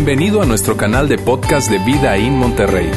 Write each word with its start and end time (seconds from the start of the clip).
Bienvenido 0.00 0.40
a 0.40 0.46
nuestro 0.46 0.76
canal 0.76 1.08
de 1.08 1.18
podcast 1.18 1.68
de 1.68 1.78
Vida 1.80 2.16
en 2.16 2.32
Monterrey. 2.34 2.88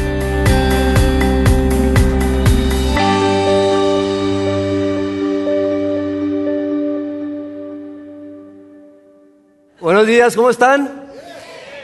Buenos 9.80 10.06
días, 10.06 10.36
¿cómo 10.36 10.52
están? 10.52 11.10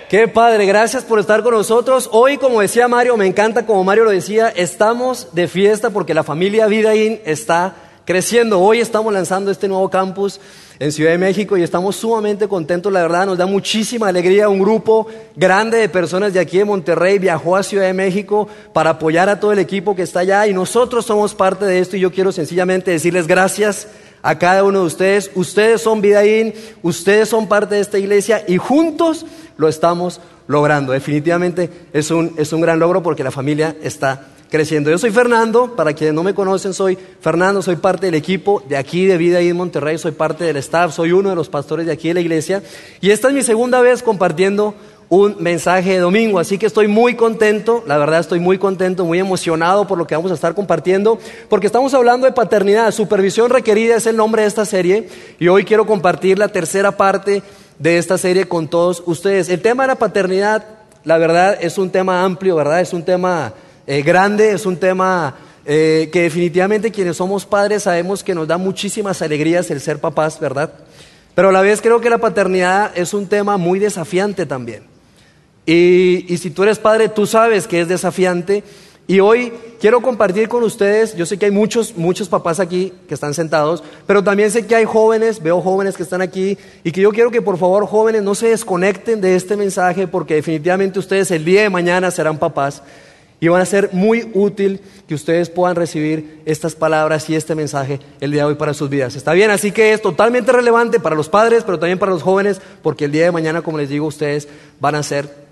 Qué 0.08 0.28
padre, 0.28 0.68
gracias 0.68 1.04
por 1.04 1.18
estar 1.18 1.42
con 1.42 1.56
nosotros. 1.56 2.10
Hoy, 2.12 2.38
como 2.38 2.62
decía 2.62 2.88
Mario, 2.88 3.18
me 3.18 3.26
encanta 3.26 3.66
como 3.66 3.84
Mario 3.84 4.04
lo 4.04 4.12
decía, 4.12 4.50
estamos 4.50 5.34
de 5.34 5.48
fiesta 5.48 5.90
porque 5.90 6.14
la 6.14 6.24
familia 6.24 6.68
Vidaín 6.68 7.22
está 7.26 7.87
creciendo. 8.08 8.62
Hoy 8.62 8.80
estamos 8.80 9.12
lanzando 9.12 9.52
este 9.52 9.68
nuevo 9.68 9.90
campus 9.90 10.40
en 10.80 10.94
Ciudad 10.94 11.12
de 11.12 11.18
México 11.18 11.58
y 11.58 11.64
estamos 11.64 11.98
sumamente 11.98 12.48
contentos, 12.48 12.90
la 12.94 13.02
verdad, 13.02 13.26
nos 13.26 13.38
da 13.38 13.46
muchísima 13.46 14.08
alegría. 14.08 14.48
Un 14.48 14.60
grupo 14.60 15.08
grande 15.36 15.78
de 15.78 15.90
personas 15.90 16.32
de 16.32 16.40
aquí 16.40 16.58
de 16.58 16.64
Monterrey 16.64 17.20
viajó 17.20 17.58
a 17.58 17.64
Ciudad 17.64 17.84
de 17.84 17.92
México 17.92 18.48
para 18.72 18.92
apoyar 18.92 19.28
a 19.28 19.42
todo 19.42 19.52
el 19.52 19.60
equipo 19.60 19.94
que 19.94 20.04
está 20.04 20.22
allá 20.22 20.48
y 20.48 20.54
nosotros 20.54 21.06
somos 21.06 21.36
parte 21.36 21.66
de 21.66 21.80
esto 21.80 21.98
y 21.98 22.00
yo 22.00 22.10
quiero 22.10 22.32
sencillamente 22.32 22.92
decirles 22.92 23.28
gracias 23.28 23.90
a 24.22 24.40
cada 24.40 24.64
uno 24.64 24.80
de 24.80 24.86
ustedes. 24.86 25.30
Ustedes 25.36 25.82
son 25.82 26.00
Vidaín, 26.00 26.54
ustedes 26.84 27.28
son 27.28 27.50
parte 27.50 27.76
de 27.76 27.82
esta 27.82 28.00
iglesia 28.00 28.42
y 28.48 28.56
juntos 28.56 29.26
lo 29.58 29.68
estamos 29.68 30.22
logrando. 30.48 30.94
Definitivamente 30.94 31.70
es 31.92 32.10
un, 32.10 32.36
es 32.38 32.54
un 32.54 32.62
gran 32.62 32.80
logro 32.80 33.04
porque 33.04 33.26
la 33.26 33.32
familia 33.32 33.76
está 33.82 34.28
creciendo. 34.50 34.90
Yo 34.90 34.98
soy 34.98 35.12
Fernando, 35.12 35.76
para 35.76 35.94
quienes 35.94 36.14
no 36.14 36.24
me 36.24 36.34
conocen, 36.34 36.74
soy 36.74 36.98
Fernando, 37.20 37.62
soy 37.62 37.76
parte 37.76 38.08
del 38.08 38.16
equipo 38.16 38.64
de 38.68 38.78
aquí 38.78 39.06
de 39.06 39.18
Vida 39.18 39.40
en 39.40 39.56
Monterrey, 39.56 39.98
soy 39.98 40.12
parte 40.12 40.44
del 40.44 40.58
staff, 40.58 40.94
soy 40.94 41.12
uno 41.12 41.30
de 41.30 41.36
los 41.36 41.50
pastores 41.50 41.86
de 41.86 41.92
aquí 41.92 42.10
de 42.10 42.16
la 42.16 42.22
iglesia 42.22 42.64
y 43.02 43.12
esta 43.12 43.28
es 43.28 43.34
mi 43.34 43.44
segunda 43.44 43.82
vez 43.82 44.04
compartiendo 44.04 44.74
un 45.10 45.38
mensaje 45.40 45.92
de 45.92 46.00
domingo, 46.00 46.38
así 46.38 46.58
que 46.58 46.66
estoy 46.66 46.88
muy 46.88 47.16
contento, 47.16 47.82
la 47.88 47.98
verdad 47.98 48.20
estoy 48.20 48.42
muy 48.42 48.58
contento, 48.58 49.06
muy 49.06 49.20
emocionado 49.20 49.88
por 49.88 49.98
lo 49.98 50.06
que 50.06 50.16
vamos 50.16 50.32
a 50.32 50.34
estar 50.34 50.54
compartiendo, 50.54 51.18
porque 51.48 51.68
estamos 51.68 51.94
hablando 51.94 52.26
de 52.26 52.34
paternidad, 52.34 52.92
supervisión 52.92 53.50
requerida 53.50 53.96
es 53.96 54.06
el 54.06 54.18
nombre 54.18 54.42
de 54.42 54.50
esta 54.50 54.66
serie 54.66 55.08
y 55.40 55.48
hoy 55.48 55.64
quiero 55.64 55.86
compartir 55.86 56.38
la 56.38 56.50
tercera 56.50 56.98
parte 56.98 57.42
de 57.80 57.98
esta 57.98 58.18
serie 58.18 58.46
con 58.46 58.68
todos 58.68 59.02
ustedes. 59.06 59.48
El 59.50 59.62
tema 59.62 59.84
de 59.84 59.88
la 59.88 59.96
paternidad, 59.96 60.66
la 61.06 61.18
verdad, 61.18 61.58
es 61.62 61.78
un 61.78 61.90
tema 61.90 62.24
amplio, 62.24 62.56
¿verdad? 62.56 62.82
Es 62.82 62.92
un 62.92 63.04
tema 63.04 63.54
eh, 63.88 64.02
grande, 64.02 64.52
es 64.52 64.66
un 64.66 64.76
tema 64.78 65.36
eh, 65.66 66.10
que 66.12 66.24
definitivamente 66.24 66.92
quienes 66.92 67.18
somos 67.18 67.46
padres 67.46 67.84
sabemos 67.84 68.24
que 68.24 68.36
nos 68.36 68.48
da 68.48 68.58
muchísimas 68.58 69.22
alegrías 69.22 69.72
el 69.72 69.80
ser 69.80 70.00
papás, 70.00 70.40
¿verdad? 70.40 70.74
Pero 71.34 71.50
a 71.50 71.52
la 71.54 71.62
vez 71.62 71.82
creo 71.82 72.02
que 72.02 72.10
la 72.10 72.18
paternidad 72.18 72.92
es 72.96 73.14
un 73.14 73.28
tema 73.28 73.58
muy 73.58 73.80
desafiante 73.80 74.46
también. 74.46 74.84
Y, 75.66 76.26
y 76.28 76.38
si 76.38 76.52
tú 76.52 76.64
eres 76.64 76.80
padre, 76.80 77.10
tú 77.10 77.26
sabes 77.26 77.66
que 77.66 77.82
es 77.82 77.88
desafiante. 77.88 78.64
Y 79.10 79.22
hoy 79.22 79.54
quiero 79.80 80.02
compartir 80.02 80.50
con 80.50 80.64
ustedes, 80.64 81.16
yo 81.16 81.26
sé 81.26 81.38
que 81.38 81.46
hay 81.46 81.52
muchos, 81.52 81.96
muchos 81.96 82.28
papás 82.28 82.60
aquí 82.60 82.92
que 83.08 83.14
están 83.14 83.34
sentados, 83.34 83.82
pero 84.06 84.22
también 84.22 84.52
sé 84.52 84.68
que 84.68 84.76
hay 84.76 84.84
jóvenes, 84.84 85.42
veo 85.42 85.62
jóvenes 85.62 85.96
que 85.96 86.04
están 86.04 86.22
aquí, 86.22 86.58
y 86.84 86.92
que 86.92 87.00
yo 87.00 87.12
quiero 87.12 87.32
que 87.32 87.42
por 87.42 87.58
favor 87.58 87.86
jóvenes 87.86 88.22
no 88.22 88.36
se 88.36 88.50
desconecten 88.50 89.22
de 89.22 89.38
este 89.38 89.56
mensaje, 89.56 90.08
porque 90.08 90.36
definitivamente 90.36 91.00
ustedes 91.00 91.32
el 91.32 91.46
día 91.46 91.62
de 91.62 91.70
mañana 91.70 92.12
serán 92.12 92.38
papás. 92.38 92.84
Y 93.40 93.48
van 93.50 93.62
a 93.62 93.66
ser 93.66 93.92
muy 93.94 94.32
útil 94.34 94.82
que 95.08 95.14
ustedes 95.14 95.50
puedan 95.50 95.76
recibir 95.76 96.42
estas 96.46 96.74
palabras 96.74 97.30
y 97.30 97.36
este 97.36 97.54
mensaje 97.54 98.00
el 98.20 98.32
día 98.32 98.42
de 98.42 98.50
hoy 98.50 98.56
para 98.56 98.74
sus 98.74 98.90
vidas. 98.90 99.16
¿Está 99.16 99.34
bien? 99.34 99.52
Así 99.52 99.72
que 99.72 99.94
es 99.94 100.02
totalmente 100.02 100.52
relevante 100.52 101.00
para 101.00 101.16
los 101.16 101.30
padres, 101.30 101.64
pero 101.64 101.78
también 101.78 102.00
para 102.00 102.12
los 102.12 102.24
jóvenes, 102.24 102.60
porque 102.82 103.06
el 103.06 103.12
día 103.12 103.26
de 103.26 103.32
mañana, 103.32 103.62
como 103.62 103.78
les 103.78 103.90
digo, 103.90 104.08
ustedes 104.08 104.48
van 104.80 104.96
a 104.96 105.04
ser 105.04 105.48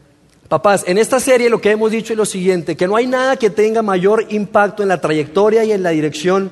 papás. 0.48 0.84
En 0.88 0.98
esta 0.98 1.20
serie 1.20 1.50
lo 1.50 1.62
que 1.62 1.72
hemos 1.72 1.92
dicho 1.92 2.14
es 2.14 2.18
lo 2.18 2.26
siguiente, 2.26 2.76
que 2.76 2.88
no 2.88 2.96
hay 2.96 3.06
nada 3.06 3.38
que 3.38 3.52
tenga 3.52 3.84
mayor 3.84 4.26
impacto 4.30 4.82
en 4.82 4.90
la 4.90 5.00
trayectoria 5.00 5.64
y 5.64 5.72
en 5.72 5.84
la 5.84 5.92
dirección 5.92 6.52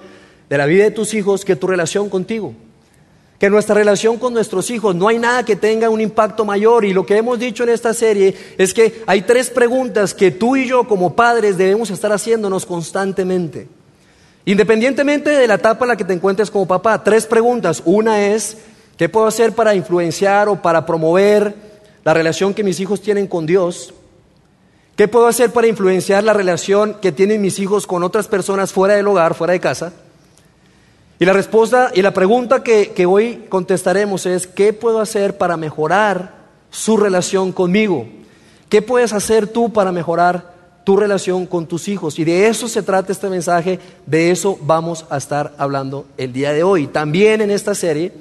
de 0.50 0.58
la 0.58 0.68
vida 0.68 0.84
de 0.84 0.92
tus 0.92 1.16
hijos 1.16 1.46
que 1.46 1.56
tu 1.56 1.66
relación 1.66 2.10
contigo 2.10 2.54
que 3.40 3.50
nuestra 3.50 3.76
relación 3.76 4.18
con 4.18 4.34
nuestros 4.34 4.70
hijos 4.70 4.96
no 4.96 5.08
hay 5.08 5.20
nada 5.20 5.44
que 5.44 5.56
tenga 5.56 5.90
un 5.90 6.00
impacto 6.00 6.46
mayor. 6.46 6.86
Y 6.86 6.94
lo 6.94 7.06
que 7.06 7.18
hemos 7.18 7.40
dicho 7.40 7.64
en 7.64 7.70
esta 7.70 7.94
serie 7.94 8.36
es 8.58 8.74
que 8.74 9.04
hay 9.06 9.24
tres 9.24 9.50
preguntas 9.50 10.14
que 10.14 10.32
tú 10.32 10.56
y 10.56 10.68
yo 10.68 10.88
como 10.88 11.16
padres 11.16 11.58
debemos 11.58 11.90
estar 11.90 12.12
haciéndonos 12.12 12.66
constantemente. 12.66 13.68
Independientemente 14.46 15.30
de 15.30 15.48
la 15.48 15.56
etapa 15.56 15.86
en 15.86 15.90
la 15.90 15.96
que 15.98 16.04
te 16.04 16.14
encuentres 16.14 16.52
como 16.52 16.68
papá, 16.68 17.04
tres 17.04 17.26
preguntas. 17.26 17.82
Una 17.86 18.28
es, 18.28 18.58
¿qué 18.98 19.10
puedo 19.10 19.28
hacer 19.28 19.54
para 19.54 19.76
influenciar 19.76 20.50
o 20.50 20.62
para 20.62 20.86
promover 20.86 21.56
la 22.04 22.14
relación 22.14 22.54
que 22.54 22.64
mis 22.64 22.80
hijos 22.80 23.02
tienen 23.02 23.28
con 23.28 23.46
Dios? 23.46 23.94
¿Qué 24.96 25.08
puedo 25.08 25.28
hacer 25.28 25.52
para 25.52 25.68
influenciar 25.68 26.24
la 26.24 26.34
relación 26.34 26.96
que 27.02 27.12
tienen 27.12 27.42
mis 27.42 27.58
hijos 27.58 27.88
con 27.88 28.04
otras 28.04 28.28
personas 28.28 28.72
fuera 28.72 28.96
del 28.96 29.08
hogar, 29.08 29.34
fuera 29.34 29.54
de 29.54 29.60
casa? 29.60 29.92
Y 31.24 31.26
la 31.26 31.32
respuesta 31.32 31.90
y 31.96 32.02
la 32.02 32.14
pregunta 32.14 32.64
que, 32.64 33.06
hoy 33.06 33.46
contestaremos 33.48 34.26
es, 34.26 34.46
¿qué 34.46 34.74
puedo 34.74 35.00
hacer 35.00 35.38
para 35.38 35.56
mejorar 35.56 36.36
su 36.70 36.98
relación 36.98 37.54
conmigo? 37.54 38.06
¿Qué 38.68 38.82
puedes 38.82 39.14
hacer 39.14 39.48
tú 39.48 39.72
para 39.72 39.94
mejorar 39.94 40.54
tu 40.84 40.98
relación 40.98 41.46
con 41.46 41.66
tus 41.66 41.88
hijos? 41.88 42.20
Y 42.20 42.26
de 42.26 42.50
eso 42.50 42.68
se 42.68 42.84
trata 42.84 43.14
este 43.14 43.30
mensaje, 43.30 43.80
de 44.06 44.32
eso 44.32 44.60
vamos 44.64 45.06
a 45.10 45.16
estar 45.16 45.54
hablando 45.58 46.08
el 46.18 46.34
día 46.34 46.52
de 46.52 46.64
hoy. 46.64 46.88
También 46.88 47.40
en 47.40 47.52
esta 47.52 47.74
serie 47.74 48.12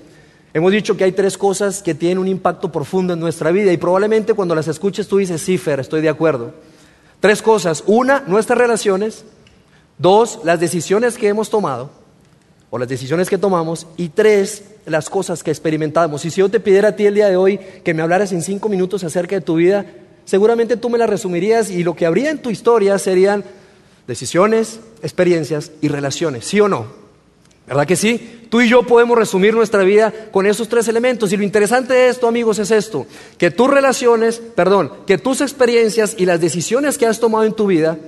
hemos 0.55 0.71
dicho 0.71 0.97
que 0.97 1.03
hay 1.03 1.11
tres 1.11 1.37
cosas 1.37 1.83
que 1.83 1.97
tienen 1.97 2.19
un 2.19 2.29
impacto 2.29 2.71
profundo 2.71 3.15
en 3.15 3.19
nuestra 3.19 3.51
vida 3.51 3.73
y 3.73 3.79
probablemente 3.79 4.35
cuando 4.35 4.55
las 4.55 4.69
escuches 4.69 5.09
tú 5.09 5.17
dices, 5.17 5.43
sí, 5.43 5.59
Fer, 5.59 5.81
estoy 5.81 6.03
de 6.03 6.09
acuerdo. 6.09 6.55
Tres 7.19 7.43
cosas. 7.43 7.83
Una, 7.89 8.23
nuestras 8.29 8.61
relaciones. 8.61 9.25
Dos, 9.99 10.39
las 10.45 10.61
decisiones 10.61 11.19
que 11.19 11.27
hemos 11.27 11.51
tomado 11.51 12.02
o 12.75 12.79
las 12.79 12.89
decisiones 12.89 13.29
que 13.29 13.37
tomamos, 13.37 13.87
y 13.99 14.09
tres, 14.09 14.63
las 14.87 15.11
cosas 15.11 15.43
que 15.43 15.51
experimentamos. 15.51 16.25
Y 16.25 16.31
si 16.31 16.41
yo 16.41 16.49
te 16.49 16.59
pidiera 16.59 16.89
a 16.89 16.97
ti 16.97 17.05
el 17.05 17.15
día 17.15 17.29
de 17.29 17.37
hoy 17.37 17.61
que 17.85 17.93
me 17.93 18.01
hablaras 18.01 18.33
en 18.33 18.41
cinco 18.41 18.71
minutos 18.71 19.05
acerca 19.05 19.35
de 19.35 19.43
tu 19.43 19.57
vida, 19.57 19.85
seguramente 20.25 20.79
tú 20.79 20.89
me 20.89 20.97
la 20.97 21.07
resumirías 21.07 21.71
y 21.71 21.85
lo 21.85 21.95
que 21.95 22.07
habría 22.07 22.31
en 22.31 22.41
tu 22.41 22.49
historia 22.49 22.99
serían 22.99 23.45
decisiones, 24.07 24.81
experiencias 25.03 25.71
y 25.83 25.89
relaciones, 25.89 26.47
¿sí 26.47 26.61
o 26.61 26.69
no? 26.69 26.87
¿Verdad 27.67 27.87
que 27.87 27.95
sí? 27.95 28.47
Tú 28.49 28.63
y 28.63 28.71
yo 28.71 28.87
podemos 28.87 29.19
resumir 29.19 29.53
nuestra 29.53 29.83
vida 29.83 30.11
con 30.33 30.47
esos 30.47 30.67
tres 30.67 30.89
elementos. 30.89 31.31
Y 31.31 31.37
lo 31.37 31.43
interesante 31.43 31.93
de 31.93 32.09
esto, 32.09 32.27
amigos, 32.27 32.59
es 32.59 32.71
esto, 32.71 33.07
que 33.37 33.51
tus 33.51 33.69
relaciones, 33.69 34.41
perdón, 34.55 34.91
que 35.07 35.19
tus 35.19 35.43
experiencias 35.43 36.15
y 36.17 36.25
las 36.25 36.41
decisiones 36.41 36.97
que 36.97 37.05
has 37.05 37.21
tomado 37.21 37.45
en 37.45 37.53
tu 37.53 37.67
vida, 37.67 37.99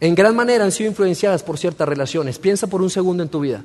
en 0.00 0.14
gran 0.14 0.36
manera 0.36 0.64
han 0.66 0.72
sido 0.72 0.90
influenciadas 0.90 1.42
por 1.42 1.56
ciertas 1.56 1.88
relaciones. 1.88 2.38
Piensa 2.38 2.66
por 2.66 2.82
un 2.82 2.90
segundo 2.90 3.22
en 3.22 3.30
tu 3.30 3.40
vida. 3.40 3.64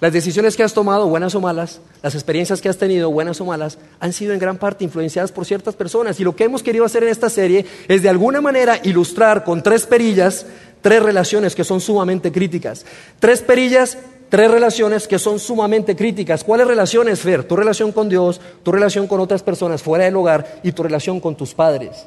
Las 0.00 0.12
decisiones 0.12 0.56
que 0.56 0.62
has 0.62 0.74
tomado, 0.74 1.08
buenas 1.08 1.34
o 1.34 1.40
malas, 1.40 1.80
las 2.02 2.14
experiencias 2.14 2.60
que 2.60 2.68
has 2.68 2.76
tenido, 2.76 3.10
buenas 3.10 3.40
o 3.40 3.46
malas, 3.46 3.78
han 3.98 4.12
sido 4.12 4.34
en 4.34 4.38
gran 4.38 4.58
parte 4.58 4.84
influenciadas 4.84 5.32
por 5.32 5.46
ciertas 5.46 5.74
personas. 5.74 6.20
Y 6.20 6.24
lo 6.24 6.36
que 6.36 6.44
hemos 6.44 6.62
querido 6.62 6.84
hacer 6.84 7.02
en 7.02 7.08
esta 7.08 7.30
serie 7.30 7.64
es 7.88 8.02
de 8.02 8.10
alguna 8.10 8.42
manera 8.42 8.78
ilustrar 8.82 9.42
con 9.42 9.62
tres 9.62 9.86
perillas 9.86 10.44
tres 10.86 11.02
relaciones 11.02 11.56
que 11.56 11.64
son 11.64 11.80
sumamente 11.80 12.30
críticas. 12.30 12.86
Tres 13.18 13.42
perillas, 13.42 13.98
tres 14.28 14.48
relaciones 14.48 15.08
que 15.08 15.18
son 15.18 15.40
sumamente 15.40 15.96
críticas. 15.96 16.44
¿Cuáles 16.44 16.68
relaciones, 16.68 17.18
Fer? 17.18 17.42
Tu 17.42 17.56
relación 17.56 17.90
con 17.90 18.08
Dios, 18.08 18.40
tu 18.62 18.70
relación 18.70 19.08
con 19.08 19.18
otras 19.18 19.42
personas 19.42 19.82
fuera 19.82 20.04
del 20.04 20.14
hogar 20.14 20.60
y 20.62 20.70
tu 20.70 20.84
relación 20.84 21.18
con 21.18 21.36
tus 21.36 21.54
padres. 21.54 22.06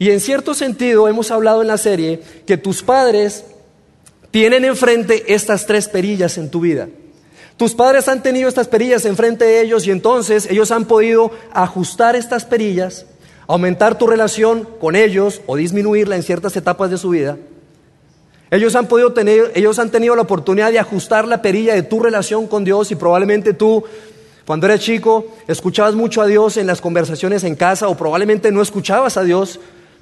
Y 0.00 0.10
en 0.10 0.18
cierto 0.18 0.52
sentido 0.52 1.06
hemos 1.06 1.30
hablado 1.30 1.62
en 1.62 1.68
la 1.68 1.78
serie 1.78 2.20
que 2.44 2.56
tus 2.56 2.82
padres 2.82 3.44
tienen 4.32 4.64
enfrente 4.64 5.32
estas 5.32 5.66
tres 5.66 5.86
perillas 5.86 6.38
en 6.38 6.50
tu 6.50 6.58
vida. 6.58 6.88
Tus 7.62 7.74
padres 7.74 8.08
han 8.08 8.24
tenido 8.24 8.48
estas 8.48 8.66
perillas 8.66 9.04
enfrente 9.04 9.44
de 9.44 9.60
ellos 9.60 9.86
y 9.86 9.92
entonces 9.92 10.48
ellos 10.50 10.72
han 10.72 10.84
podido 10.84 11.30
ajustar 11.52 12.16
estas 12.16 12.44
perillas, 12.44 13.06
aumentar 13.46 13.96
tu 13.96 14.08
relación 14.08 14.68
con 14.80 14.96
ellos 14.96 15.40
o 15.46 15.54
disminuirla 15.54 16.16
en 16.16 16.24
ciertas 16.24 16.56
etapas 16.56 16.90
de 16.90 16.98
su 16.98 17.10
vida. 17.10 17.36
Ellos 18.50 18.74
han 18.74 18.88
podido 18.88 19.12
tener, 19.12 19.52
ellos 19.54 19.78
han 19.78 19.92
tenido 19.92 20.16
la 20.16 20.22
oportunidad 20.22 20.72
de 20.72 20.80
ajustar 20.80 21.28
la 21.28 21.40
perilla 21.40 21.74
de 21.74 21.84
tu 21.84 22.00
relación 22.00 22.48
con 22.48 22.64
Dios 22.64 22.90
y 22.90 22.96
probablemente 22.96 23.52
tú 23.52 23.84
cuando 24.44 24.66
eres 24.66 24.80
chico 24.80 25.26
escuchabas 25.46 25.94
mucho 25.94 26.20
a 26.20 26.26
Dios 26.26 26.56
en 26.56 26.66
las 26.66 26.80
conversaciones 26.80 27.44
en 27.44 27.54
casa 27.54 27.86
o 27.86 27.96
probablemente 27.96 28.50
no 28.50 28.60
escuchabas 28.60 29.16
a 29.16 29.22
Dios 29.22 29.60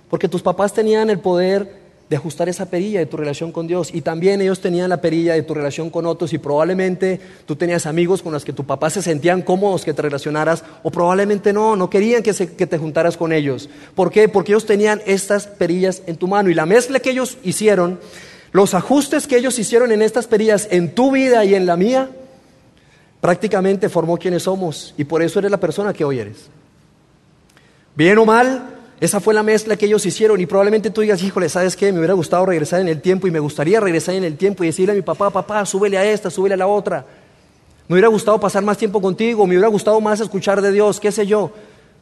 porque 0.08 0.30
tus 0.30 0.40
papás 0.40 0.72
tenían 0.72 1.10
el 1.10 1.18
poder 1.18 1.74
de 2.10 2.16
ajustar 2.16 2.48
esa 2.48 2.66
perilla 2.66 2.98
de 2.98 3.06
tu 3.06 3.16
relación 3.16 3.52
con 3.52 3.68
Dios. 3.68 3.90
Y 3.94 4.00
también 4.00 4.40
ellos 4.40 4.60
tenían 4.60 4.90
la 4.90 5.00
perilla 5.00 5.34
de 5.34 5.44
tu 5.44 5.54
relación 5.54 5.90
con 5.90 6.06
otros 6.06 6.32
y 6.32 6.38
probablemente 6.38 7.20
tú 7.46 7.54
tenías 7.54 7.86
amigos 7.86 8.20
con 8.20 8.32
los 8.32 8.44
que 8.44 8.52
tu 8.52 8.66
papá 8.66 8.90
se 8.90 9.00
sentían 9.00 9.42
cómodos 9.42 9.84
que 9.84 9.94
te 9.94 10.02
relacionaras 10.02 10.64
o 10.82 10.90
probablemente 10.90 11.52
no, 11.52 11.76
no 11.76 11.88
querían 11.88 12.24
que, 12.24 12.34
que 12.34 12.66
te 12.66 12.78
juntaras 12.78 13.16
con 13.16 13.32
ellos. 13.32 13.70
¿Por 13.94 14.10
qué? 14.10 14.28
Porque 14.28 14.50
ellos 14.50 14.66
tenían 14.66 15.00
estas 15.06 15.46
perillas 15.46 16.02
en 16.06 16.16
tu 16.16 16.26
mano 16.26 16.50
y 16.50 16.54
la 16.54 16.66
mezcla 16.66 16.98
que 16.98 17.10
ellos 17.10 17.38
hicieron, 17.44 18.00
los 18.50 18.74
ajustes 18.74 19.28
que 19.28 19.36
ellos 19.36 19.56
hicieron 19.60 19.92
en 19.92 20.02
estas 20.02 20.26
perillas 20.26 20.66
en 20.72 20.92
tu 20.92 21.12
vida 21.12 21.44
y 21.44 21.54
en 21.54 21.64
la 21.64 21.76
mía, 21.76 22.10
prácticamente 23.20 23.88
formó 23.88 24.16
quienes 24.18 24.42
somos 24.42 24.94
y 24.98 25.04
por 25.04 25.22
eso 25.22 25.38
eres 25.38 25.52
la 25.52 25.60
persona 25.60 25.92
que 25.92 26.04
hoy 26.04 26.18
eres. 26.18 26.48
Bien 27.94 28.18
o 28.18 28.24
mal, 28.26 28.79
esa 29.00 29.18
fue 29.18 29.32
la 29.32 29.42
mezcla 29.42 29.76
que 29.76 29.86
ellos 29.86 30.04
hicieron 30.04 30.38
y 30.40 30.46
probablemente 30.46 30.90
tú 30.90 31.00
digas, 31.00 31.22
híjole, 31.22 31.48
¿sabes 31.48 31.74
qué? 31.74 31.90
Me 31.90 31.98
hubiera 31.98 32.12
gustado 32.12 32.44
regresar 32.44 32.80
en 32.80 32.88
el 32.88 33.00
tiempo 33.00 33.26
y 33.26 33.30
me 33.30 33.40
gustaría 33.40 33.80
regresar 33.80 34.14
en 34.14 34.24
el 34.24 34.36
tiempo 34.36 34.62
y 34.62 34.66
decirle 34.66 34.92
a 34.92 34.94
mi 34.94 35.00
papá, 35.00 35.30
papá, 35.30 35.64
súbele 35.64 35.96
a 35.96 36.04
esta, 36.04 36.28
súbele 36.28 36.54
a 36.54 36.58
la 36.58 36.66
otra. 36.66 37.06
Me 37.88 37.94
hubiera 37.94 38.08
gustado 38.08 38.38
pasar 38.38 38.62
más 38.62 38.76
tiempo 38.76 39.00
contigo, 39.00 39.46
me 39.46 39.54
hubiera 39.54 39.68
gustado 39.68 39.98
más 40.02 40.20
escuchar 40.20 40.60
de 40.60 40.70
Dios, 40.70 41.00
qué 41.00 41.10
sé 41.10 41.26
yo. 41.26 41.50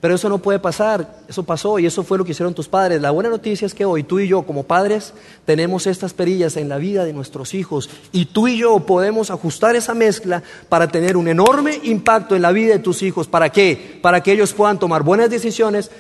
Pero 0.00 0.14
eso 0.14 0.28
no 0.28 0.38
puede 0.38 0.58
pasar, 0.58 1.22
eso 1.28 1.42
pasó 1.44 1.78
y 1.78 1.86
eso 1.86 2.04
fue 2.04 2.18
lo 2.18 2.24
que 2.24 2.32
hicieron 2.32 2.54
tus 2.54 2.68
padres. 2.68 3.00
La 3.00 3.10
buena 3.10 3.30
noticia 3.30 3.66
es 3.66 3.74
que 3.74 3.84
hoy 3.84 4.02
tú 4.02 4.20
y 4.20 4.28
yo 4.28 4.42
como 4.42 4.64
padres 4.64 5.12
tenemos 5.44 5.86
estas 5.86 6.14
perillas 6.14 6.56
en 6.56 6.68
la 6.68 6.78
vida 6.78 7.04
de 7.04 7.12
nuestros 7.12 7.54
hijos 7.54 7.90
y 8.12 8.26
tú 8.26 8.46
y 8.48 8.58
yo 8.58 8.78
podemos 8.80 9.30
ajustar 9.30 9.74
esa 9.74 9.94
mezcla 9.94 10.42
para 10.68 10.88
tener 10.88 11.16
un 11.16 11.26
enorme 11.26 11.80
impacto 11.82 12.36
en 12.36 12.42
la 12.42 12.52
vida 12.52 12.74
de 12.74 12.78
tus 12.80 13.02
hijos. 13.02 13.26
¿Para 13.26 13.50
qué? 13.50 13.98
Para 14.00 14.22
que 14.22 14.32
ellos 14.32 14.52
puedan 14.52 14.78
tomar 14.78 15.02
buenas 15.02 15.30
decisiones 15.30 15.90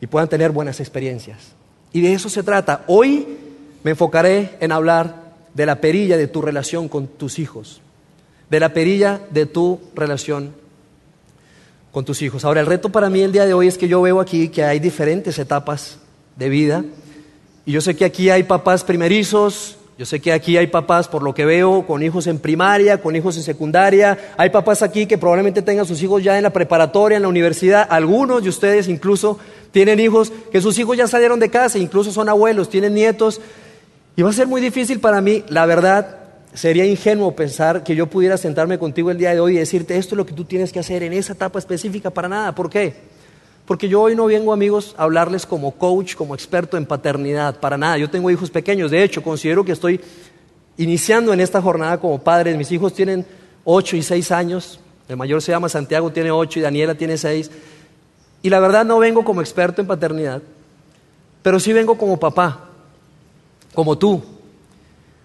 y 0.00 0.06
puedan 0.06 0.28
tener 0.28 0.50
buenas 0.50 0.80
experiencias. 0.80 1.38
Y 1.92 2.00
de 2.00 2.12
eso 2.12 2.28
se 2.28 2.42
trata. 2.42 2.84
Hoy 2.86 3.26
me 3.82 3.92
enfocaré 3.92 4.56
en 4.60 4.72
hablar 4.72 5.32
de 5.54 5.66
la 5.66 5.80
perilla 5.80 6.16
de 6.16 6.28
tu 6.28 6.42
relación 6.42 6.88
con 6.88 7.06
tus 7.06 7.38
hijos, 7.38 7.80
de 8.48 8.60
la 8.60 8.72
perilla 8.72 9.20
de 9.30 9.46
tu 9.46 9.80
relación 9.94 10.52
con 11.92 12.04
tus 12.04 12.22
hijos. 12.22 12.44
Ahora, 12.44 12.60
el 12.60 12.66
reto 12.66 12.90
para 12.90 13.10
mí 13.10 13.20
el 13.20 13.32
día 13.32 13.46
de 13.46 13.54
hoy 13.54 13.66
es 13.66 13.76
que 13.76 13.88
yo 13.88 14.00
veo 14.02 14.20
aquí 14.20 14.48
que 14.48 14.64
hay 14.64 14.78
diferentes 14.78 15.38
etapas 15.38 15.98
de 16.36 16.48
vida. 16.48 16.84
Y 17.66 17.72
yo 17.72 17.80
sé 17.80 17.96
que 17.96 18.04
aquí 18.04 18.30
hay 18.30 18.44
papás 18.44 18.84
primerizos, 18.84 19.76
yo 19.98 20.06
sé 20.06 20.18
que 20.18 20.32
aquí 20.32 20.56
hay 20.56 20.68
papás, 20.68 21.08
por 21.08 21.22
lo 21.22 21.34
que 21.34 21.44
veo, 21.44 21.86
con 21.86 22.02
hijos 22.02 22.26
en 22.26 22.38
primaria, 22.38 23.02
con 23.02 23.14
hijos 23.16 23.36
en 23.36 23.42
secundaria. 23.42 24.32
Hay 24.38 24.48
papás 24.48 24.80
aquí 24.82 25.04
que 25.04 25.18
probablemente 25.18 25.60
tengan 25.60 25.84
sus 25.84 26.02
hijos 26.02 26.24
ya 26.24 26.38
en 26.38 26.42
la 26.42 26.50
preparatoria, 26.54 27.16
en 27.16 27.22
la 27.22 27.28
universidad. 27.28 27.86
Algunos 27.90 28.42
de 28.42 28.48
ustedes 28.48 28.88
incluso 28.88 29.38
tienen 29.72 30.00
hijos 30.00 30.32
que 30.50 30.60
sus 30.60 30.78
hijos 30.78 30.96
ya 30.96 31.06
salieron 31.06 31.40
de 31.40 31.50
casa, 31.50 31.78
incluso 31.78 32.12
son 32.12 32.28
abuelos, 32.28 32.68
tienen 32.68 32.94
nietos. 32.94 33.40
Y 34.16 34.22
va 34.22 34.30
a 34.30 34.32
ser 34.32 34.46
muy 34.46 34.60
difícil 34.60 35.00
para 35.00 35.20
mí, 35.20 35.44
la 35.48 35.66
verdad, 35.66 36.20
Sería 36.52 36.84
ingenuo 36.84 37.36
pensar 37.36 37.84
que 37.84 37.94
yo 37.94 38.08
pudiera 38.08 38.36
sentarme 38.36 38.76
contigo 38.78 39.10
el 39.12 39.18
día 39.18 39.32
de 39.32 39.38
hoy 39.38 39.54
y 39.54 39.58
decirte 39.58 39.96
esto 39.96 40.14
es 40.14 40.16
lo 40.16 40.26
que 40.26 40.32
tú 40.32 40.44
tienes 40.44 40.72
que 40.72 40.80
hacer 40.80 41.04
en 41.04 41.12
esa 41.12 41.34
etapa 41.34 41.60
específica 41.60 42.10
para 42.10 42.28
nada. 42.28 42.54
¿Por 42.56 42.68
qué? 42.68 42.94
Porque 43.66 43.88
yo 43.88 44.02
hoy 44.02 44.16
no 44.16 44.26
vengo, 44.26 44.52
amigos, 44.52 44.96
a 44.98 45.04
hablarles 45.04 45.46
como 45.46 45.70
coach, 45.70 46.16
como 46.16 46.34
experto 46.34 46.76
en 46.76 46.86
paternidad, 46.86 47.60
para 47.60 47.78
nada. 47.78 47.98
Yo 47.98 48.10
tengo 48.10 48.32
hijos 48.32 48.50
pequeños. 48.50 48.90
De 48.90 49.04
hecho, 49.04 49.22
considero 49.22 49.64
que 49.64 49.70
estoy 49.70 50.00
iniciando 50.76 51.32
en 51.32 51.38
esta 51.38 51.62
jornada 51.62 52.00
como 52.00 52.18
padre. 52.18 52.56
Mis 52.56 52.72
hijos 52.72 52.94
tienen 52.94 53.24
ocho 53.62 53.96
y 53.96 54.02
seis 54.02 54.32
años. 54.32 54.80
El 55.08 55.16
mayor 55.16 55.40
se 55.42 55.52
llama 55.52 55.68
Santiago, 55.68 56.10
tiene 56.10 56.32
ocho 56.32 56.58
y 56.58 56.62
Daniela 56.62 56.96
tiene 56.96 57.16
seis. 57.16 57.48
Y 58.42 58.50
la 58.50 58.60
verdad 58.60 58.84
no 58.84 58.98
vengo 58.98 59.24
como 59.24 59.40
experto 59.40 59.80
en 59.80 59.86
paternidad, 59.86 60.42
pero 61.42 61.60
sí 61.60 61.72
vengo 61.72 61.96
como 61.98 62.18
papá, 62.18 62.68
como 63.74 63.96
tú, 63.98 64.22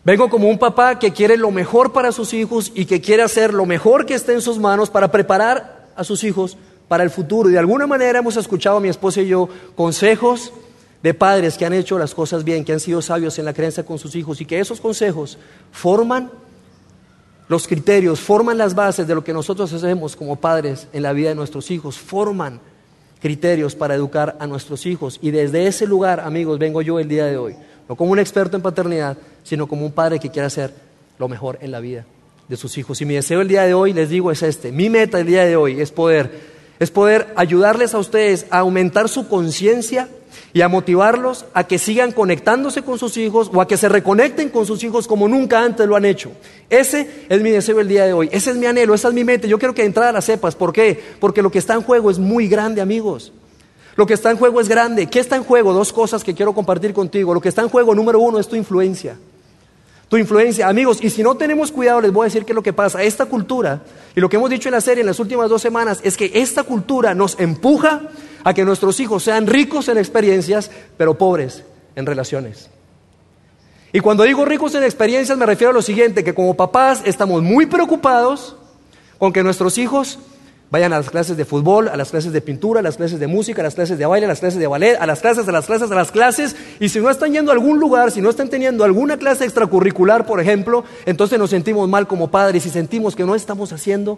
Vengo 0.06 0.30
como 0.30 0.48
un 0.48 0.60
papá 0.60 1.00
que 1.00 1.12
quiere 1.12 1.36
lo 1.36 1.50
mejor 1.50 1.92
para 1.92 2.12
sus 2.12 2.32
hijos 2.36 2.72
y 2.76 2.86
que 2.86 3.02
quiere 3.02 3.24
hacer 3.24 3.56
lo 3.56 3.66
mejor 3.66 4.06
que 4.06 4.14
esté 4.14 4.34
en 4.34 4.42
sus 4.42 4.60
manos 4.60 4.92
para 4.92 5.10
preparar 5.10 5.88
a 5.96 6.04
sus 6.04 6.24
hijos 6.24 6.58
para 6.88 7.04
el 7.04 7.10
futuro. 7.10 7.50
Y 7.50 7.54
de 7.54 7.58
alguna 7.58 7.88
manera 7.88 8.20
hemos 8.20 8.38
escuchado 8.38 8.78
a 8.78 8.80
mi 8.80 8.88
esposa 8.88 9.22
y 9.22 9.28
yo 9.30 9.50
consejos 9.76 10.54
de 11.02 11.16
padres 11.16 11.58
que 11.58 11.66
han 11.66 11.74
hecho 11.74 11.98
las 11.98 12.14
cosas 12.14 12.44
bien, 12.44 12.64
que 12.64 12.74
han 12.74 12.80
sido 12.80 13.02
sabios 13.02 13.40
en 13.40 13.46
la 13.46 13.54
creencia 13.54 13.84
con 13.84 13.98
sus 13.98 14.16
hijos 14.16 14.40
y 14.42 14.46
que 14.46 14.60
esos 14.60 14.80
consejos 14.80 15.40
forman 15.72 16.30
los 17.48 17.68
criterios, 17.68 18.20
forman 18.20 18.60
las 18.60 18.76
bases 18.76 19.08
de 19.08 19.16
lo 19.16 19.24
que 19.24 19.34
nosotros 19.34 19.74
hacemos 19.74 20.16
como 20.16 20.36
padres 20.36 20.88
en 20.94 21.02
la 21.02 21.14
vida 21.14 21.30
de 21.30 21.36
nuestros 21.36 21.72
hijos, 21.72 21.98
forman 21.98 22.60
criterios 23.22 23.76
para 23.76 23.96
educar 23.96 24.36
a 24.40 24.48
nuestros 24.48 24.86
hijos. 24.86 25.20
Y 25.22 25.32
desde 25.32 25.68
ese 25.68 25.88
lugar, 25.88 26.20
amigos, 26.20 26.60
vengo 26.60 26.82
yo 26.82 27.00
el 27.00 27.08
día 27.08 27.26
de 27.26 27.38
hoy 27.38 27.56
no 27.88 27.96
como 27.96 28.12
un 28.12 28.20
experto 28.20 28.58
en 28.58 28.64
paternidad, 28.64 29.18
sino 29.44 29.68
como 29.68 29.86
un 29.86 29.92
padre 29.92 30.20
que 30.20 30.30
quiere 30.30 30.48
hacer 30.48 30.74
lo 31.20 31.28
mejor 31.28 31.60
en 31.62 31.72
la 31.72 31.80
vida 31.80 32.06
de 32.48 32.58
sus 32.58 32.78
hijos. 32.78 33.02
Y 33.02 33.06
mi 33.06 33.16
deseo 33.16 33.42
el 33.42 33.48
día 33.48 33.64
de 33.64 33.74
hoy, 33.74 33.94
les 33.94 34.10
digo, 34.10 34.32
es 34.32 34.44
este. 34.44 34.72
Mi 34.72 34.90
meta 34.90 35.20
el 35.20 35.28
día 35.28 35.46
de 35.46 35.56
hoy 35.56 35.80
es 35.80 35.92
poder, 35.92 36.32
es 36.80 36.92
poder 36.92 37.28
ayudarles 37.36 37.94
a 37.94 38.00
ustedes 38.00 38.48
a 38.50 38.60
aumentar 38.60 39.08
su 39.10 39.28
conciencia 39.28 40.10
y 40.54 40.62
a 40.62 40.68
motivarlos 40.68 41.46
a 41.54 41.66
que 41.66 41.80
sigan 41.80 42.12
conectándose 42.12 42.82
con 42.82 42.98
sus 43.00 43.18
hijos 43.18 43.50
o 43.54 43.62
a 43.62 43.68
que 43.68 43.78
se 43.78 43.90
reconecten 43.90 44.50
con 44.50 44.66
sus 44.66 44.84
hijos 44.84 45.08
como 45.08 45.28
nunca 45.28 45.62
antes 45.62 45.88
lo 45.88 45.96
han 45.96 46.06
hecho. 46.06 46.32
Ese 46.70 47.26
es 47.30 47.42
mi 47.42 47.52
deseo 47.52 47.80
el 47.80 47.88
día 47.88 48.06
de 48.06 48.14
hoy, 48.14 48.30
ese 48.32 48.52
es 48.52 48.58
mi 48.58 48.66
anhelo, 48.66 48.94
esa 48.94 49.10
es 49.10 49.14
mi 49.14 49.24
meta. 49.24 49.48
Yo 49.48 49.60
quiero 49.60 49.74
que 49.74 49.82
de 49.82 49.88
entrada 49.88 50.12
la 50.12 50.22
sepas. 50.22 50.56
¿Por 50.56 50.74
qué? 50.74 51.02
Porque 51.20 51.42
lo 51.42 51.52
que 51.52 51.60
está 51.60 51.74
en 51.74 51.82
juego 51.82 52.10
es 52.10 52.20
muy 52.20 52.48
grande, 52.48 52.82
amigos. 52.82 53.32
Lo 53.96 54.06
que 54.06 54.14
está 54.14 54.32
en 54.32 54.38
juego 54.38 54.60
es 54.60 54.68
grande. 54.68 55.08
¿Qué 55.08 55.20
está 55.20 55.36
en 55.36 55.44
juego? 55.44 55.74
Dos 55.74 55.94
cosas 55.94 56.24
que 56.24 56.34
quiero 56.34 56.54
compartir 56.54 56.94
contigo. 56.94 57.34
Lo 57.34 57.42
que 57.42 57.50
está 57.50 57.62
en 57.62 57.70
juego, 57.70 57.96
número 57.96 58.20
uno, 58.20 58.40
es 58.40 58.48
tu 58.48 58.56
influencia. 58.56 59.18
Tu 60.08 60.18
influencia, 60.18 60.68
amigos, 60.68 61.00
y 61.02 61.10
si 61.10 61.24
no 61.24 61.36
tenemos 61.36 61.72
cuidado, 61.72 62.02
les 62.02 62.14
voy 62.14 62.24
a 62.24 62.26
decir 62.26 62.46
qué 62.46 62.52
es 62.52 62.56
lo 62.56 62.62
que 62.62 62.74
pasa. 62.74 63.02
Esta 63.02 63.26
cultura, 63.26 63.82
y 64.16 64.20
lo 64.20 64.30
que 64.30 64.36
hemos 64.38 64.50
dicho 64.50 64.70
en 64.70 64.74
la 64.74 64.82
serie 64.82 65.02
en 65.02 65.08
las 65.08 65.20
últimas 65.20 65.50
dos 65.50 65.62
semanas, 65.62 66.00
es 66.04 66.16
que 66.16 66.32
esta 66.36 66.64
cultura 66.64 67.16
nos 67.16 67.40
empuja 67.40 68.02
a 68.44 68.54
que 68.54 68.64
nuestros 68.64 69.00
hijos 69.00 69.24
sean 69.24 69.48
ricos 69.48 69.88
en 69.90 69.98
experiencias, 69.98 70.70
pero 70.98 71.18
pobres 71.18 71.64
en 71.96 72.06
relaciones. 72.06 72.70
Y 73.92 74.02
cuando 74.02 74.24
digo 74.24 74.46
ricos 74.46 74.76
en 74.76 74.84
experiencias 74.84 75.38
me 75.38 75.46
refiero 75.46 75.72
a 75.72 75.74
lo 75.74 75.82
siguiente, 75.82 76.24
que 76.24 76.36
como 76.36 76.56
papás 76.56 77.02
estamos 77.06 77.42
muy 77.42 77.66
preocupados 77.66 78.56
con 79.18 79.34
que 79.34 79.42
nuestros 79.42 79.78
hijos 79.78 80.20
Vayan 80.72 80.94
a 80.94 80.98
las 80.98 81.10
clases 81.10 81.38
de 81.38 81.46
fútbol, 81.46 81.90
a 81.90 81.96
las 81.96 82.10
clases 82.10 82.34
de 82.34 82.42
pintura, 82.42 82.80
a 82.80 82.84
las 82.84 82.98
clases 82.98 83.20
de 83.20 83.28
música, 83.28 83.62
a 83.62 83.64
las 83.64 83.76
clases 83.76 83.98
de 84.00 84.06
baile, 84.06 84.26
a 84.26 84.30
las 84.30 84.40
clases 84.40 84.60
de 84.60 84.66
ballet, 84.68 84.98
a 85.00 85.06
las 85.06 85.22
clases, 85.22 85.48
a 85.48 85.52
las 85.52 85.68
clases, 85.68 85.92
a 85.92 85.96
las 85.96 86.12
clases. 86.12 86.56
Y 86.80 86.90
si 86.90 87.00
no 87.00 87.10
están 87.10 87.34
yendo 87.34 87.52
a 87.52 87.54
algún 87.54 87.80
lugar, 87.80 88.12
si 88.12 88.20
no 88.20 88.30
están 88.30 88.50
teniendo 88.50 88.84
alguna 88.84 89.18
clase 89.18 89.46
extracurricular, 89.46 90.26
por 90.26 90.42
ejemplo, 90.42 90.84
entonces 91.06 91.38
nos 91.38 91.52
sentimos 91.52 91.88
mal 91.88 92.08
como 92.08 92.32
padres 92.32 92.66
y 92.66 92.70
sentimos 92.72 93.16
que 93.16 93.26
no 93.26 93.36
estamos 93.36 93.74
haciendo 93.74 94.18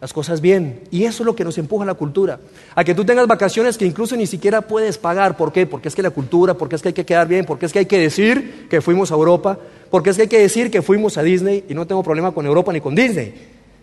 las 0.00 0.12
cosas 0.12 0.40
bien. 0.40 0.80
Y 0.90 1.04
eso 1.04 1.22
es 1.22 1.26
lo 1.26 1.36
que 1.36 1.44
nos 1.44 1.58
empuja 1.58 1.84
a 1.84 1.86
la 1.86 1.94
cultura. 1.94 2.40
A 2.74 2.82
que 2.82 2.94
tú 2.94 3.04
tengas 3.04 3.26
vacaciones 3.26 3.78
que 3.78 3.86
incluso 3.86 4.16
ni 4.16 4.26
siquiera 4.26 4.62
puedes 4.62 4.98
pagar. 4.98 5.36
¿Por 5.36 5.52
qué? 5.52 5.66
Porque 5.66 5.88
es 5.88 5.94
que 5.94 6.02
la 6.02 6.10
cultura, 6.10 6.54
porque 6.54 6.76
es 6.76 6.82
que 6.82 6.88
hay 6.88 6.94
que 6.94 7.04
quedar 7.04 7.28
bien, 7.28 7.44
porque 7.44 7.66
es 7.66 7.72
que 7.72 7.80
hay 7.80 7.86
que 7.86 7.98
decir 7.98 8.68
que 8.68 8.80
fuimos 8.80 9.12
a 9.12 9.14
Europa, 9.14 9.58
porque 9.90 10.10
es 10.10 10.16
que 10.16 10.22
hay 10.22 10.28
que 10.28 10.40
decir 10.40 10.70
que 10.70 10.82
fuimos 10.82 11.18
a 11.18 11.22
Disney 11.22 11.64
y 11.68 11.74
no 11.74 11.86
tengo 11.86 12.02
problema 12.02 12.32
con 12.32 12.46
Europa 12.46 12.72
ni 12.72 12.80
con 12.80 12.94
Disney. 12.94 13.34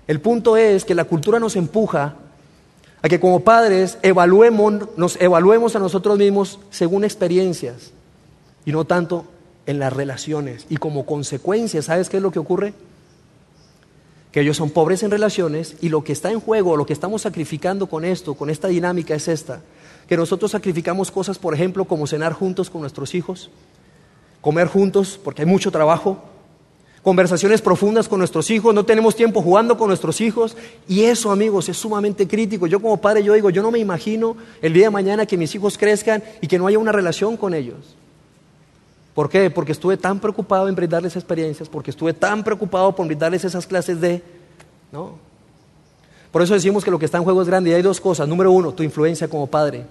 El 0.07 0.19
punto 0.19 0.57
es 0.57 0.86
que 0.86 0.95
la 0.95 1.06
cultura 1.06 1.39
nos 1.39 1.56
empuja 1.56 2.15
a 3.01 3.09
que 3.09 3.19
como 3.19 3.42
padres 3.42 3.98
evaluemos, 4.03 4.89
nos 4.98 5.20
evaluemos 5.20 5.75
a 5.75 5.79
nosotros 5.79 6.17
mismos 6.17 6.60
según 6.70 7.03
experiencias 7.03 7.91
y 8.65 8.72
no 8.72 8.86
tanto 8.86 9.25
en 9.65 9.79
las 9.79 9.93
relaciones. 9.93 10.65
Y 10.70 10.77
como 10.77 11.05
consecuencia, 11.05 11.81
¿sabes 11.81 12.10
qué 12.10 12.17
es 12.17 12.24
lo 12.24 12.31
que 12.31 12.39
ocurre? 12.39 12.74
Que 14.31 14.41
ellos 14.41 14.58
son 14.58 14.70
pobres 14.70 15.03
en 15.03 15.12
relaciones 15.12 15.75
y 15.81 15.89
lo 15.89 16.03
que 16.03 16.13
está 16.13 16.31
en 16.31 16.39
juego, 16.39 16.77
lo 16.77 16.86
que 16.86 16.93
estamos 16.93 17.24
sacrificando 17.24 17.88
con 17.88 18.05
esto, 18.05 18.36
con 18.36 18.50
esta 18.50 18.67
dinámica 18.67 19.15
es 19.15 19.27
esta, 19.27 19.62
que 20.08 20.17
nosotros 20.17 20.51
sacrificamos 20.51 21.12
cosas, 21.12 21.39
por 21.39 21.53
ejemplo, 21.53 21.86
como 21.86 22.08
cenar 22.08 22.34
juntos 22.34 22.70
con 22.70 22.81
nuestros 22.81 23.15
hijos, 23.15 23.50
comer 24.41 24.67
juntos 24.67 25.20
porque 25.22 25.41
hay 25.41 25.48
mucho 25.48 25.72
trabajo, 25.72 26.24
conversaciones 27.03 27.62
profundas 27.62 28.08
con 28.08 28.20
nuestros 28.20 28.50
hijos, 28.51 28.75
no 28.75 28.86
tenemos 28.86 29.15
tiempo 29.15 29.41
jugando 29.41 29.77
con 29.77 29.88
nuestros 29.88 30.22
hijos 30.22 30.55
y 30.88 31.03
eso 31.03 31.31
amigos 31.31 31.67
es 31.70 31.77
sumamente 31.77 32.27
crítico. 32.27 32.67
Yo 32.67 32.79
como 32.79 32.98
padre 32.98 33.24
yo 33.24 33.34
digo, 33.34 33.50
yo 33.50 33.63
no 33.63 33.72
me 33.72 33.79
imagino 33.79 34.38
el 34.62 34.74
día 34.74 34.86
de 34.86 34.91
mañana 34.91 35.25
que 35.25 35.38
mis 35.38 35.53
hijos 35.55 35.77
crezcan 35.77 36.24
y 36.41 36.48
que 36.48 36.60
no 36.60 36.67
haya 36.67 36.77
una 36.77 36.91
relación 36.91 37.38
con 37.38 37.53
ellos. 37.53 37.96
¿Por 39.13 39.29
qué? 39.29 39.50
Porque 39.50 39.74
estuve 39.74 39.98
tan 39.98 40.20
preocupado 40.20 40.70
en 40.70 40.75
brindarles 40.75 41.15
experiencias, 41.15 41.67
porque 41.67 41.91
estuve 41.91 42.13
tan 42.13 42.43
preocupado 42.43 42.96
por 42.96 43.05
brindarles 43.08 43.43
esas 43.43 43.65
clases 43.65 44.00
de... 44.00 44.24
¿no? 44.91 45.15
Por 46.31 46.41
eso 46.41 46.53
decimos 46.53 46.86
que 46.86 46.91
lo 46.91 47.00
que 47.00 47.05
está 47.05 47.17
en 47.17 47.25
juego 47.25 47.41
es 47.41 47.48
grande 47.48 47.72
y 47.72 47.74
hay 47.74 47.81
dos 47.81 48.00
cosas. 48.00 48.27
Número 48.27 48.51
uno, 48.51 48.74
tu 48.74 48.84
influencia 48.84 49.27
como 49.27 49.48
padre. 49.48 49.86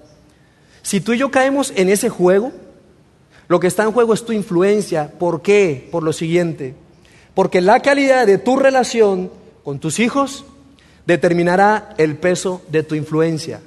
Si 0.83 1.00
tú 1.00 1.12
y 1.12 1.19
yo 1.19 1.31
caemos 1.31 1.71
en 1.76 1.90
ese 1.90 2.09
juego, 2.09 2.52
lo 3.47 3.61
que 3.61 3.67
está 3.67 3.83
en 3.83 3.93
juego 3.93 4.14
es 4.14 4.25
tu 4.25 4.33
influencia. 4.33 5.12
¿Por 5.19 5.43
qué? 5.43 5.88
Por 5.93 6.02
lo 6.02 6.14
siguiente. 6.14 6.75
Porque 7.35 7.61
la 7.61 7.81
calidad 7.81 8.27
de 8.27 8.39
tu 8.39 8.57
relación 8.57 9.31
con 9.65 9.79
tus 9.79 9.99
hijos 9.99 10.45
determinará 11.07 11.95
el 11.99 12.17
peso 12.17 12.63
de 12.69 12.83
tu 12.83 12.95
influencia. 12.95 13.61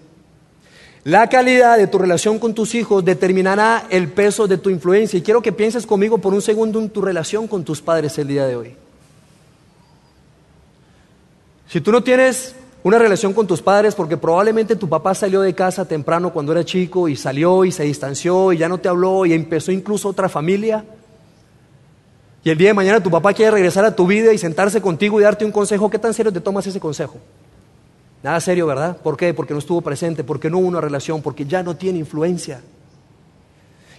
La 1.03 1.27
calidad 1.27 1.77
de 1.77 1.88
tu 1.88 1.98
relación 1.98 2.39
con 2.39 2.53
tus 2.53 2.75
hijos 2.75 3.03
determinará 3.03 3.88
el 3.89 4.08
peso 4.10 4.48
de 4.48 4.58
tu 4.58 4.70
influencia. 4.70 5.20
Y 5.20 5.22
quiero 5.22 5.41
que 5.41 5.51
pienses 5.51 5.86
conmigo 5.86 6.17
por 6.17 6.34
un 6.34 6.41
segundo 6.41 6.79
en 6.79 6.89
tu 6.89 7.01
relación 7.01 7.48
con 7.48 7.65
tus 7.65 7.82
padres 7.82 8.17
el 8.17 8.29
día 8.29 8.48
de 8.48 8.55
hoy. 8.55 8.75
Si 11.67 11.82
tú 11.82 11.91
no 11.91 12.03
tienes 12.03 12.55
una 12.84 13.00
relación 13.00 13.34
con 13.34 13.48
tus 13.48 13.62
padres 13.62 13.96
porque 13.96 14.15
probablemente 14.15 14.75
tu 14.75 14.88
papá 14.88 15.15
salió 15.15 15.41
de 15.41 15.55
casa 15.55 15.86
temprano 15.86 16.32
cuando 16.32 16.51
era 16.51 16.63
chico 16.63 17.10
y 17.10 17.15
salió 17.15 17.65
y 17.65 17.72
se 17.72 17.84
distanció 17.84 18.53
y 18.53 18.58
ya 18.58 18.70
no 18.70 18.77
te 18.77 18.89
habló 18.89 19.25
y 19.25 19.34
empezó 19.34 19.72
incluso 19.72 20.10
otra 20.10 20.29
familia, 20.29 20.86
y 22.43 22.50
el 22.50 22.57
día 22.57 22.69
de 22.69 22.73
mañana 22.73 23.01
tu 23.01 23.09
papá 23.09 23.33
quiere 23.33 23.51
regresar 23.51 23.85
a 23.85 23.95
tu 23.95 24.05
vida 24.05 24.33
y 24.33 24.38
sentarse 24.38 24.81
contigo 24.81 25.19
y 25.19 25.23
darte 25.23 25.45
un 25.45 25.51
consejo, 25.51 25.89
¿qué 25.89 25.97
tan 25.97 26.13
serio 26.13 26.31
te 26.31 26.41
tomas 26.41 26.67
ese 26.67 26.79
consejo? 26.79 27.17
Nada 28.21 28.39
serio, 28.39 28.67
¿verdad? 28.67 28.97
¿Por 28.97 29.15
qué? 29.15 29.33
Porque 29.33 29.53
no 29.53 29.59
estuvo 29.59 29.81
presente, 29.81 30.23
porque 30.23 30.50
no 30.50 30.59
hubo 30.59 30.67
una 30.67 30.81
relación, 30.81 31.21
porque 31.21 31.45
ya 31.45 31.63
no 31.63 31.75
tiene 31.75 32.00
influencia. 32.00 32.62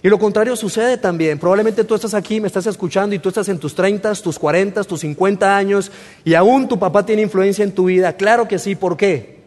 Y 0.03 0.09
lo 0.09 0.19
contrario 0.19 0.55
sucede 0.55 0.97
también. 0.97 1.39
Probablemente 1.39 1.83
tú 1.83 1.95
estás 1.95 2.13
aquí, 2.13 2.39
me 2.39 2.45
estás 2.45 2.67
escuchando 2.67 3.15
y 3.15 3.19
tú 3.19 3.29
estás 3.29 3.49
en 3.49 3.57
tus 3.57 3.73
30, 3.73 4.13
tus 4.15 4.37
40, 4.37 4.83
tus 4.83 4.99
50 4.99 5.57
años 5.57 5.91
y 6.23 6.35
aún 6.35 6.67
tu 6.67 6.77
papá 6.77 7.03
tiene 7.03 7.23
influencia 7.23 7.63
en 7.63 7.71
tu 7.71 7.85
vida. 7.85 8.13
Claro 8.13 8.47
que 8.47 8.59
sí, 8.59 8.75
¿por 8.75 8.97
qué? 8.97 9.39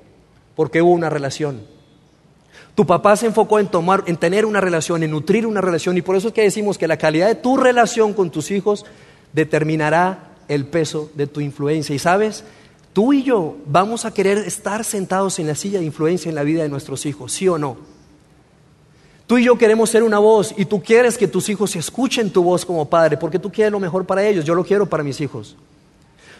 Porque 0.56 0.82
hubo 0.82 0.90
una 0.90 1.10
relación. 1.10 1.77
Tu 2.78 2.86
papá 2.86 3.16
se 3.16 3.26
enfocó 3.26 3.58
en 3.58 3.66
tomar, 3.66 4.04
en 4.06 4.16
tener 4.16 4.46
una 4.46 4.60
relación, 4.60 5.02
en 5.02 5.10
nutrir 5.10 5.48
una 5.48 5.60
relación 5.60 5.96
y 5.96 6.02
por 6.02 6.14
eso 6.14 6.28
es 6.28 6.32
que 6.32 6.42
decimos 6.42 6.78
que 6.78 6.86
la 6.86 6.96
calidad 6.96 7.26
de 7.26 7.34
tu 7.34 7.56
relación 7.56 8.14
con 8.14 8.30
tus 8.30 8.52
hijos 8.52 8.86
determinará 9.32 10.36
el 10.46 10.64
peso 10.64 11.10
de 11.16 11.26
tu 11.26 11.40
influencia. 11.40 11.92
Y 11.92 11.98
sabes, 11.98 12.44
tú 12.92 13.12
y 13.12 13.24
yo 13.24 13.56
vamos 13.66 14.04
a 14.04 14.14
querer 14.14 14.38
estar 14.38 14.84
sentados 14.84 15.40
en 15.40 15.48
la 15.48 15.56
silla 15.56 15.80
de 15.80 15.86
influencia 15.86 16.28
en 16.28 16.36
la 16.36 16.44
vida 16.44 16.62
de 16.62 16.68
nuestros 16.68 17.04
hijos, 17.04 17.32
¿sí 17.32 17.48
o 17.48 17.58
no? 17.58 17.78
Tú 19.26 19.38
y 19.38 19.44
yo 19.46 19.58
queremos 19.58 19.90
ser 19.90 20.04
una 20.04 20.20
voz 20.20 20.54
y 20.56 20.64
tú 20.64 20.80
quieres 20.80 21.18
que 21.18 21.26
tus 21.26 21.48
hijos 21.48 21.74
escuchen 21.74 22.30
tu 22.30 22.44
voz 22.44 22.64
como 22.64 22.88
padre 22.88 23.16
porque 23.16 23.40
tú 23.40 23.50
quieres 23.50 23.72
lo 23.72 23.80
mejor 23.80 24.06
para 24.06 24.24
ellos. 24.24 24.44
Yo 24.44 24.54
lo 24.54 24.62
quiero 24.62 24.86
para 24.86 25.02
mis 25.02 25.20
hijos. 25.20 25.56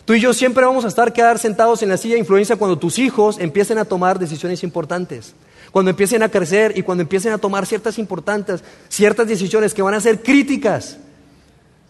Tú 0.04 0.14
y 0.14 0.20
yo 0.20 0.32
siempre 0.32 0.64
vamos 0.64 0.84
a 0.84 0.88
estar 0.88 1.12
quedar 1.12 1.40
sentados 1.40 1.82
en 1.82 1.88
la 1.88 1.96
silla 1.96 2.14
de 2.14 2.20
influencia 2.20 2.54
cuando 2.54 2.78
tus 2.78 3.00
hijos 3.00 3.40
empiecen 3.40 3.78
a 3.78 3.84
tomar 3.84 4.20
decisiones 4.20 4.62
importantes, 4.62 5.34
cuando 5.70 5.90
empiecen 5.90 6.22
a 6.22 6.28
crecer 6.28 6.76
y 6.76 6.82
cuando 6.82 7.02
empiecen 7.02 7.32
a 7.32 7.38
tomar 7.38 7.66
ciertas 7.66 7.98
importantes, 7.98 8.62
ciertas 8.88 9.28
decisiones 9.28 9.74
que 9.74 9.82
van 9.82 9.94
a 9.94 10.00
ser 10.00 10.22
críticas 10.22 10.98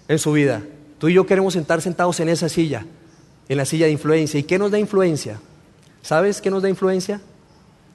en 0.08 0.18
su 0.18 0.32
vida. 0.32 0.62
Tú 0.98 1.08
y 1.08 1.14
yo 1.14 1.26
queremos 1.26 1.54
estar 1.56 1.80
sentados 1.80 2.18
en 2.20 2.28
esa 2.28 2.48
silla, 2.48 2.84
en 3.48 3.56
la 3.56 3.64
silla 3.64 3.86
de 3.86 3.92
influencia. 3.92 4.40
¿Y 4.40 4.44
qué 4.44 4.58
nos 4.58 4.70
da 4.70 4.78
influencia? 4.78 5.40
¿Sabes 6.02 6.40
qué 6.40 6.50
nos 6.50 6.62
da 6.62 6.68
influencia? 6.68 7.20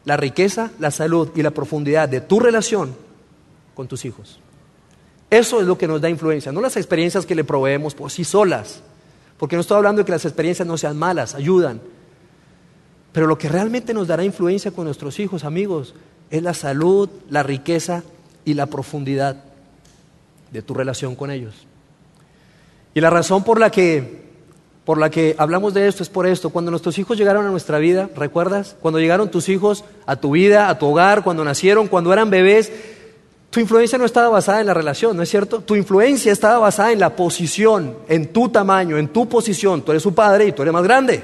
la 0.05 0.17
riqueza, 0.17 0.71
la 0.79 0.91
salud 0.91 1.29
y 1.35 1.41
la 1.41 1.51
profundidad 1.51 2.09
de 2.09 2.21
tu 2.21 2.39
relación 2.39 2.95
con 3.73 3.87
tus 3.87 4.05
hijos. 4.05 4.39
Eso 5.29 5.61
es 5.61 5.67
lo 5.67 5.77
que 5.77 5.87
nos 5.87 6.01
da 6.01 6.09
influencia, 6.09 6.51
no 6.51 6.61
las 6.61 6.77
experiencias 6.77 7.25
que 7.25 7.35
le 7.35 7.43
proveemos 7.43 7.95
por 7.95 8.11
sí 8.11 8.23
solas, 8.23 8.81
porque 9.37 9.55
no 9.55 9.61
estoy 9.61 9.77
hablando 9.77 10.01
de 10.01 10.05
que 10.05 10.11
las 10.11 10.25
experiencias 10.25 10.67
no 10.67 10.77
sean 10.77 10.97
malas, 10.97 11.33
ayudan, 11.33 11.81
pero 13.13 13.27
lo 13.27 13.37
que 13.37 13.47
realmente 13.47 13.93
nos 13.93 14.07
dará 14.07 14.25
influencia 14.25 14.71
con 14.71 14.85
nuestros 14.85 15.19
hijos, 15.19 15.45
amigos, 15.45 15.93
es 16.29 16.43
la 16.43 16.53
salud, 16.53 17.09
la 17.29 17.43
riqueza 17.43 18.03
y 18.43 18.55
la 18.55 18.65
profundidad 18.65 19.37
de 20.51 20.61
tu 20.61 20.73
relación 20.73 21.15
con 21.15 21.31
ellos. 21.31 21.53
Y 22.95 23.01
la 23.01 23.09
razón 23.09 23.43
por 23.43 23.59
la 23.59 23.69
que 23.69 24.23
por 24.85 24.97
la 24.97 25.09
que 25.09 25.33
hablamos 25.37 25.73
de 25.73 25.87
esto 25.87 26.03
es 26.03 26.09
por 26.09 26.27
esto. 26.27 26.49
Cuando 26.49 26.69
nuestros 26.69 26.97
hijos 26.99 27.17
llegaron 27.17 27.45
a 27.45 27.49
nuestra 27.49 27.77
vida, 27.77 28.09
¿recuerdas? 28.17 28.75
Cuando 28.81 28.99
llegaron 28.99 29.31
tus 29.31 29.47
hijos 29.47 29.85
a 30.05 30.17
tu 30.17 30.31
vida, 30.31 30.67
a 30.67 30.77
tu 30.77 30.87
hogar, 30.87 31.23
cuando 31.23 31.45
nacieron, 31.45 31.87
cuando 31.87 32.11
eran 32.11 32.29
bebés, 32.29 32.69
tu 33.49 33.59
influencia 33.59 33.97
no 33.97 34.05
estaba 34.05 34.29
basada 34.29 34.59
en 34.59 34.67
la 34.67 34.73
relación, 34.73 35.15
¿no 35.15 35.23
es 35.23 35.29
cierto? 35.29 35.61
Tu 35.61 35.75
influencia 35.75 36.33
estaba 36.33 36.57
basada 36.57 36.91
en 36.91 36.99
la 36.99 37.15
posición, 37.15 37.95
en 38.09 38.33
tu 38.33 38.49
tamaño, 38.49 38.97
en 38.97 39.07
tu 39.07 39.29
posición. 39.29 39.83
Tú 39.83 39.91
eres 39.91 40.03
su 40.03 40.13
padre 40.13 40.47
y 40.47 40.51
tú 40.51 40.63
eres 40.63 40.73
más 40.73 40.83
grande. 40.83 41.23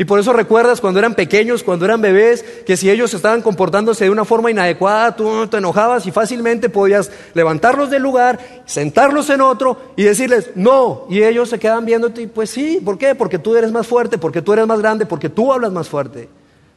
Y 0.00 0.04
por 0.04 0.20
eso 0.20 0.32
recuerdas 0.32 0.80
cuando 0.80 1.00
eran 1.00 1.16
pequeños, 1.16 1.64
cuando 1.64 1.84
eran 1.84 2.00
bebés, 2.00 2.44
que 2.64 2.76
si 2.76 2.88
ellos 2.88 3.12
estaban 3.12 3.42
comportándose 3.42 4.04
de 4.04 4.10
una 4.10 4.24
forma 4.24 4.48
inadecuada, 4.48 5.16
tú 5.16 5.48
te 5.48 5.56
enojabas 5.56 6.06
y 6.06 6.12
fácilmente 6.12 6.68
podías 6.68 7.10
levantarlos 7.34 7.90
del 7.90 8.02
lugar, 8.02 8.38
sentarlos 8.64 9.28
en 9.28 9.40
otro 9.40 9.76
y 9.96 10.04
decirles 10.04 10.52
no. 10.54 11.06
Y 11.10 11.24
ellos 11.24 11.48
se 11.48 11.58
quedan 11.58 11.84
viéndote 11.84 12.22
y 12.22 12.26
pues 12.28 12.48
sí, 12.48 12.80
¿por 12.84 12.96
qué? 12.96 13.16
Porque 13.16 13.40
tú 13.40 13.56
eres 13.56 13.72
más 13.72 13.88
fuerte, 13.88 14.18
porque 14.18 14.40
tú 14.40 14.52
eres 14.52 14.68
más 14.68 14.78
grande, 14.78 15.04
porque 15.04 15.28
tú 15.28 15.52
hablas 15.52 15.72
más 15.72 15.88
fuerte. 15.88 16.28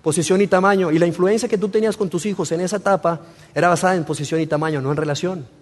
Posición 0.01 0.41
y 0.41 0.47
tamaño. 0.47 0.89
Y 0.89 0.97
la 0.97 1.05
influencia 1.05 1.47
que 1.47 1.59
tú 1.59 1.69
tenías 1.69 1.95
con 1.95 2.09
tus 2.09 2.25
hijos 2.25 2.51
en 2.51 2.61
esa 2.61 2.77
etapa 2.77 3.21
era 3.53 3.69
basada 3.69 3.95
en 3.95 4.03
posición 4.03 4.41
y 4.41 4.47
tamaño, 4.47 4.81
no 4.81 4.89
en 4.89 4.97
relación. 4.97 5.60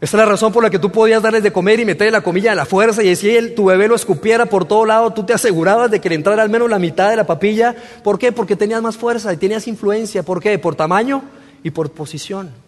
Esa 0.00 0.16
es 0.16 0.20
la 0.20 0.30
razón 0.30 0.52
por 0.52 0.62
la 0.62 0.70
que 0.70 0.78
tú 0.78 0.92
podías 0.92 1.20
darles 1.20 1.42
de 1.42 1.52
comer 1.52 1.80
y 1.80 1.84
meterle 1.84 2.12
la 2.12 2.20
comilla 2.20 2.52
a 2.52 2.54
la 2.54 2.66
fuerza 2.66 3.02
y 3.02 3.16
si 3.16 3.30
él, 3.30 3.54
tu 3.56 3.64
bebé 3.64 3.88
lo 3.88 3.96
escupiera 3.96 4.46
por 4.46 4.64
todo 4.64 4.86
lado, 4.86 5.12
tú 5.12 5.24
te 5.24 5.32
asegurabas 5.32 5.90
de 5.90 6.00
que 6.00 6.08
le 6.08 6.14
entrara 6.14 6.40
al 6.42 6.50
menos 6.50 6.70
la 6.70 6.78
mitad 6.78 7.10
de 7.10 7.16
la 7.16 7.26
papilla. 7.26 7.74
¿Por 8.04 8.16
qué? 8.16 8.30
Porque 8.30 8.54
tenías 8.54 8.80
más 8.80 8.96
fuerza 8.96 9.32
y 9.32 9.36
tenías 9.36 9.66
influencia. 9.66 10.22
¿Por 10.22 10.40
qué? 10.40 10.56
Por 10.60 10.76
tamaño 10.76 11.22
y 11.64 11.70
por 11.70 11.90
posición. 11.90 12.67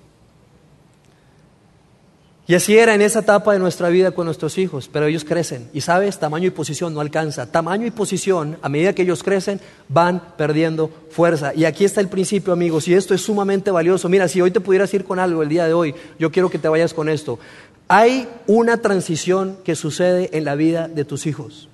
Y 2.51 2.55
así 2.57 2.77
era 2.77 2.97
en 2.97 3.01
esa 3.01 3.21
etapa 3.21 3.53
de 3.53 3.61
nuestra 3.61 3.91
vida 3.91 4.11
con 4.11 4.25
nuestros 4.25 4.59
hijos, 4.59 4.91
pero 4.93 5.07
ellos 5.07 5.23
crecen. 5.23 5.69
Y 5.73 5.83
sabes, 5.83 6.19
tamaño 6.19 6.49
y 6.49 6.51
posición 6.51 6.93
no 6.93 7.01
alcanza. 7.01 7.47
Tamaño 7.47 7.87
y 7.87 7.93
posición, 7.93 8.59
a 8.61 8.69
medida 8.69 8.93
que 8.93 9.03
ellos 9.03 9.23
crecen, 9.23 9.61
van 9.89 10.35
perdiendo 10.37 10.91
fuerza. 11.13 11.55
Y 11.55 11.65
aquí 11.65 11.85
está 11.85 12.01
el 12.01 12.09
principio, 12.09 12.53
amigos, 12.53 12.89
y 12.89 12.95
esto 12.95 13.15
es 13.15 13.21
sumamente 13.21 13.71
valioso. 13.71 14.09
Mira, 14.09 14.27
si 14.27 14.41
hoy 14.41 14.51
te 14.51 14.59
pudieras 14.59 14.93
ir 14.95 15.05
con 15.05 15.21
algo 15.21 15.45
el 15.45 15.49
día 15.49 15.65
de 15.69 15.75
hoy, 15.75 15.95
yo 16.19 16.33
quiero 16.33 16.51
que 16.51 16.59
te 16.59 16.67
vayas 16.67 16.93
con 16.93 17.09
esto. 17.09 17.39
Hay 17.87 18.27
una 18.49 18.79
transición 18.79 19.59
que 19.63 19.77
sucede 19.77 20.37
en 20.37 20.45
la 20.45 20.57
vida 20.57 20.89
de 20.89 21.05
tus 21.05 21.27
hijos. 21.27 21.69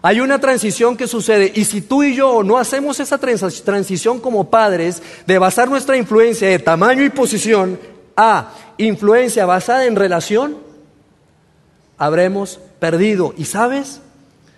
Hay 0.00 0.20
una 0.20 0.38
transición 0.38 0.96
que 0.96 1.08
sucede 1.08 1.50
y 1.56 1.64
si 1.64 1.80
tú 1.80 2.04
y 2.04 2.14
yo 2.14 2.44
no 2.44 2.58
hacemos 2.58 3.00
esa 3.00 3.18
transición 3.18 4.20
como 4.20 4.48
padres 4.48 5.02
de 5.26 5.38
basar 5.38 5.68
nuestra 5.68 5.96
influencia 5.96 6.48
de 6.48 6.60
tamaño 6.60 7.02
y 7.02 7.10
posición 7.10 7.97
a 8.18 8.50
influencia 8.78 9.46
basada 9.46 9.86
en 9.86 9.94
relación, 9.94 10.56
habremos 11.96 12.58
perdido. 12.80 13.32
¿Y 13.38 13.44
sabes? 13.44 14.00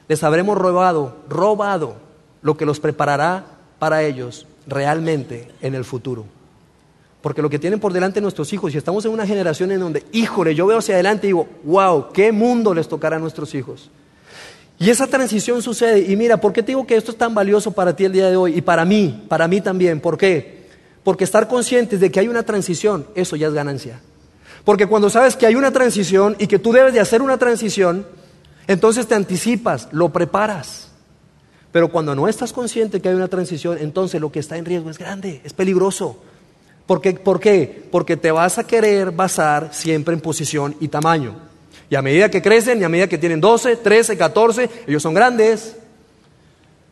Les 0.09 0.25
habremos 0.25 0.57
robado, 0.57 1.19
robado 1.29 1.97
lo 2.41 2.57
que 2.57 2.65
los 2.65 2.81
preparará 2.81 3.45
para 3.79 4.03
ellos 4.03 4.47
realmente 4.67 5.53
en 5.61 5.75
el 5.75 5.85
futuro. 5.85 6.25
Porque 7.21 7.43
lo 7.43 7.51
que 7.51 7.59
tienen 7.59 7.81
por 7.81 7.93
delante 7.93 8.23
nuestros 8.23 8.51
hijos, 8.55 8.75
y 8.75 8.79
estamos 8.79 9.05
en 9.05 9.13
una 9.13 9.27
generación 9.27 9.71
en 9.73 9.81
donde, 9.81 10.07
híjole, 10.13 10.55
yo 10.55 10.67
veo 10.67 10.79
hacia 10.79 10.95
adelante 10.95 11.27
y 11.27 11.29
digo, 11.29 11.47
wow, 11.65 12.13
qué 12.15 12.33
mundo 12.33 12.73
les 12.73 12.89
tocará 12.89 13.17
a 13.17 13.21
nuestros 13.21 13.55
hijos. 13.55 13.91
Y 14.79 14.89
esa 14.89 15.07
transición 15.07 15.61
sucede. 15.61 16.11
Y 16.11 16.17
mira, 16.17 16.39
¿por 16.39 16.55
qué 16.55 16.63
te 16.63 16.69
digo 16.69 16.87
que 16.87 16.97
esto 16.97 17.11
es 17.11 17.19
tan 17.19 17.35
valioso 17.35 17.73
para 17.73 17.95
ti 17.95 18.07
el 18.07 18.13
día 18.13 18.31
de 18.31 18.37
hoy? 18.37 18.57
Y 18.57 18.63
para 18.63 18.87
mí, 18.87 19.27
para 19.29 19.47
mí 19.47 19.61
también. 19.61 20.01
¿Por 20.01 20.17
qué? 20.17 20.60
Porque 21.05 21.25
estar 21.25 21.49
conscientes 21.49 22.01
de 22.01 22.11
que 22.11 22.21
hay 22.21 22.29
una 22.29 22.43
transición, 22.43 23.07
eso 23.15 23.37
ya 23.37 23.49
es 23.49 23.55
ganancia. 23.55 24.01
Porque 24.65 24.87
cuando 24.87 25.09
sabes 25.09 25.37
que 25.37 25.47
hay 25.47 25.55
una 25.55 25.71
transición 25.71 26.37
y 26.39 26.47
que 26.47 26.59
tú 26.59 26.73
debes 26.73 26.93
de 26.93 27.01
hacer 27.01 27.23
una 27.23 27.39
transición, 27.39 28.07
entonces 28.67 29.07
te 29.07 29.15
anticipas, 29.15 29.89
lo 29.93 30.11
preparas. 30.11 30.91
Pero 31.73 31.89
cuando 31.89 32.15
no 32.15 32.29
estás 32.29 32.53
consciente 32.53 33.01
que 33.01 33.09
hay 33.09 33.15
una 33.15 33.29
transición, 33.29 33.79
entonces 33.81 34.21
lo 34.21 34.31
que 34.31 34.41
está 34.41 34.57
en 34.57 34.65
riesgo 34.65 34.91
es 34.91 34.99
grande, 34.99 35.41
es 35.45 35.53
peligroso. 35.53 36.19
Porque, 36.87 37.13
¿Por 37.15 37.39
qué? 37.39 37.87
Porque 37.91 38.17
te 38.17 38.33
vas 38.33 38.59
a 38.59 38.67
querer 38.67 39.13
basar 39.13 39.71
siempre 39.73 40.13
en 40.13 40.21
posición 40.21 40.75
y 40.81 40.89
tamaño. 40.89 41.37
Y 41.89 41.95
a 41.95 42.03
medida 42.03 42.31
que 42.31 42.43
crecen 42.43 42.81
y 42.81 42.85
a 42.85 42.89
medida 42.89 43.09
que 43.09 43.19
tienen 43.19 43.41
12, 43.41 43.77
13, 43.77 44.17
14, 44.17 44.71
ellos 44.87 45.03
son 45.03 45.15
grandes, 45.15 45.77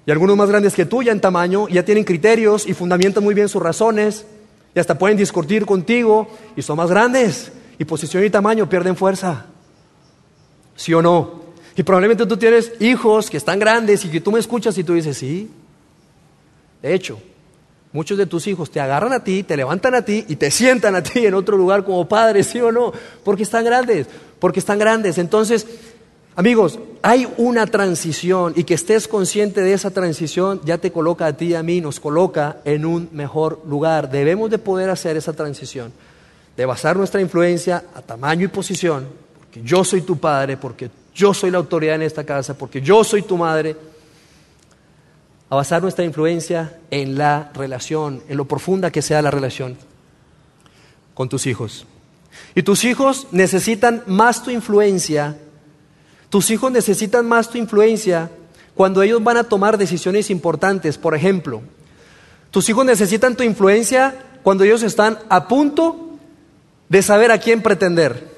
y 0.09 0.11
algunos 0.11 0.38
más 0.38 0.49
grandes 0.49 0.73
que 0.73 0.87
tú 0.87 1.03
ya 1.03 1.12
en 1.12 1.21
tamaño, 1.21 1.69
ya 1.69 1.85
tienen 1.85 2.03
criterios 2.03 2.67
y 2.67 2.73
fundamentan 2.73 3.23
muy 3.23 3.35
bien 3.35 3.47
sus 3.47 3.61
razones, 3.61 4.25
y 4.75 4.79
hasta 4.79 4.97
pueden 4.97 5.19
discutir 5.19 5.67
contigo, 5.67 6.31
y 6.57 6.62
son 6.62 6.79
más 6.79 6.88
grandes, 6.88 7.53
y 7.79 7.85
posición 7.85 8.25
y 8.25 8.31
tamaño 8.31 8.71
pierden 8.71 8.97
fuerza. 8.97 9.45
¿Sí 10.77 10.95
o 10.95 11.03
no? 11.03 11.43
Y 11.77 11.83
probablemente 11.83 12.25
tú 12.25 12.38
tienes 12.38 12.73
hijos 12.81 13.29
que 13.29 13.37
están 13.37 13.59
grandes 13.59 14.03
y 14.07 14.09
que 14.09 14.23
tú 14.23 14.33
me 14.33 14.41
escuchas 14.41 14.79
y 14.79 14.83
tú 14.83 14.95
dices, 14.95 15.19
sí. 15.19 15.50
De 16.81 16.95
hecho, 16.95 17.21
muchos 17.93 18.17
de 18.17 18.25
tus 18.25 18.47
hijos 18.47 18.71
te 18.71 18.81
agarran 18.81 19.12
a 19.12 19.23
ti, 19.23 19.43
te 19.43 19.59
levantan 19.59 19.95
a 19.95 20.00
ti 20.07 20.25
y 20.27 20.37
te 20.37 20.50
sientan 20.50 20.97
a 20.97 21.03
ti 21.03 21.27
en 21.27 21.35
otro 21.35 21.59
lugar 21.59 21.85
como 21.85 22.09
padre, 22.09 22.45
¿sí 22.45 22.59
o 22.62 22.73
no? 22.73 22.95
Porque 23.25 23.43
están 23.43 23.62
grandes, 23.62 24.07
porque 24.38 24.61
están 24.61 24.79
grandes. 24.79 25.19
Entonces, 25.19 25.67
Amigos, 26.38 26.78
hay 27.02 27.26
una 27.37 27.66
transición 27.66 28.52
y 28.54 28.62
que 28.62 28.75
estés 28.75 29.09
consciente 29.09 29.61
de 29.61 29.73
esa 29.73 29.90
transición 29.90 30.61
ya 30.64 30.78
te 30.78 30.92
coloca 30.92 31.26
a 31.26 31.33
ti 31.33 31.47
y 31.47 31.54
a 31.57 31.64
mí, 31.64 31.80
nos 31.80 31.99
coloca 31.99 32.59
en 32.64 32.87
un 32.87 33.09
mejor 33.11 33.61
lugar. 33.66 34.09
Debemos 34.09 34.49
de 34.49 34.59
poder 34.59 34.88
hacer 34.88 35.16
esa 35.16 35.33
transición, 35.33 35.92
de 36.57 36.64
basar 36.64 36.97
nuestra 36.97 37.21
influencia 37.21 37.87
a 37.92 38.02
tamaño 38.02 38.45
y 38.45 38.49
posición, 38.49 39.09
porque 39.40 39.62
yo 39.64 39.83
soy 39.83 40.02
tu 40.02 40.16
padre, 40.16 40.57
porque 40.57 40.92
yo 41.12 41.35
soy 41.35 41.50
la 41.50 41.59
autoridad 41.59 41.97
en 41.97 42.02
esta 42.02 42.23
casa, 42.23 42.57
porque 42.57 42.80
yo 42.80 43.02
soy 43.02 43.23
tu 43.23 43.37
madre, 43.37 43.75
a 45.50 45.57
basar 45.57 45.83
nuestra 45.83 46.04
influencia 46.04 46.78
en 46.92 47.18
la 47.18 47.50
relación, 47.52 48.23
en 48.28 48.37
lo 48.37 48.45
profunda 48.45 48.92
que 48.92 49.02
sea 49.02 49.21
la 49.23 49.33
relación 49.33 49.76
con 51.14 51.28
tus 51.28 51.49
hijos. 51.49 51.85
Y 52.54 52.62
tus 52.62 52.85
hijos 52.85 53.26
necesitan 53.33 54.04
más 54.07 54.45
tu 54.45 54.52
influencia 54.52 55.37
tus 56.30 56.50
hijos 56.50 56.70
necesitan 56.70 57.26
más 57.26 57.50
tu 57.50 57.58
influencia 57.58 58.30
cuando 58.75 59.02
ellos 59.02 59.23
van 59.23 59.37
a 59.37 59.44
tomar 59.44 59.78
decisiones 59.78 60.30
importantes. 60.30 60.99
Por 60.99 61.14
ejemplo, 61.14 61.62
tus 62.50 62.68
hijos 62.68 62.85
necesitan 62.85 63.37
tu 63.37 63.42
influencia 63.42 64.14
cuando 64.42 64.64
ellos 64.64 64.82
están 64.82 65.18
a 65.28 65.49
punto 65.49 66.11
de 66.88 67.02
saber 67.02 67.30
a 67.32 67.38
quién 67.38 67.62
pretender. 67.62 68.38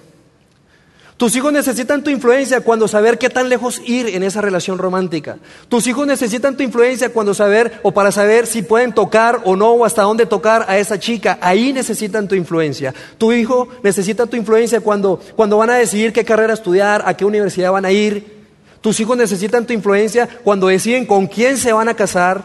Tus 1.21 1.37
hijos 1.37 1.53
necesitan 1.53 2.03
tu 2.03 2.09
influencia 2.09 2.63
cuando 2.63 2.89
saber 2.89 3.19
qué 3.19 3.29
tan 3.29 3.51
lejos 3.51 3.83
ir 3.85 4.07
en 4.07 4.23
esa 4.23 4.41
relación 4.41 4.79
romántica. 4.79 5.37
Tus 5.69 5.87
hijos 5.87 6.07
necesitan 6.07 6.57
tu 6.57 6.63
influencia 6.63 7.13
cuando 7.13 7.35
saber 7.35 7.79
o 7.83 7.93
para 7.93 8.11
saber 8.11 8.47
si 8.47 8.63
pueden 8.63 8.95
tocar 8.95 9.43
o 9.45 9.55
no 9.55 9.69
o 9.73 9.85
hasta 9.85 10.01
dónde 10.01 10.25
tocar 10.25 10.65
a 10.67 10.79
esa 10.79 10.99
chica. 10.99 11.39
Ahí 11.43 11.75
necesitan 11.75 12.27
tu 12.27 12.35
influencia. 12.35 12.95
Tu 13.19 13.35
hijo 13.35 13.69
necesita 13.83 14.25
tu 14.25 14.39
influencia 14.39 14.81
cuando, 14.81 15.21
cuando 15.37 15.59
van 15.59 15.69
a 15.69 15.75
decidir 15.75 16.15
qué 16.15 16.25
carrera 16.25 16.55
estudiar, 16.55 17.03
a 17.05 17.15
qué 17.15 17.27
universidad 17.27 17.71
van 17.71 17.85
a 17.85 17.93
ir. 17.93 18.41
Tus 18.81 18.99
hijos 18.99 19.15
necesitan 19.15 19.67
tu 19.67 19.75
influencia 19.75 20.27
cuando 20.43 20.69
deciden 20.69 21.05
con 21.05 21.27
quién 21.27 21.59
se 21.59 21.75
van 21.75 21.91
a 21.91 21.95
casar. 21.95 22.43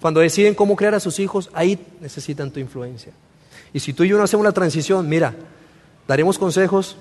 Cuando 0.00 0.20
deciden 0.20 0.54
cómo 0.54 0.74
crear 0.74 0.94
a 0.94 1.00
sus 1.00 1.18
hijos, 1.18 1.50
ahí 1.52 1.78
necesitan 2.00 2.50
tu 2.50 2.58
influencia. 2.58 3.12
Y 3.74 3.80
si 3.80 3.92
tú 3.92 4.02
y 4.04 4.08
yo 4.08 4.16
no 4.16 4.24
hacemos 4.24 4.44
la 4.46 4.52
transición, 4.52 5.06
mira, 5.06 5.34
daremos 6.06 6.38
consejos, 6.38 6.96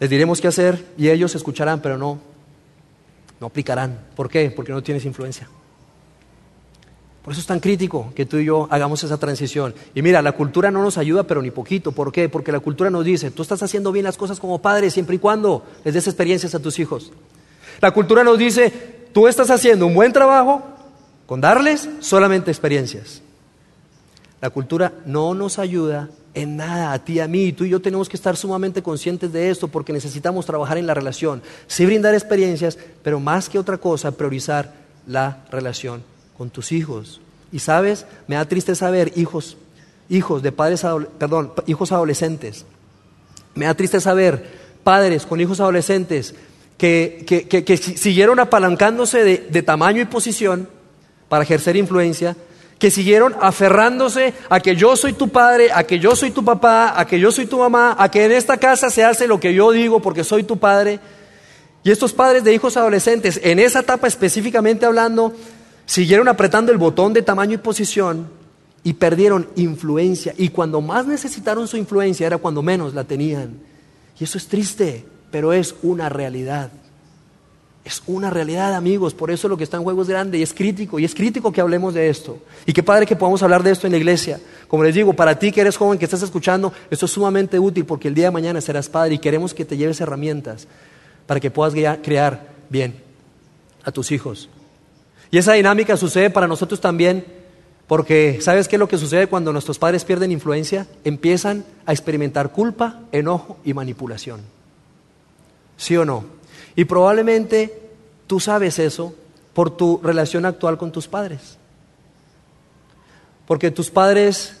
les 0.00 0.10
diremos 0.10 0.40
qué 0.40 0.48
hacer 0.48 0.84
y 0.96 1.08
ellos 1.08 1.34
escucharán, 1.34 1.80
pero 1.80 1.96
no, 1.98 2.18
no 3.40 3.46
aplicarán. 3.46 3.98
¿Por 4.16 4.28
qué? 4.28 4.50
Porque 4.50 4.72
no 4.72 4.82
tienes 4.82 5.04
influencia. 5.04 5.48
Por 7.24 7.32
eso 7.32 7.40
es 7.40 7.46
tan 7.46 7.60
crítico 7.60 8.12
que 8.14 8.26
tú 8.26 8.36
y 8.36 8.44
yo 8.44 8.68
hagamos 8.70 9.02
esa 9.02 9.16
transición. 9.16 9.74
Y 9.94 10.02
mira, 10.02 10.20
la 10.20 10.32
cultura 10.32 10.70
no 10.70 10.82
nos 10.82 10.98
ayuda, 10.98 11.22
pero 11.22 11.40
ni 11.40 11.50
poquito. 11.50 11.92
¿Por 11.92 12.12
qué? 12.12 12.28
Porque 12.28 12.52
la 12.52 12.60
cultura 12.60 12.90
nos 12.90 13.02
dice, 13.02 13.30
tú 13.30 13.40
estás 13.40 13.62
haciendo 13.62 13.92
bien 13.92 14.04
las 14.04 14.18
cosas 14.18 14.38
como 14.38 14.60
padre 14.60 14.90
siempre 14.90 15.16
y 15.16 15.18
cuando 15.18 15.64
les 15.84 15.94
des 15.94 16.06
experiencias 16.06 16.54
a 16.54 16.60
tus 16.60 16.78
hijos. 16.78 17.12
La 17.80 17.92
cultura 17.92 18.24
nos 18.24 18.36
dice, 18.36 18.70
tú 19.14 19.26
estás 19.26 19.48
haciendo 19.50 19.86
un 19.86 19.94
buen 19.94 20.12
trabajo 20.12 20.62
con 21.24 21.40
darles 21.40 21.88
solamente 22.00 22.50
experiencias. 22.50 23.22
La 24.42 24.50
cultura 24.50 24.92
no 25.06 25.32
nos 25.32 25.58
ayuda 25.58 26.10
en 26.34 26.56
nada, 26.56 26.92
a 26.92 27.04
ti, 27.04 27.20
a 27.20 27.28
mí. 27.28 27.52
Tú 27.52 27.64
y 27.64 27.70
yo 27.70 27.80
tenemos 27.80 28.08
que 28.08 28.16
estar 28.16 28.36
sumamente 28.36 28.82
conscientes 28.82 29.32
de 29.32 29.50
esto 29.50 29.68
porque 29.68 29.92
necesitamos 29.92 30.44
trabajar 30.44 30.76
en 30.76 30.86
la 30.86 30.94
relación. 30.94 31.42
Sí 31.66 31.86
brindar 31.86 32.14
experiencias, 32.14 32.76
pero 33.02 33.20
más 33.20 33.48
que 33.48 33.58
otra 33.58 33.78
cosa, 33.78 34.10
priorizar 34.10 34.74
la 35.06 35.44
relación 35.50 36.02
con 36.36 36.50
tus 36.50 36.72
hijos. 36.72 37.20
Y 37.52 37.60
sabes, 37.60 38.04
me 38.26 38.34
da 38.34 38.44
triste 38.46 38.74
saber 38.74 39.12
hijos, 39.14 39.56
hijos 40.08 40.42
de 40.42 40.50
padres, 40.50 40.84
perdón, 41.18 41.52
hijos 41.66 41.92
adolescentes. 41.92 42.66
Me 43.54 43.66
da 43.66 43.74
triste 43.74 44.00
saber 44.00 44.64
padres 44.82 45.24
con 45.24 45.40
hijos 45.40 45.60
adolescentes 45.60 46.34
que, 46.76 47.24
que, 47.48 47.76
siguieron 47.76 48.40
apalancándose 48.40 49.24
de 49.24 49.62
tamaño 49.62 50.02
y 50.02 50.06
posición 50.06 50.68
para 51.28 51.44
ejercer 51.44 51.76
influencia 51.76 52.36
que 52.78 52.90
siguieron 52.90 53.34
aferrándose 53.40 54.34
a 54.48 54.60
que 54.60 54.76
yo 54.76 54.96
soy 54.96 55.12
tu 55.12 55.28
padre, 55.28 55.70
a 55.72 55.84
que 55.84 55.98
yo 55.98 56.16
soy 56.16 56.30
tu 56.30 56.44
papá, 56.44 56.98
a 56.98 57.06
que 57.06 57.18
yo 57.18 57.30
soy 57.30 57.46
tu 57.46 57.58
mamá, 57.58 57.96
a 57.98 58.10
que 58.10 58.24
en 58.24 58.32
esta 58.32 58.56
casa 58.56 58.90
se 58.90 59.04
hace 59.04 59.26
lo 59.26 59.40
que 59.40 59.54
yo 59.54 59.70
digo 59.70 60.00
porque 60.00 60.24
soy 60.24 60.42
tu 60.42 60.58
padre. 60.58 61.00
Y 61.82 61.90
estos 61.90 62.12
padres 62.12 62.44
de 62.44 62.54
hijos 62.54 62.76
adolescentes, 62.76 63.40
en 63.42 63.58
esa 63.58 63.80
etapa 63.80 64.06
específicamente 64.06 64.86
hablando, 64.86 65.32
siguieron 65.86 66.28
apretando 66.28 66.72
el 66.72 66.78
botón 66.78 67.12
de 67.12 67.22
tamaño 67.22 67.54
y 67.54 67.58
posición 67.58 68.28
y 68.82 68.94
perdieron 68.94 69.48
influencia. 69.56 70.34
Y 70.36 70.48
cuando 70.50 70.80
más 70.80 71.06
necesitaron 71.06 71.68
su 71.68 71.76
influencia 71.76 72.26
era 72.26 72.38
cuando 72.38 72.62
menos 72.62 72.94
la 72.94 73.04
tenían. 73.04 73.58
Y 74.18 74.24
eso 74.24 74.38
es 74.38 74.46
triste, 74.46 75.04
pero 75.30 75.52
es 75.52 75.74
una 75.82 76.08
realidad. 76.08 76.70
Es 77.84 78.02
una 78.06 78.30
realidad, 78.30 78.74
amigos, 78.74 79.12
por 79.12 79.30
eso 79.30 79.46
lo 79.46 79.58
que 79.58 79.64
está 79.64 79.76
en 79.76 79.82
juego 79.82 80.00
es 80.00 80.08
grande 80.08 80.38
y 80.38 80.42
es 80.42 80.54
crítico, 80.54 80.98
y 80.98 81.04
es 81.04 81.14
crítico 81.14 81.52
que 81.52 81.60
hablemos 81.60 81.92
de 81.92 82.08
esto. 82.08 82.38
Y 82.64 82.72
qué 82.72 82.82
padre 82.82 83.04
que 83.04 83.14
podamos 83.14 83.42
hablar 83.42 83.62
de 83.62 83.72
esto 83.72 83.86
en 83.86 83.92
la 83.92 83.98
iglesia. 83.98 84.40
Como 84.68 84.84
les 84.84 84.94
digo, 84.94 85.12
para 85.12 85.38
ti 85.38 85.52
que 85.52 85.60
eres 85.60 85.76
joven, 85.76 85.98
que 85.98 86.06
estás 86.06 86.22
escuchando, 86.22 86.72
esto 86.90 87.04
es 87.04 87.12
sumamente 87.12 87.58
útil 87.58 87.84
porque 87.84 88.08
el 88.08 88.14
día 88.14 88.26
de 88.26 88.30
mañana 88.30 88.62
serás 88.62 88.88
padre 88.88 89.16
y 89.16 89.18
queremos 89.18 89.52
que 89.52 89.66
te 89.66 89.76
lleves 89.76 90.00
herramientas 90.00 90.66
para 91.26 91.40
que 91.40 91.50
puedas 91.50 91.74
crear 92.02 92.48
bien 92.70 92.94
a 93.84 93.92
tus 93.92 94.12
hijos. 94.12 94.48
Y 95.30 95.36
esa 95.36 95.52
dinámica 95.52 95.98
sucede 95.98 96.30
para 96.30 96.46
nosotros 96.48 96.80
también 96.80 97.24
porque, 97.86 98.38
¿sabes 98.40 98.66
qué 98.66 98.76
es 98.76 98.80
lo 98.80 98.88
que 98.88 98.96
sucede 98.96 99.26
cuando 99.26 99.52
nuestros 99.52 99.78
padres 99.78 100.04
pierden 100.04 100.32
influencia? 100.32 100.86
Empiezan 101.04 101.66
a 101.84 101.92
experimentar 101.92 102.50
culpa, 102.50 103.00
enojo 103.12 103.58
y 103.62 103.74
manipulación. 103.74 104.40
¿Sí 105.76 105.96
o 105.98 106.06
no? 106.06 106.24
Y 106.76 106.84
probablemente 106.84 107.80
tú 108.26 108.40
sabes 108.40 108.78
eso 108.78 109.14
por 109.52 109.76
tu 109.76 110.00
relación 110.02 110.44
actual 110.44 110.76
con 110.78 110.92
tus 110.92 111.08
padres. 111.08 111.56
Porque 113.46 113.70
tus 113.70 113.90
padres 113.90 114.60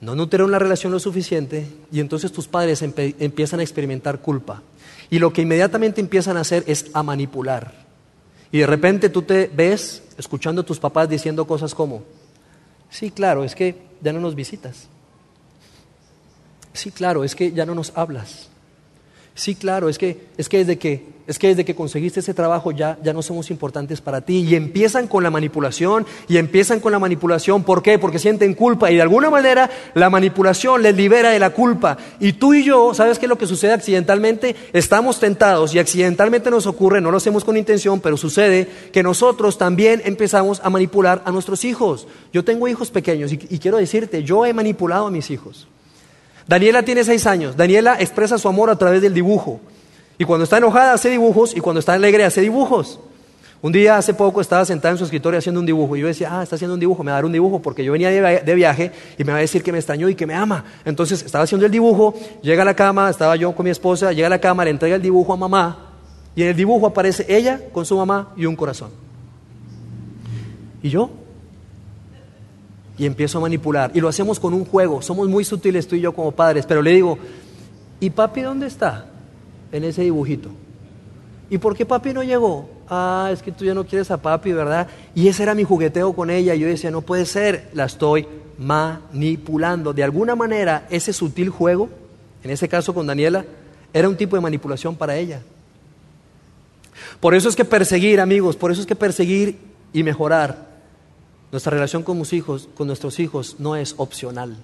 no 0.00 0.14
nutrieron 0.14 0.50
la 0.50 0.58
relación 0.58 0.92
lo 0.92 0.98
suficiente 0.98 1.66
y 1.92 2.00
entonces 2.00 2.32
tus 2.32 2.48
padres 2.48 2.82
empiezan 2.82 3.60
a 3.60 3.62
experimentar 3.62 4.20
culpa. 4.20 4.62
Y 5.10 5.18
lo 5.18 5.32
que 5.32 5.42
inmediatamente 5.42 6.00
empiezan 6.00 6.36
a 6.36 6.40
hacer 6.40 6.64
es 6.66 6.86
a 6.94 7.02
manipular. 7.02 7.74
Y 8.52 8.58
de 8.58 8.66
repente 8.66 9.10
tú 9.10 9.22
te 9.22 9.50
ves 9.52 10.02
escuchando 10.16 10.62
a 10.62 10.66
tus 10.66 10.78
papás 10.78 11.08
diciendo 11.08 11.46
cosas 11.46 11.74
como, 11.74 12.02
sí, 12.88 13.10
claro, 13.10 13.44
es 13.44 13.54
que 13.54 13.76
ya 14.00 14.12
no 14.12 14.20
nos 14.20 14.34
visitas. 14.34 14.88
Sí, 16.72 16.90
claro, 16.90 17.24
es 17.24 17.34
que 17.34 17.52
ya 17.52 17.66
no 17.66 17.74
nos 17.74 17.92
hablas. 17.96 18.49
Sí, 19.34 19.54
claro, 19.54 19.88
es 19.88 19.98
que, 19.98 20.26
es 20.36 20.48
que 20.48 20.58
desde 20.58 20.78
que 20.78 21.20
es 21.30 21.38
que 21.38 21.46
desde 21.46 21.64
que 21.64 21.76
conseguiste 21.76 22.18
ese 22.18 22.34
trabajo 22.34 22.72
ya, 22.72 22.98
ya 23.04 23.12
no 23.12 23.22
somos 23.22 23.52
importantes 23.52 24.00
para 24.00 24.20
ti. 24.20 24.38
Y 24.38 24.56
empiezan 24.56 25.06
con 25.06 25.22
la 25.22 25.30
manipulación, 25.30 26.04
y 26.26 26.38
empiezan 26.38 26.80
con 26.80 26.90
la 26.90 26.98
manipulación. 26.98 27.62
¿Por 27.62 27.84
qué? 27.84 28.00
Porque 28.00 28.18
sienten 28.18 28.52
culpa 28.52 28.90
y 28.90 28.96
de 28.96 29.02
alguna 29.02 29.30
manera 29.30 29.70
la 29.94 30.10
manipulación 30.10 30.82
les 30.82 30.96
libera 30.96 31.30
de 31.30 31.38
la 31.38 31.50
culpa. 31.50 31.96
Y 32.18 32.32
tú 32.32 32.52
y 32.52 32.64
yo, 32.64 32.94
¿sabes 32.94 33.20
qué 33.20 33.26
es 33.26 33.30
lo 33.30 33.38
que 33.38 33.46
sucede 33.46 33.70
accidentalmente? 33.72 34.56
Estamos 34.72 35.20
tentados 35.20 35.72
y 35.72 35.78
accidentalmente 35.78 36.50
nos 36.50 36.66
ocurre, 36.66 37.00
no 37.00 37.12
lo 37.12 37.18
hacemos 37.18 37.44
con 37.44 37.56
intención, 37.56 38.00
pero 38.00 38.16
sucede 38.16 38.66
que 38.92 39.04
nosotros 39.04 39.56
también 39.56 40.02
empezamos 40.04 40.60
a 40.64 40.68
manipular 40.68 41.22
a 41.24 41.30
nuestros 41.30 41.64
hijos. 41.64 42.08
Yo 42.32 42.44
tengo 42.44 42.66
hijos 42.66 42.90
pequeños 42.90 43.32
y 43.32 43.58
quiero 43.60 43.76
decirte, 43.76 44.24
yo 44.24 44.46
he 44.46 44.52
manipulado 44.52 45.06
a 45.06 45.12
mis 45.12 45.30
hijos. 45.30 45.68
Daniela 46.50 46.82
tiene 46.82 47.04
seis 47.04 47.28
años. 47.28 47.56
Daniela 47.56 48.00
expresa 48.00 48.36
su 48.36 48.48
amor 48.48 48.70
a 48.70 48.76
través 48.76 49.00
del 49.00 49.14
dibujo. 49.14 49.60
Y 50.18 50.24
cuando 50.24 50.42
está 50.42 50.58
enojada 50.58 50.94
hace 50.94 51.08
dibujos 51.08 51.56
y 51.56 51.60
cuando 51.60 51.78
está 51.78 51.92
alegre 51.92 52.24
hace 52.24 52.40
dibujos. 52.40 52.98
Un 53.62 53.70
día 53.70 53.96
hace 53.96 54.14
poco 54.14 54.40
estaba 54.40 54.64
sentada 54.64 54.90
en 54.90 54.98
su 54.98 55.04
escritorio 55.04 55.38
haciendo 55.38 55.60
un 55.60 55.66
dibujo 55.66 55.94
y 55.94 56.00
yo 56.00 56.08
decía, 56.08 56.28
ah, 56.32 56.42
está 56.42 56.56
haciendo 56.56 56.74
un 56.74 56.80
dibujo, 56.80 57.04
me 57.04 57.12
va 57.12 57.18
a 57.18 57.18
dar 57.18 57.24
un 57.24 57.30
dibujo 57.30 57.62
porque 57.62 57.84
yo 57.84 57.92
venía 57.92 58.10
de 58.10 58.54
viaje 58.56 58.90
y 59.16 59.22
me 59.22 59.30
va 59.30 59.38
a 59.38 59.42
decir 59.42 59.62
que 59.62 59.70
me 59.70 59.78
extrañó 59.78 60.08
y 60.08 60.16
que 60.16 60.26
me 60.26 60.34
ama. 60.34 60.64
Entonces 60.84 61.22
estaba 61.22 61.44
haciendo 61.44 61.66
el 61.66 61.70
dibujo, 61.70 62.14
llega 62.42 62.62
a 62.62 62.64
la 62.64 62.74
cama, 62.74 63.08
estaba 63.10 63.36
yo 63.36 63.54
con 63.54 63.62
mi 63.62 63.70
esposa, 63.70 64.12
llega 64.12 64.26
a 64.26 64.30
la 64.30 64.40
cama, 64.40 64.64
le 64.64 64.72
entrega 64.72 64.96
el 64.96 65.02
dibujo 65.02 65.32
a 65.32 65.36
mamá 65.36 65.92
y 66.34 66.42
en 66.42 66.48
el 66.48 66.56
dibujo 66.56 66.84
aparece 66.84 67.24
ella 67.28 67.60
con 67.72 67.86
su 67.86 67.96
mamá 67.96 68.32
y 68.36 68.46
un 68.46 68.56
corazón. 68.56 68.90
¿Y 70.82 70.88
yo? 70.88 71.10
Y 73.00 73.06
empiezo 73.06 73.38
a 73.38 73.40
manipular. 73.40 73.90
Y 73.94 74.00
lo 74.02 74.08
hacemos 74.08 74.38
con 74.38 74.52
un 74.52 74.66
juego. 74.66 75.00
Somos 75.00 75.26
muy 75.26 75.42
sutiles 75.42 75.88
tú 75.88 75.96
y 75.96 76.02
yo 76.02 76.12
como 76.12 76.32
padres, 76.32 76.66
pero 76.66 76.82
le 76.82 76.92
digo, 76.92 77.16
¿y 77.98 78.10
papi 78.10 78.42
dónde 78.42 78.66
está? 78.66 79.06
En 79.72 79.84
ese 79.84 80.02
dibujito. 80.02 80.50
¿Y 81.48 81.56
por 81.56 81.74
qué 81.74 81.86
papi 81.86 82.12
no 82.12 82.22
llegó? 82.22 82.68
Ah, 82.90 83.30
es 83.32 83.40
que 83.40 83.52
tú 83.52 83.64
ya 83.64 83.72
no 83.72 83.86
quieres 83.86 84.10
a 84.10 84.20
papi, 84.20 84.52
¿verdad? 84.52 84.86
Y 85.14 85.28
ese 85.28 85.44
era 85.44 85.54
mi 85.54 85.64
jugueteo 85.64 86.12
con 86.12 86.28
ella. 86.28 86.54
Yo 86.54 86.66
decía, 86.66 86.90
no 86.90 87.00
puede 87.00 87.24
ser, 87.24 87.70
la 87.72 87.86
estoy 87.86 88.26
manipulando. 88.58 89.94
De 89.94 90.04
alguna 90.04 90.36
manera, 90.36 90.86
ese 90.90 91.14
sutil 91.14 91.48
juego, 91.48 91.88
en 92.44 92.50
ese 92.50 92.68
caso 92.68 92.92
con 92.92 93.06
Daniela, 93.06 93.46
era 93.94 94.10
un 94.10 94.16
tipo 94.16 94.36
de 94.36 94.42
manipulación 94.42 94.94
para 94.94 95.16
ella. 95.16 95.40
Por 97.18 97.34
eso 97.34 97.48
es 97.48 97.56
que 97.56 97.64
perseguir, 97.64 98.20
amigos, 98.20 98.56
por 98.56 98.70
eso 98.70 98.82
es 98.82 98.86
que 98.86 98.94
perseguir 98.94 99.56
y 99.94 100.02
mejorar 100.02 100.68
nuestra 101.52 101.70
relación 101.70 102.02
con, 102.02 102.16
nuestros 102.18 103.18
hijos 103.18 103.56
no 103.58 103.76
es 103.76 103.94
opcional. 103.96 104.56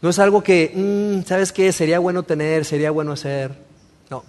No 0.00 0.08
es 0.10 0.18
algo 0.18 0.42
que, 0.42 0.72
mm, 0.74 1.26
¿sabes 1.26 1.52
qué? 1.52 1.72
Sería 1.72 2.00
bueno 2.00 2.24
tener, 2.24 2.64
sería 2.64 2.90
bueno 2.90 3.12
hacer. 3.12 3.52
No, 4.10 4.24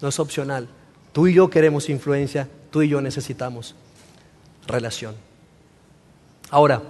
no 0.00 0.08
es 0.08 0.18
opcional. 0.20 0.68
Tú 1.12 1.26
y 1.26 1.34
yo 1.34 1.50
queremos 1.50 1.88
influencia, 1.88 2.48
tú 2.70 2.82
y 2.82 2.88
yo 2.88 3.00
necesitamos 3.00 3.74
relación. 4.66 5.14
Ahora, 6.50 6.82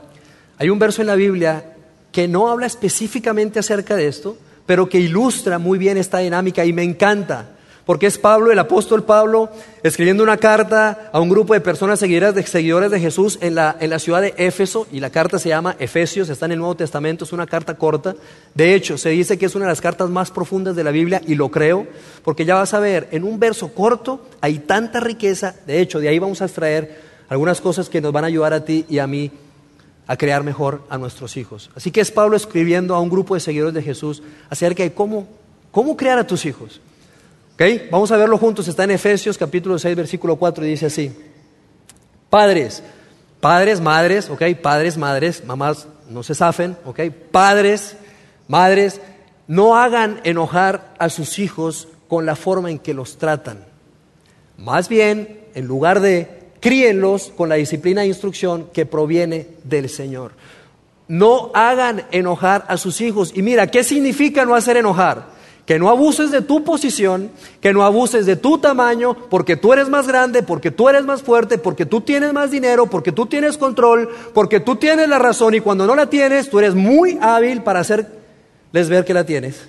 hay 0.58 0.68
un 0.68 0.78
verso 0.78 1.00
en 1.00 1.06
la 1.06 1.14
Biblia 1.14 1.76
que 2.12 2.28
no 2.28 2.48
habla 2.48 2.66
específicamente 2.66 3.58
acerca 3.58 3.96
de 3.96 4.06
esto, 4.06 4.36
pero 4.66 4.88
que 4.88 5.00
ilustra 5.00 5.58
muy 5.58 5.78
bien 5.78 5.96
esta 5.96 6.18
dinámica 6.18 6.64
y 6.64 6.72
me 6.72 6.82
encanta. 6.82 7.56
Porque 7.84 8.06
es 8.06 8.16
Pablo, 8.16 8.52
el 8.52 8.58
apóstol 8.58 9.02
Pablo, 9.02 9.50
escribiendo 9.82 10.22
una 10.22 10.36
carta 10.36 11.10
a 11.12 11.20
un 11.20 11.28
grupo 11.28 11.52
de 11.52 11.60
personas 11.60 11.98
seguidoras 11.98 12.34
de, 12.34 12.46
seguidores 12.46 12.90
de 12.90 13.00
Jesús 13.00 13.38
en 13.40 13.56
la, 13.56 13.76
en 13.80 13.90
la 13.90 13.98
ciudad 13.98 14.22
de 14.22 14.34
Éfeso, 14.36 14.86
y 14.92 15.00
la 15.00 15.10
carta 15.10 15.38
se 15.38 15.48
llama 15.48 15.74
Efesios, 15.80 16.28
está 16.28 16.46
en 16.46 16.52
el 16.52 16.58
Nuevo 16.58 16.76
Testamento, 16.76 17.24
es 17.24 17.32
una 17.32 17.46
carta 17.46 17.74
corta. 17.74 18.14
De 18.54 18.74
hecho, 18.74 18.98
se 18.98 19.08
dice 19.10 19.36
que 19.36 19.46
es 19.46 19.54
una 19.56 19.64
de 19.64 19.72
las 19.72 19.80
cartas 19.80 20.10
más 20.10 20.30
profundas 20.30 20.76
de 20.76 20.84
la 20.84 20.92
Biblia, 20.92 21.20
y 21.26 21.34
lo 21.34 21.50
creo, 21.50 21.86
porque 22.22 22.44
ya 22.44 22.54
vas 22.54 22.72
a 22.72 22.78
ver, 22.78 23.08
en 23.10 23.24
un 23.24 23.40
verso 23.40 23.74
corto 23.74 24.26
hay 24.40 24.60
tanta 24.60 25.00
riqueza, 25.00 25.56
de 25.66 25.80
hecho, 25.80 25.98
de 25.98 26.08
ahí 26.08 26.18
vamos 26.20 26.40
a 26.40 26.44
extraer 26.44 27.12
algunas 27.28 27.60
cosas 27.60 27.88
que 27.88 28.00
nos 28.00 28.12
van 28.12 28.24
a 28.24 28.28
ayudar 28.28 28.52
a 28.52 28.64
ti 28.64 28.84
y 28.88 28.98
a 28.98 29.06
mí 29.06 29.30
a 30.06 30.16
crear 30.16 30.44
mejor 30.44 30.82
a 30.90 30.98
nuestros 30.98 31.36
hijos. 31.36 31.70
Así 31.74 31.90
que 31.90 32.00
es 32.00 32.10
Pablo 32.10 32.36
escribiendo 32.36 32.94
a 32.94 33.00
un 33.00 33.08
grupo 33.08 33.34
de 33.34 33.40
seguidores 33.40 33.74
de 33.74 33.82
Jesús 33.82 34.22
acerca 34.50 34.82
de 34.82 34.92
cómo, 34.92 35.26
cómo 35.70 35.96
crear 35.96 36.18
a 36.18 36.26
tus 36.26 36.44
hijos. 36.44 36.80
Vamos 37.92 38.10
a 38.10 38.16
verlo 38.16 38.38
juntos, 38.38 38.66
está 38.66 38.82
en 38.82 38.90
Efesios 38.90 39.38
capítulo 39.38 39.78
6, 39.78 39.94
versículo 39.94 40.34
4 40.34 40.64
y 40.64 40.70
dice 40.70 40.86
así, 40.86 41.12
padres, 42.28 42.82
padres, 43.40 43.80
madres, 43.80 44.28
¿ok? 44.30 44.42
Padres, 44.60 44.98
madres, 44.98 45.44
mamás, 45.44 45.86
no 46.08 46.24
se 46.24 46.34
zafen, 46.34 46.76
¿ok? 46.84 47.00
Padres, 47.30 47.94
madres, 48.48 49.00
no 49.46 49.76
hagan 49.76 50.20
enojar 50.24 50.92
a 50.98 51.08
sus 51.08 51.38
hijos 51.38 51.86
con 52.08 52.26
la 52.26 52.34
forma 52.34 52.68
en 52.68 52.80
que 52.80 52.94
los 52.94 53.18
tratan. 53.18 53.64
Más 54.58 54.88
bien, 54.88 55.42
en 55.54 55.66
lugar 55.66 56.00
de 56.00 56.50
críenlos 56.58 57.32
con 57.36 57.48
la 57.48 57.54
disciplina 57.54 58.02
e 58.02 58.08
instrucción 58.08 58.70
que 58.72 58.86
proviene 58.86 59.46
del 59.62 59.88
Señor. 59.88 60.32
No 61.06 61.52
hagan 61.54 62.06
enojar 62.10 62.64
a 62.66 62.76
sus 62.76 63.00
hijos. 63.00 63.32
Y 63.36 63.42
mira, 63.42 63.68
¿qué 63.68 63.84
significa 63.84 64.44
no 64.44 64.56
hacer 64.56 64.78
enojar? 64.78 65.41
Que 65.66 65.78
no 65.78 65.88
abuses 65.88 66.30
de 66.30 66.42
tu 66.42 66.64
posición, 66.64 67.30
que 67.60 67.72
no 67.72 67.84
abuses 67.84 68.26
de 68.26 68.36
tu 68.36 68.58
tamaño, 68.58 69.14
porque 69.30 69.56
tú 69.56 69.72
eres 69.72 69.88
más 69.88 70.08
grande, 70.08 70.42
porque 70.42 70.70
tú 70.70 70.88
eres 70.88 71.04
más 71.04 71.22
fuerte, 71.22 71.56
porque 71.56 71.86
tú 71.86 72.00
tienes 72.00 72.32
más 72.32 72.50
dinero, 72.50 72.86
porque 72.86 73.12
tú 73.12 73.26
tienes 73.26 73.56
control, 73.56 74.08
porque 74.34 74.58
tú 74.58 74.76
tienes 74.76 75.08
la 75.08 75.18
razón 75.18 75.54
y 75.54 75.60
cuando 75.60 75.86
no 75.86 75.94
la 75.94 76.10
tienes, 76.10 76.50
tú 76.50 76.58
eres 76.58 76.74
muy 76.74 77.16
hábil 77.20 77.62
para 77.62 77.80
hacerles 77.80 78.88
ver 78.88 79.04
que 79.04 79.14
la 79.14 79.24
tienes. 79.24 79.68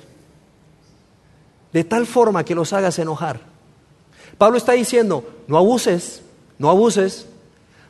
De 1.72 1.84
tal 1.84 2.08
forma 2.08 2.44
que 2.44 2.56
los 2.56 2.74
hagas 2.74 2.98
enojar. 2.98 3.42
Pablo 4.38 4.58
está 4.58 4.72
diciendo, 4.74 5.24
no 5.48 5.58
abuses, 5.58 6.24
no 6.58 6.70
abuses, 6.70 7.28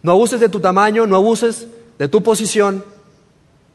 no 0.01 0.11
abuses 0.11 0.39
de 0.39 0.49
tu 0.49 0.59
tamaño, 0.59 1.07
no 1.07 1.15
abuses 1.15 1.67
de 1.97 2.07
tu 2.09 2.21
posición, 2.21 2.83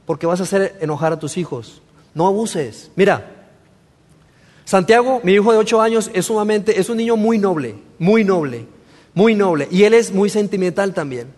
porque 0.07 0.27
vas 0.27 0.41
a 0.41 0.45
hacer 0.45 0.77
enojar 0.81 1.13
a 1.13 1.19
tus 1.19 1.37
hijos. 1.37 1.81
No 2.15 2.27
abuses. 2.27 2.91
Mira, 2.97 3.38
Santiago, 4.69 5.23
mi 5.25 5.33
hijo 5.33 5.51
de 5.51 5.57
8 5.57 5.81
años, 5.81 6.11
es 6.13 6.27
sumamente, 6.27 6.79
es 6.79 6.91
un 6.91 6.99
niño 6.99 7.17
muy 7.17 7.39
noble, 7.39 7.77
muy 7.99 8.23
noble, 8.23 8.67
muy 9.15 9.35
noble. 9.35 9.67
Y 9.71 9.85
él 9.85 9.95
es 9.95 10.13
muy 10.13 10.29
sentimental 10.29 10.93
también. 10.93 11.29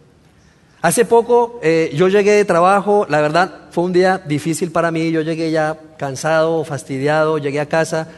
Hace 0.83 1.05
poco 1.05 1.61
eh, 1.63 1.93
yo 1.95 2.09
llegué 2.09 2.33
de 2.33 2.45
trabajo, 2.45 3.07
la 3.09 3.21
verdad 3.21 3.69
fue 3.71 3.85
un 3.85 3.93
día 3.93 4.19
difícil 4.19 4.73
para 4.73 4.91
mí, 4.91 5.13
yo 5.13 5.21
llegué 5.21 5.53
ya 5.53 5.79
cansado, 5.97 6.65
fastidiado, 6.65 7.39
llegué 7.39 7.61
a 7.61 7.67
casa 7.67 8.09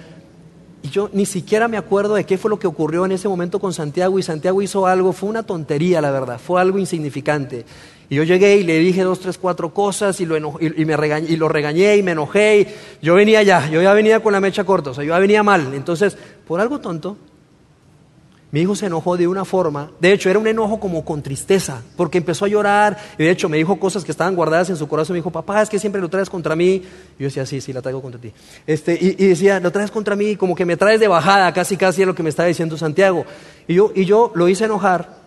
y 0.83 0.89
yo 0.89 1.11
ni 1.13 1.27
siquiera 1.27 1.69
me 1.69 1.77
acuerdo 1.77 2.15
de 2.15 2.25
qué 2.25 2.39
fue 2.39 2.49
lo 2.49 2.59
que 2.59 2.67
ocurrió 2.67 3.05
en 3.05 3.13
ese 3.13 3.29
momento 3.29 3.61
con 3.61 3.75
Santiago 3.75 4.19
y 4.19 4.23
Santiago 4.23 4.63
hizo 4.63 4.87
algo, 4.87 5.13
fue 5.13 5.29
una 5.29 5.43
tontería 5.43 6.01
la 6.01 6.11
verdad, 6.11 6.41
fue 6.43 6.59
algo 6.59 6.79
insignificante. 6.79 7.67
Y 8.13 8.17
yo 8.17 8.25
llegué 8.25 8.57
y 8.59 8.63
le 8.63 8.79
dije 8.79 9.05
dos, 9.05 9.21
tres, 9.21 9.39
cuatro 9.39 9.73
cosas 9.73 10.21
y 10.21 10.27
lo, 10.27 10.37
y, 10.61 10.85
me 10.85 10.99
regañé, 10.99 11.31
y 11.31 11.37
lo 11.37 11.49
regañé 11.49 11.97
y 11.97 12.03
me 12.03 12.11
enojé. 12.11 12.61
Y 13.01 13.07
yo 13.07 13.15
venía 13.15 13.43
ya, 13.43 13.71
yo 13.71 13.81
ya 13.81 13.95
venía 13.95 14.21
con 14.21 14.35
la 14.35 14.41
mecha 14.41 14.65
corta, 14.65 14.91
o 14.91 14.95
sea, 14.95 15.03
yo 15.03 15.15
ya 15.15 15.19
venía 15.19 15.43
mal. 15.43 15.73
Entonces, 15.73 16.19
por 16.47 16.61
algo 16.61 16.79
tonto, 16.79 17.17
mi 18.51 18.61
hijo 18.61 18.75
se 18.75 18.85
enojó 18.85 19.17
de 19.17 19.27
una 19.27 19.47
forma, 19.47 19.93
de 19.99 20.13
hecho 20.13 20.29
era 20.29 20.39
un 20.39 20.47
enojo 20.47 20.79
como 20.79 21.07
con 21.07 21.23
tristeza, 21.23 21.81
porque 21.97 22.19
empezó 22.19 22.45
a 22.45 22.49
llorar 22.49 22.99
y 23.17 23.25
de 23.25 23.31
hecho 23.31 23.49
me 23.49 23.57
dijo 23.57 23.81
cosas 23.81 24.05
que 24.05 24.11
estaban 24.11 24.37
guardadas 24.37 24.69
en 24.69 24.77
su 24.77 24.87
corazón. 24.87 25.15
Me 25.15 25.21
dijo, 25.21 25.31
papá, 25.31 25.63
es 25.63 25.71
que 25.71 25.79
siempre 25.79 26.03
lo 26.03 26.11
traes 26.11 26.29
contra 26.29 26.55
mí. 26.55 26.83
Y 27.19 27.19
yo 27.19 27.25
decía, 27.29 27.47
sí, 27.47 27.63
sí, 27.63 27.73
la 27.73 27.81
traigo 27.81 28.03
contra 28.03 28.21
ti. 28.21 28.31
Este, 28.67 28.93
y, 28.93 29.27
decía, 29.27 29.59
lo 29.59 29.73
traes 29.73 29.91
contra 29.91 30.17
mí, 30.17 30.37
como 30.37 30.55
que 30.55 30.67
me 30.67 30.77
traes 30.77 31.01
de 31.01 31.09
bajada, 31.09 31.51
casi, 31.55 31.79
casi 31.79 32.03
es 32.03 32.07
lo 32.07 32.15
que 32.15 32.23
me 32.23 32.29
estaba 32.29 32.47
diciendo 32.47 32.77
Santiago. 32.77 33.25
Y 33.67 33.73
yo, 33.73 33.91
y 33.95 34.05
yo 34.05 34.33
lo 34.35 34.51
hice 34.51 34.67
enojar. 34.67 35.22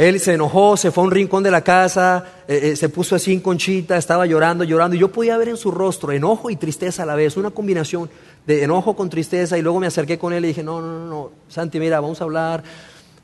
Él 0.00 0.18
se 0.18 0.32
enojó, 0.32 0.78
se 0.78 0.90
fue 0.90 1.04
a 1.04 1.06
un 1.08 1.10
rincón 1.10 1.42
de 1.42 1.50
la 1.50 1.60
casa, 1.60 2.24
eh, 2.48 2.70
eh, 2.72 2.76
se 2.76 2.88
puso 2.88 3.16
así 3.16 3.34
en 3.34 3.40
conchita, 3.40 3.98
estaba 3.98 4.24
llorando, 4.24 4.64
llorando. 4.64 4.96
Y 4.96 4.98
yo 4.98 5.12
podía 5.12 5.36
ver 5.36 5.50
en 5.50 5.58
su 5.58 5.70
rostro 5.70 6.10
enojo 6.10 6.48
y 6.48 6.56
tristeza 6.56 7.02
a 7.02 7.06
la 7.06 7.14
vez, 7.14 7.36
una 7.36 7.50
combinación 7.50 8.08
de 8.46 8.64
enojo 8.64 8.96
con 8.96 9.10
tristeza 9.10 9.58
y 9.58 9.62
luego 9.62 9.78
me 9.78 9.88
acerqué 9.88 10.18
con 10.18 10.32
él 10.32 10.42
y 10.46 10.48
dije, 10.48 10.62
no, 10.62 10.80
no, 10.80 11.00
no, 11.00 11.06
no, 11.06 11.30
Santi, 11.50 11.78
mira, 11.78 12.00
vamos 12.00 12.18
a 12.22 12.24
hablar. 12.24 12.62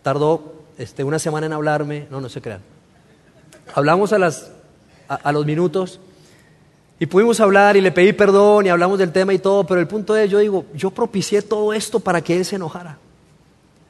Tardó 0.03 0.53
este, 0.77 1.03
una 1.03 1.19
semana 1.19 1.47
en 1.47 1.55
hablarme, 1.55 2.09
no, 2.11 2.21
no 2.21 2.29
se 2.29 2.43
crean. 2.43 2.61
Hablamos 3.75 4.13
a, 4.13 4.19
las, 4.19 4.51
a, 5.09 5.33
los 5.33 5.47
minutos 5.47 5.99
y 7.01 7.07
pudimos 7.07 7.41
hablar 7.41 7.79
y 7.79 7.81
le 7.81 7.91
pedí 7.91 8.13
perdón 8.13 8.67
y 8.67 8.69
hablamos 8.69 8.99
del 8.99 9.13
tema 9.13 9.33
y 9.33 9.39
todo, 9.39 9.65
pero 9.65 9.81
el 9.81 9.89
punto 9.89 10.15
es, 10.15 10.31
yo 10.31 10.41
digo, 10.41 10.67
yo 10.75 10.91
propicié 10.91 11.41
todo 11.41 11.73
esto 11.73 12.01
para 12.01 12.21
que 12.21 12.37
él 12.37 12.45
se 12.45 12.57
enojara. 12.57 12.99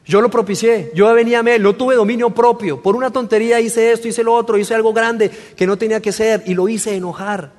Yo 0.06 0.20
lo 0.20 0.30
propicié, 0.30 0.92
yo 0.94 1.12
venía 1.12 1.40
a 1.40 1.50
él, 1.50 1.62
no 1.62 1.74
tuve 1.74 1.96
dominio 1.96 2.30
propio. 2.30 2.80
Por 2.80 2.94
una 2.94 3.10
tontería 3.10 3.60
hice 3.60 3.90
esto, 3.90 4.06
hice 4.06 4.22
lo 4.22 4.34
otro, 4.34 4.56
hice 4.56 4.74
algo 4.74 4.92
grande 4.92 5.30
que 5.30 5.66
no 5.66 5.76
tenía 5.76 6.00
que 6.00 6.12
ser 6.12 6.44
y 6.46 6.54
lo 6.54 6.68
hice 6.68 6.94
enojar. 6.94 7.50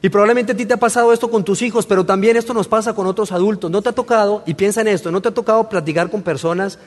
Y 0.00 0.08
probablemente 0.08 0.52
a 0.52 0.56
ti 0.56 0.64
te 0.64 0.74
ha 0.74 0.78
pasado 0.78 1.12
esto 1.12 1.30
con 1.30 1.44
tus 1.44 1.60
hijos, 1.60 1.84
pero 1.84 2.06
también 2.06 2.36
esto 2.36 2.54
nos 2.54 2.68
pasa 2.68 2.94
con 2.94 3.06
otros 3.06 3.32
adultos. 3.32 3.70
¿No 3.70 3.82
te 3.82 3.90
ha 3.90 3.92
tocado, 3.92 4.42
y 4.46 4.54
piensa 4.54 4.80
en 4.80 4.88
esto, 4.88 5.10
no 5.10 5.20
te 5.20 5.28
ha 5.28 5.34
tocado 5.34 5.68
platicar 5.68 6.10
con 6.10 6.22
personas 6.22 6.78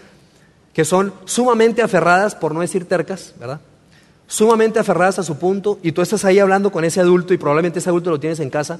que 0.73 0.83
son 0.85 1.13
sumamente 1.25 1.83
aferradas, 1.83 2.33
por 2.33 2.53
no 2.53 2.61
decir 2.61 2.87
tercas, 2.87 3.35
¿verdad? 3.39 3.59
Sumamente 4.25 4.79
aferradas 4.79 5.19
a 5.19 5.23
su 5.23 5.37
punto, 5.37 5.77
y 5.83 5.91
tú 5.91 6.01
estás 6.01 6.25
ahí 6.25 6.39
hablando 6.39 6.71
con 6.71 6.85
ese 6.85 7.01
adulto, 7.01 7.33
y 7.33 7.37
probablemente 7.37 7.79
ese 7.79 7.89
adulto 7.89 8.09
lo 8.09 8.19
tienes 8.19 8.39
en 8.39 8.49
casa, 8.49 8.79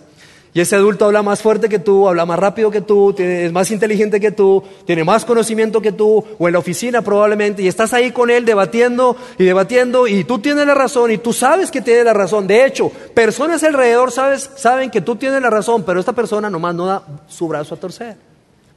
y 0.52 0.62
ese 0.62 0.76
adulto 0.76 1.06
habla 1.06 1.22
más 1.22 1.42
fuerte 1.44 1.70
que 1.70 1.78
tú, 1.78 2.08
habla 2.08 2.26
más 2.26 2.40
rápido 2.40 2.72
que 2.72 2.82
tú, 2.82 3.14
es 3.18 3.52
más 3.52 3.70
inteligente 3.70 4.20
que 4.20 4.32
tú, 4.32 4.64
tiene 4.86 5.04
más 5.04 5.24
conocimiento 5.24 5.80
que 5.80 5.92
tú, 5.92 6.24
o 6.40 6.48
en 6.48 6.54
la 6.54 6.60
oficina 6.60 7.04
probablemente, 7.04 7.62
y 7.62 7.68
estás 7.68 7.94
ahí 7.94 8.12
con 8.12 8.32
él 8.32 8.46
debatiendo 8.46 9.16
y 9.38 9.44
debatiendo, 9.44 10.08
y 10.08 10.24
tú 10.24 10.40
tienes 10.40 10.66
la 10.66 10.74
razón, 10.74 11.12
y 11.12 11.20
tú 11.20 11.34
sabes 11.34 11.70
que 11.70 11.82
tiene 11.82 12.04
la 12.04 12.14
razón. 12.14 12.48
De 12.48 12.66
hecho, 12.66 12.92
personas 13.14 13.64
alrededor 13.64 14.12
sabes, 14.12 14.50
saben 14.56 14.90
que 14.90 15.02
tú 15.02 15.18
tienes 15.18 15.40
la 15.40 15.52
razón, 15.52 15.84
pero 15.84 16.00
esta 16.00 16.14
persona 16.14 16.50
nomás 16.50 16.74
no 16.74 16.88
da 16.88 17.04
su 17.28 17.48
brazo 17.48 17.76
a 17.76 17.80
torcer. 17.80 18.18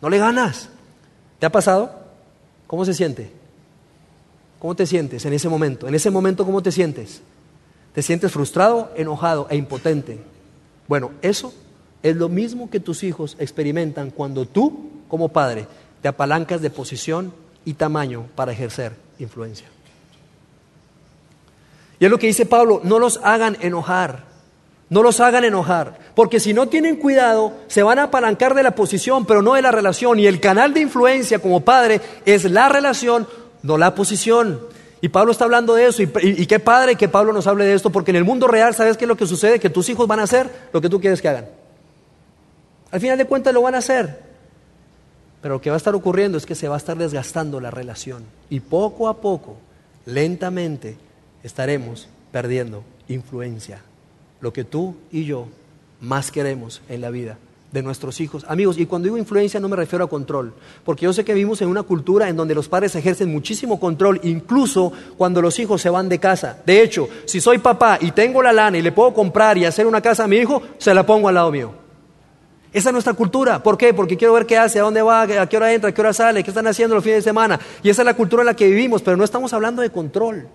No 0.02 0.10
le 0.10 0.18
ganas. 0.18 0.68
¿Te 1.38 1.46
ha 1.46 1.50
pasado? 1.50 1.90
¿Cómo 2.66 2.84
se 2.84 2.92
siente? 2.92 3.32
¿Cómo 4.58 4.74
te 4.74 4.86
sientes 4.86 5.24
en 5.24 5.32
ese 5.32 5.48
momento? 5.48 5.88
En 5.88 5.94
ese 5.94 6.10
momento, 6.10 6.44
¿cómo 6.44 6.62
te 6.62 6.70
sientes? 6.70 7.22
¿Te 7.94 8.02
sientes 8.02 8.30
frustrado, 8.30 8.92
enojado 8.94 9.46
e 9.50 9.56
impotente? 9.56 10.20
Bueno, 10.86 11.12
eso 11.22 11.54
es 12.02 12.16
lo 12.16 12.28
mismo 12.28 12.70
que 12.70 12.80
tus 12.80 13.04
hijos 13.04 13.36
experimentan 13.38 14.10
cuando 14.10 14.46
tú, 14.46 14.90
como 15.08 15.28
padre, 15.28 15.66
te 16.00 16.08
apalancas 16.08 16.60
de 16.60 16.70
posición 16.70 17.32
y 17.64 17.74
tamaño 17.74 18.26
para 18.34 18.52
ejercer 18.52 18.92
influencia. 19.18 19.66
Y 22.00 22.04
es 22.04 22.10
lo 22.10 22.18
que 22.18 22.26
dice 22.26 22.46
Pablo, 22.46 22.80
no 22.82 22.98
los 22.98 23.20
hagan 23.22 23.56
enojar, 23.60 24.24
no 24.90 25.04
los 25.04 25.20
hagan 25.20 25.44
enojar, 25.44 25.98
porque 26.16 26.40
si 26.40 26.52
no 26.52 26.66
tienen 26.68 26.96
cuidado, 26.96 27.52
se 27.68 27.84
van 27.84 28.00
a 28.00 28.04
apalancar 28.04 28.54
de 28.54 28.64
la 28.64 28.74
posición, 28.74 29.24
pero 29.24 29.40
no 29.40 29.54
de 29.54 29.62
la 29.62 29.70
relación. 29.70 30.18
Y 30.18 30.26
el 30.26 30.40
canal 30.40 30.74
de 30.74 30.80
influencia 30.80 31.38
como 31.38 31.60
padre 31.60 32.00
es 32.26 32.50
la 32.50 32.68
relación, 32.68 33.28
no 33.62 33.78
la 33.78 33.94
posición. 33.94 34.60
Y 35.00 35.08
Pablo 35.08 35.30
está 35.30 35.44
hablando 35.44 35.74
de 35.74 35.86
eso. 35.86 36.02
Y, 36.02 36.46
qué 36.46 36.58
padre 36.58 36.96
que 36.96 37.08
Pablo 37.08 37.32
nos 37.32 37.46
hable 37.46 37.64
de 37.64 37.74
esto, 37.74 37.90
porque 37.90 38.10
en 38.10 38.16
el 38.16 38.24
mundo 38.24 38.48
real, 38.48 38.74
¿sabes 38.74 38.96
qué 38.96 39.04
es 39.04 39.08
lo 39.08 39.16
que 39.16 39.26
sucede? 39.26 39.60
Que 39.60 39.70
tus 39.70 39.88
hijos 39.88 40.08
van 40.08 40.20
a 40.20 40.24
hacer 40.24 40.50
lo 40.72 40.80
que 40.80 40.88
tú 40.88 41.00
quieres 41.00 41.22
que 41.22 41.28
hagan. 41.28 41.61
Al 42.92 43.00
final 43.00 43.18
de 43.18 43.24
cuentas 43.24 43.52
lo 43.52 43.62
van 43.62 43.74
a 43.74 43.78
hacer. 43.78 44.20
Pero 45.40 45.54
lo 45.54 45.60
que 45.60 45.70
va 45.70 45.76
a 45.76 45.78
estar 45.78 45.94
ocurriendo 45.94 46.38
es 46.38 46.46
que 46.46 46.54
se 46.54 46.68
va 46.68 46.76
a 46.76 46.78
estar 46.78 46.96
desgastando 46.96 47.60
la 47.60 47.72
relación. 47.72 48.22
Y 48.48 48.60
poco 48.60 49.08
a 49.08 49.20
poco, 49.20 49.56
lentamente, 50.06 50.96
estaremos 51.42 52.08
perdiendo 52.30 52.84
influencia. 53.08 53.82
Lo 54.40 54.52
que 54.52 54.62
tú 54.62 54.94
y 55.10 55.24
yo 55.24 55.48
más 56.00 56.30
queremos 56.30 56.80
en 56.88 57.00
la 57.00 57.10
vida 57.10 57.38
de 57.72 57.82
nuestros 57.82 58.20
hijos. 58.20 58.44
Amigos, 58.48 58.78
y 58.78 58.86
cuando 58.86 59.06
digo 59.06 59.16
influencia 59.16 59.58
no 59.58 59.68
me 59.68 59.76
refiero 59.76 60.04
a 60.04 60.08
control, 60.08 60.52
porque 60.84 61.04
yo 61.04 61.12
sé 61.12 61.24
que 61.24 61.32
vivimos 61.32 61.62
en 61.62 61.68
una 61.68 61.82
cultura 61.82 62.28
en 62.28 62.36
donde 62.36 62.54
los 62.54 62.68
padres 62.68 62.94
ejercen 62.94 63.32
muchísimo 63.32 63.80
control, 63.80 64.20
incluso 64.24 64.92
cuando 65.16 65.40
los 65.40 65.58
hijos 65.58 65.80
se 65.80 65.88
van 65.88 66.08
de 66.08 66.18
casa. 66.18 66.58
De 66.66 66.82
hecho, 66.82 67.08
si 67.24 67.40
soy 67.40 67.58
papá 67.58 67.98
y 68.00 68.10
tengo 68.10 68.42
la 68.42 68.52
lana 68.52 68.76
y 68.76 68.82
le 68.82 68.92
puedo 68.92 69.14
comprar 69.14 69.56
y 69.56 69.64
hacer 69.64 69.86
una 69.86 70.02
casa 70.02 70.24
a 70.24 70.28
mi 70.28 70.36
hijo, 70.36 70.62
se 70.76 70.94
la 70.94 71.06
pongo 71.06 71.28
al 71.28 71.34
lado 71.34 71.50
mío. 71.50 71.81
Esa 72.72 72.88
es 72.88 72.92
nuestra 72.92 73.12
cultura. 73.12 73.62
¿Por 73.62 73.76
qué? 73.76 73.92
Porque 73.92 74.16
quiero 74.16 74.32
ver 74.32 74.46
qué 74.46 74.56
hace, 74.56 74.78
a 74.78 74.82
dónde 74.82 75.02
va, 75.02 75.22
a 75.22 75.46
qué 75.46 75.56
hora 75.56 75.72
entra, 75.72 75.90
a 75.90 75.92
qué 75.92 76.00
hora 76.00 76.12
sale, 76.12 76.42
qué 76.42 76.50
están 76.50 76.66
haciendo 76.66 76.94
los 76.94 77.04
fines 77.04 77.18
de 77.18 77.22
semana. 77.22 77.60
Y 77.82 77.90
esa 77.90 78.02
es 78.02 78.06
la 78.06 78.14
cultura 78.14 78.42
en 78.42 78.46
la 78.46 78.54
que 78.54 78.66
vivimos, 78.66 79.02
pero 79.02 79.16
no 79.16 79.24
estamos 79.24 79.52
hablando 79.52 79.82
de 79.82 79.90
control. 79.90 80.48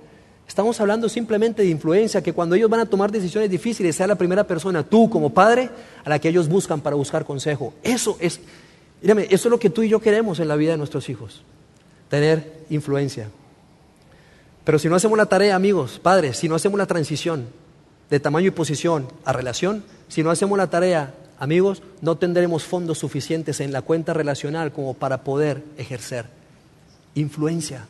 Estamos 0.47 0.79
hablando 0.79 1.09
simplemente 1.09 1.61
de 1.61 1.67
influencia, 1.67 2.23
que 2.23 2.33
cuando 2.33 2.55
ellos 2.55 2.69
van 2.69 2.79
a 2.79 2.85
tomar 2.85 3.11
decisiones 3.11 3.49
difíciles, 3.49 3.95
sea 3.95 4.07
la 4.07 4.15
primera 4.15 4.45
persona, 4.45 4.81
tú 4.81 5.09
como 5.09 5.31
padre, 5.31 5.69
a 6.03 6.09
la 6.09 6.19
que 6.19 6.29
ellos 6.29 6.47
buscan 6.47 6.81
para 6.81 6.95
buscar 6.95 7.25
consejo. 7.25 7.73
Eso 7.83 8.17
es, 8.19 8.39
mírame, 9.01 9.23
eso 9.29 9.47
es 9.49 9.51
lo 9.51 9.59
que 9.59 9.69
tú 9.69 9.83
y 9.83 9.89
yo 9.89 9.99
queremos 9.99 10.39
en 10.39 10.47
la 10.47 10.55
vida 10.55 10.71
de 10.71 10.77
nuestros 10.77 11.09
hijos, 11.09 11.43
tener 12.09 12.63
influencia. 12.69 13.29
Pero 14.63 14.79
si 14.79 14.89
no 14.89 14.95
hacemos 14.95 15.17
la 15.17 15.27
tarea, 15.27 15.55
amigos, 15.55 15.99
padres, 16.01 16.37
si 16.37 16.49
no 16.49 16.55
hacemos 16.55 16.77
la 16.79 16.87
transición 16.87 17.47
de 18.09 18.19
tamaño 18.19 18.47
y 18.47 18.51
posición 18.51 19.07
a 19.25 19.33
relación, 19.33 19.83
si 20.07 20.23
no 20.23 20.31
hacemos 20.31 20.57
la 20.57 20.69
tarea 20.69 21.13
amigos, 21.39 21.81
no 22.01 22.17
tendremos 22.17 22.63
fondos 22.63 22.97
suficientes 22.97 23.59
en 23.59 23.71
la 23.71 23.81
cuenta 23.81 24.13
relacional 24.13 24.71
como 24.71 24.93
para 24.93 25.23
poder 25.23 25.63
ejercer 25.77 26.25
influencia. 27.15 27.87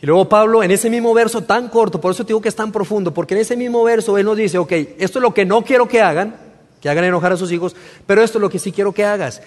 Y 0.00 0.06
luego 0.06 0.28
Pablo, 0.28 0.62
en 0.62 0.70
ese 0.70 0.90
mismo 0.90 1.14
verso 1.14 1.42
tan 1.42 1.68
corto, 1.68 2.00
por 2.00 2.12
eso 2.12 2.24
te 2.24 2.28
digo 2.28 2.40
que 2.40 2.50
es 2.50 2.56
tan 2.56 2.70
profundo, 2.70 3.14
porque 3.14 3.34
en 3.34 3.40
ese 3.40 3.56
mismo 3.56 3.82
verso 3.82 4.18
él 4.18 4.26
nos 4.26 4.36
dice, 4.36 4.58
ok, 4.58 4.72
esto 4.98 5.18
es 5.18 5.22
lo 5.22 5.32
que 5.32 5.46
no 5.46 5.64
quiero 5.64 5.88
que 5.88 6.02
hagan, 6.02 6.36
que 6.80 6.88
hagan 6.88 7.04
enojar 7.04 7.32
a 7.32 7.36
sus 7.36 7.50
hijos, 7.50 7.74
pero 8.06 8.22
esto 8.22 8.38
es 8.38 8.42
lo 8.42 8.50
que 8.50 8.58
sí 8.58 8.72
quiero 8.72 8.92
que 8.92 9.04
hagas. 9.04 9.40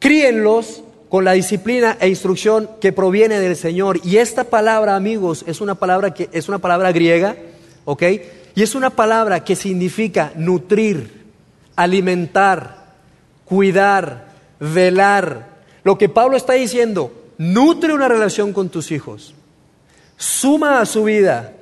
Críenlos 0.00 0.82
con 1.08 1.24
la 1.24 1.32
disciplina 1.32 1.96
e 2.00 2.08
instrucción 2.08 2.68
que 2.80 2.92
proviene 2.92 3.38
del 3.38 3.54
Señor. 3.54 4.00
Y 4.02 4.16
esta 4.16 4.44
palabra, 4.44 4.96
amigos, 4.96 5.44
es 5.46 5.60
una 5.60 5.74
palabra 5.76 6.14
que 6.14 6.28
es 6.32 6.48
una 6.48 6.58
palabra 6.58 6.90
griega, 6.90 7.36
¿ok? 7.84 8.02
Y 8.54 8.62
es 8.62 8.74
una 8.74 8.90
palabra 8.90 9.44
que 9.44 9.56
significa 9.56 10.32
nutrir, 10.36 11.24
alimentar, 11.76 12.94
cuidar, 13.44 14.28
velar. 14.60 15.48
Lo 15.84 15.96
que 15.96 16.08
Pablo 16.08 16.36
está 16.36 16.52
diciendo, 16.54 17.12
nutre 17.38 17.94
una 17.94 18.08
relación 18.08 18.52
con 18.52 18.68
tus 18.68 18.90
hijos, 18.92 19.34
suma 20.16 20.80
a 20.80 20.86
su 20.86 21.04
vida, 21.04 21.52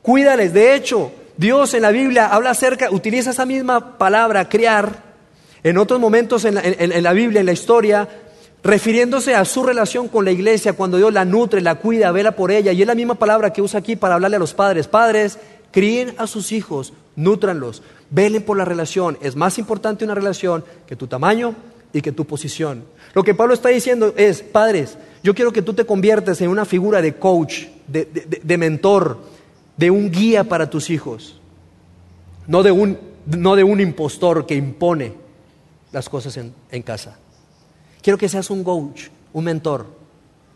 cuídales. 0.00 0.52
De 0.52 0.74
hecho, 0.74 1.12
Dios 1.36 1.74
en 1.74 1.82
la 1.82 1.90
Biblia 1.90 2.28
habla 2.28 2.50
acerca, 2.50 2.90
utiliza 2.90 3.30
esa 3.30 3.46
misma 3.46 3.98
palabra, 3.98 4.48
criar, 4.48 5.02
en 5.64 5.78
otros 5.78 5.98
momentos 5.98 6.44
en 6.44 6.54
la, 6.56 6.62
en 6.62 7.02
la 7.02 7.12
Biblia, 7.12 7.40
en 7.40 7.46
la 7.46 7.52
historia, 7.52 8.08
refiriéndose 8.62 9.34
a 9.34 9.44
su 9.44 9.62
relación 9.62 10.08
con 10.08 10.24
la 10.24 10.30
iglesia, 10.30 10.72
cuando 10.72 10.96
Dios 10.96 11.12
la 11.12 11.24
nutre, 11.24 11.60
la 11.60 11.74
cuida, 11.76 12.12
vela 12.12 12.32
por 12.32 12.50
ella. 12.50 12.72
Y 12.72 12.80
es 12.80 12.86
la 12.86 12.94
misma 12.94 13.14
palabra 13.14 13.52
que 13.52 13.62
usa 13.62 13.80
aquí 13.80 13.94
para 13.94 14.14
hablarle 14.14 14.36
a 14.36 14.40
los 14.40 14.54
padres. 14.54 14.88
Padres, 14.88 15.38
críen 15.74 16.14
a 16.18 16.28
sus 16.28 16.52
hijos, 16.52 16.92
nútranlos, 17.16 17.82
velen 18.08 18.44
por 18.44 18.56
la 18.56 18.64
relación. 18.64 19.18
Es 19.20 19.34
más 19.34 19.58
importante 19.58 20.04
una 20.04 20.14
relación 20.14 20.64
que 20.86 20.94
tu 20.94 21.08
tamaño 21.08 21.56
y 21.92 22.00
que 22.00 22.12
tu 22.12 22.26
posición. 22.26 22.84
Lo 23.12 23.24
que 23.24 23.34
Pablo 23.34 23.54
está 23.54 23.70
diciendo 23.70 24.14
es, 24.16 24.40
padres, 24.40 24.96
yo 25.24 25.34
quiero 25.34 25.52
que 25.52 25.62
tú 25.62 25.74
te 25.74 25.84
conviertas 25.84 26.40
en 26.40 26.48
una 26.48 26.64
figura 26.64 27.02
de 27.02 27.16
coach, 27.16 27.64
de, 27.88 28.56
mentor, 28.56 29.18
de 29.76 29.90
un 29.90 30.12
guía 30.12 30.44
para 30.44 30.70
tus 30.70 30.90
hijos, 30.90 31.40
no 32.46 32.62
de 32.62 32.70
un, 32.70 32.96
no 33.26 33.56
de 33.56 33.64
un 33.64 33.80
impostor 33.80 34.46
que 34.46 34.54
impone 34.54 35.14
las 35.90 36.08
cosas 36.08 36.36
en, 36.36 36.54
en 36.70 36.82
casa. 36.82 37.18
Quiero 38.00 38.16
que 38.16 38.28
seas 38.28 38.48
un 38.48 38.62
coach, 38.62 39.08
un 39.32 39.42
mentor, 39.42 39.86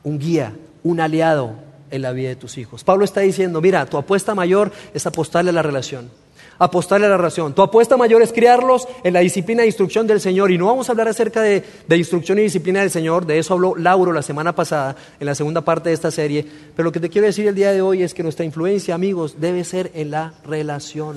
un 0.05 0.17
guía, 0.17 0.55
un 0.85 1.01
aliado 1.01 1.68
en 1.91 2.03
la 2.03 2.13
vida 2.13 2.29
de 2.29 2.37
tus 2.37 2.59
hijos. 2.59 2.85
Pablo 2.85 3.05
está 3.05 3.21
diciendo, 3.21 3.61
mira, 3.61 3.87
tu 3.87 3.97
apuesta 3.97 4.35
mayor 4.35 4.73
es 4.95 5.07
apostarle 5.07 5.51
a 5.51 5.55
la 5.55 5.63
relación 5.63 6.11
apostarle 6.59 7.07
a 7.07 7.11
la 7.11 7.17
razón. 7.17 7.55
Tu 7.55 7.63
apuesta 7.63 7.97
mayor 7.97 8.23
es 8.23 8.33
criarlos 8.33 8.87
en 9.05 9.15
la 9.15 9.21
disciplina 9.21 9.63
de 9.63 9.69
instrucción 9.69 10.07
del 10.07 10.21
Señor. 10.21 10.51
Y 10.51 10.59
no 10.59 10.67
vamos 10.67 10.89
a 10.89 10.93
hablar 10.93 11.09
acerca 11.09 11.41
de, 11.41 11.65
instrucción 11.91 12.39
y 12.39 12.43
disciplina 12.43 12.81
del 12.81 12.91
Señor, 12.91 13.27
de 13.27 13.39
eso 13.39 13.55
habló 13.55 13.77
Lauro 13.77 14.13
la 14.13 14.23
semana 14.23 14.55
pasada, 14.55 14.97
en 15.19 15.27
la 15.27 15.35
segunda 15.35 15.63
parte 15.63 15.89
de 15.89 15.95
esta 15.95 16.11
serie. 16.11 16.45
Pero 16.75 16.85
lo 16.85 16.93
que 16.93 17.01
te 17.01 17.09
quiero 17.09 17.27
decir 17.27 17.47
el 17.47 17.55
día 17.55 17.73
de 17.73 17.83
hoy 17.83 18.03
es 18.03 18.15
que 18.15 18.23
nuestra 18.23 18.45
influencia, 18.45 18.95
amigos, 18.95 19.37
debe 19.41 19.65
ser 19.65 19.91
en 19.95 20.11
la 20.11 20.35
relación. 20.45 21.17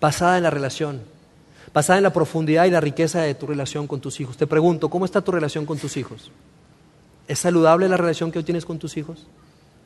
Basada 0.00 0.38
en 0.38 0.42
la 0.42 0.50
relación. 0.50 1.00
Basada 1.72 1.98
en 1.98 2.02
la 2.02 2.12
profundidad 2.12 2.64
y 2.64 2.70
la 2.70 2.80
riqueza 2.80 3.20
de 3.22 3.34
tu 3.34 3.46
relación 3.46 3.86
con 3.86 4.00
tus 4.00 4.18
hijos. 4.20 4.36
Te 4.36 4.46
pregunto, 4.46 4.88
¿cómo 4.88 5.04
está 5.04 5.20
tu 5.20 5.30
relación 5.30 5.66
con 5.66 5.78
tus 5.78 5.96
hijos? 5.96 6.30
¿Es 7.30 7.38
saludable 7.38 7.88
la 7.88 7.96
relación 7.96 8.32
que 8.32 8.38
hoy 8.38 8.44
tienes 8.44 8.64
con 8.64 8.80
tus 8.80 8.96
hijos? 8.96 9.24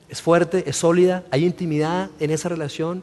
¿Es 0.08 0.22
fuerte? 0.22 0.64
¿Es 0.66 0.76
sólida? 0.76 1.24
¿Hay 1.30 1.44
intimidad 1.44 2.08
en 2.18 2.30
esa 2.30 2.48
relación? 2.48 3.02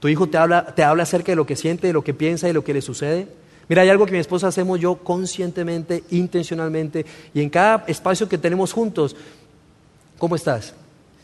Tu 0.00 0.08
hijo 0.08 0.28
te 0.28 0.36
habla, 0.36 0.74
te 0.74 0.82
habla 0.82 1.04
acerca 1.04 1.30
de 1.30 1.36
lo 1.36 1.46
que 1.46 1.54
siente, 1.54 1.86
de 1.86 1.92
lo 1.92 2.02
que 2.02 2.12
piensa, 2.12 2.48
de 2.48 2.54
lo 2.54 2.64
que 2.64 2.74
le 2.74 2.82
sucede. 2.82 3.28
Mira, 3.68 3.82
hay 3.82 3.88
algo 3.88 4.04
que 4.04 4.10
mi 4.10 4.18
esposa 4.18 4.48
hacemos 4.48 4.80
yo 4.80 4.96
conscientemente, 4.96 6.02
intencionalmente, 6.10 7.06
y 7.32 7.40
en 7.40 7.50
cada 7.50 7.84
espacio 7.86 8.28
que 8.28 8.36
tenemos 8.36 8.72
juntos, 8.72 9.14
¿cómo 10.18 10.34
estás? 10.34 10.74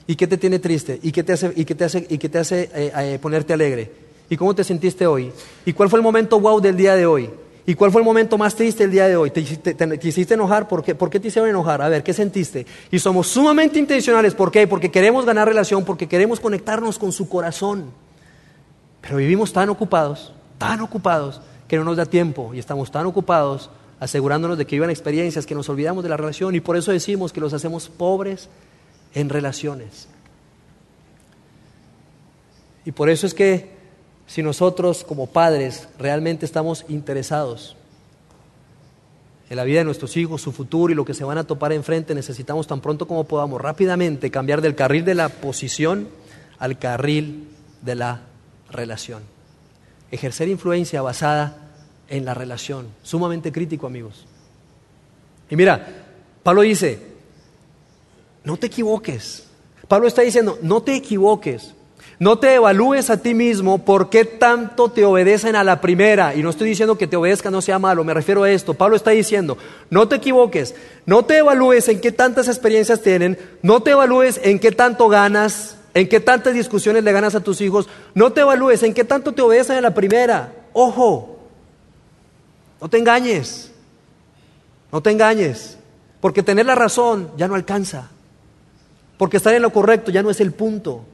¿Y 0.07 0.15
qué 0.15 0.29
te 0.29 0.39
tiene 0.39 0.61
triste? 0.61 1.01
¿Y 1.03 1.11
qué 1.11 1.25
te 1.25 1.33
hace, 1.33 1.53
y 1.57 1.65
qué 1.65 1.75
te 1.75 1.83
hace, 1.83 2.07
y 2.09 2.19
qué 2.19 2.29
te 2.29 2.39
hace 2.39 2.71
eh, 2.73 2.93
eh, 2.97 3.19
ponerte 3.21 3.53
alegre? 3.53 3.91
¿Y 4.31 4.37
cómo 4.37 4.55
te 4.55 4.63
sentiste 4.63 5.09
hoy? 5.09 5.33
¿Y 5.67 5.73
cuál 5.73 5.91
fue 5.91 5.99
el 5.99 6.05
momento 6.05 6.39
wow 6.39 6.61
del 6.61 6.77
día 6.77 6.95
de 6.95 7.05
hoy? 7.05 7.31
¿Y 7.67 7.75
cuál 7.75 7.91
fue 7.91 8.03
el 8.03 8.05
momento 8.05 8.37
más 8.37 8.55
triste 8.55 8.85
el 8.85 8.91
día 8.91 9.09
de 9.09 9.17
hoy? 9.17 9.31
¿Te, 9.31 9.41
hiciste 9.41 10.35
enojar? 10.35 10.69
¿Por 10.69 10.85
qué? 10.85 10.95
¿Por 10.95 11.09
qué 11.09 11.19
te 11.19 11.29
hicieron 11.29 11.49
enojar? 11.49 11.81
A 11.81 11.89
ver, 11.89 12.03
¿qué 12.03 12.13
sentiste? 12.13 12.67
Y 12.91 12.99
somos 12.99 13.27
sumamente 13.29 13.79
intencionales. 13.79 14.35
¿Por 14.35 14.51
qué? 14.51 14.67
Porque 14.67 14.91
queremos 14.91 15.25
ganar 15.25 15.49
relación, 15.49 15.85
porque 15.85 16.07
queremos 16.07 16.41
conectarnos 16.41 16.99
con 16.99 17.11
su 17.13 17.29
corazón. 17.29 17.91
Pero 19.01 19.17
vivimos 19.17 19.53
tan 19.53 19.71
ocupados, 19.71 20.35
tan 20.59 20.81
ocupados, 20.81 21.41
que 21.69 21.77
no 21.77 21.85
nos 21.85 21.97
da 21.97 22.07
tiempo 22.07 22.53
y 22.55 22.59
estamos 22.59 22.91
tan 22.91 23.07
ocupados 23.07 23.71
asegurándonos 24.01 24.59
de 24.59 24.67
que 24.67 24.77
vivan 24.77 24.91
experiencias 24.91 25.47
que 25.47 25.55
nos 25.55 25.69
olvidamos 25.69 26.03
de 26.03 26.11
la 26.11 26.17
relación 26.17 26.55
y 26.55 26.61
por 26.61 26.77
eso 26.77 26.93
decimos 26.93 27.33
que 27.33 27.41
los 27.41 27.55
hacemos 27.55 27.89
pobres 27.89 28.49
en 29.15 29.29
relaciones. 29.29 30.09
Y 32.85 32.93
por 32.93 33.09
eso 33.09 33.27
es 33.27 33.33
que 33.33 33.71
si 34.27 34.43
nosotros 34.43 35.05
como 35.05 35.27
padres 35.27 35.89
realmente 35.99 36.47
estamos 36.47 36.85
interesados 36.89 37.77
en 39.51 39.57
la 39.57 39.65
vida 39.65 39.81
de 39.81 39.85
nuestros 39.85 40.17
hijos, 40.17 40.41
su 40.41 40.53
futuro 40.53 40.93
y 40.93 40.97
lo 40.97 41.05
que 41.05 41.15
se 41.15 41.25
van 41.25 41.39
a 41.39 41.45
topar 41.45 41.73
enfrente, 41.73 42.15
necesitamos 42.15 42.67
tan 42.67 42.81
pronto 42.81 43.07
como 43.07 43.25
podamos 43.25 43.61
rápidamente 43.61 44.31
cambiar 44.31 44.61
del 44.61 44.75
carril 44.75 45.05
de 45.05 45.15
la 45.15 45.29
posición 45.29 46.09
al 46.59 46.79
carril 46.79 47.49
de 47.83 47.95
la 47.95 48.23
relación. 48.71 49.23
Ejercer 50.11 50.49
influencia 50.49 51.03
basada 51.03 51.73
en 52.09 52.25
la 52.25 52.35
relación. 52.35 52.89
Sumamente 53.03 53.53
crítico, 53.53 53.87
amigos. 53.87 54.27
Y 55.51 55.57
mira, 55.57 55.87
Pablo 56.43 56.63
dice, 56.63 57.01
no 58.45 58.57
te 58.57 58.67
equivoques. 58.69 59.47
Pablo 59.89 60.09
está 60.09 60.23
diciendo, 60.23 60.59
no 60.63 60.83
te 60.83 60.97
equivoques. 60.97 61.75
No 62.19 62.39
te 62.39 62.55
evalúes 62.55 63.11
a 63.11 63.17
ti 63.17 63.35
mismo 63.35 63.85
por 63.85 64.09
qué 64.09 64.25
tanto 64.25 64.91
te 64.91 65.05
obedecen 65.05 65.57
a 65.57 65.65
la 65.65 65.81
primera. 65.81 66.35
Y 66.35 66.43
no 66.43 66.51
estoy 66.51 66.69
diciendo 66.69 66.97
que 66.97 67.07
te 67.07 67.17
obedezca 67.17 67.51
no 67.51 67.61
sea 67.61 67.79
malo, 67.79 68.05
me 68.05 68.15
refiero 68.15 68.45
a 68.45 68.51
esto. 68.51 68.75
Pablo 68.75 68.97
está 68.97 69.11
diciendo, 69.11 69.59
no 69.91 70.07
te 70.07 70.17
equivoques, 70.17 70.75
no 71.07 71.25
te 71.25 71.39
evalúes 71.39 71.89
en 71.89 72.01
qué 72.01 72.13
tantas 72.13 72.47
experiencias 72.49 73.03
tienen, 73.03 73.39
no 73.63 73.83
te 73.83 73.91
evalúes 73.91 74.41
en 74.43 74.61
qué 74.61 74.71
tanto 74.71 75.09
ganas, 75.09 75.77
en 75.93 76.09
qué 76.09 76.21
tantas 76.21 76.55
discusiones 76.55 77.03
le 77.03 77.13
ganas 77.13 77.35
a 77.35 77.41
tus 77.41 77.61
hijos, 77.61 77.89
no 78.15 78.33
te 78.33 78.43
evalúes 78.43 78.83
en 78.85 78.95
qué 78.95 79.05
tanto 79.05 79.33
te 79.33 79.43
obedecen 79.43 79.77
a 79.77 79.81
la 79.81 79.95
primera. 79.95 80.53
Ojo, 80.73 81.39
no 82.81 82.89
te 82.89 82.99
engañes, 82.99 83.73
no 84.93 85.03
te 85.03 85.11
engañes, 85.11 85.79
porque 86.21 86.45
tener 86.45 86.67
la 86.67 86.77
razón 86.77 87.31
ya 87.37 87.49
no 87.49 87.57
alcanza, 87.57 88.11
porque 89.19 89.39
estar 89.39 89.53
en 89.55 89.63
lo 89.63 89.73
correcto 89.73 90.13
ya 90.13 90.23
no 90.23 90.31
es 90.31 90.41
el 90.41 90.53
punto. 90.53 91.05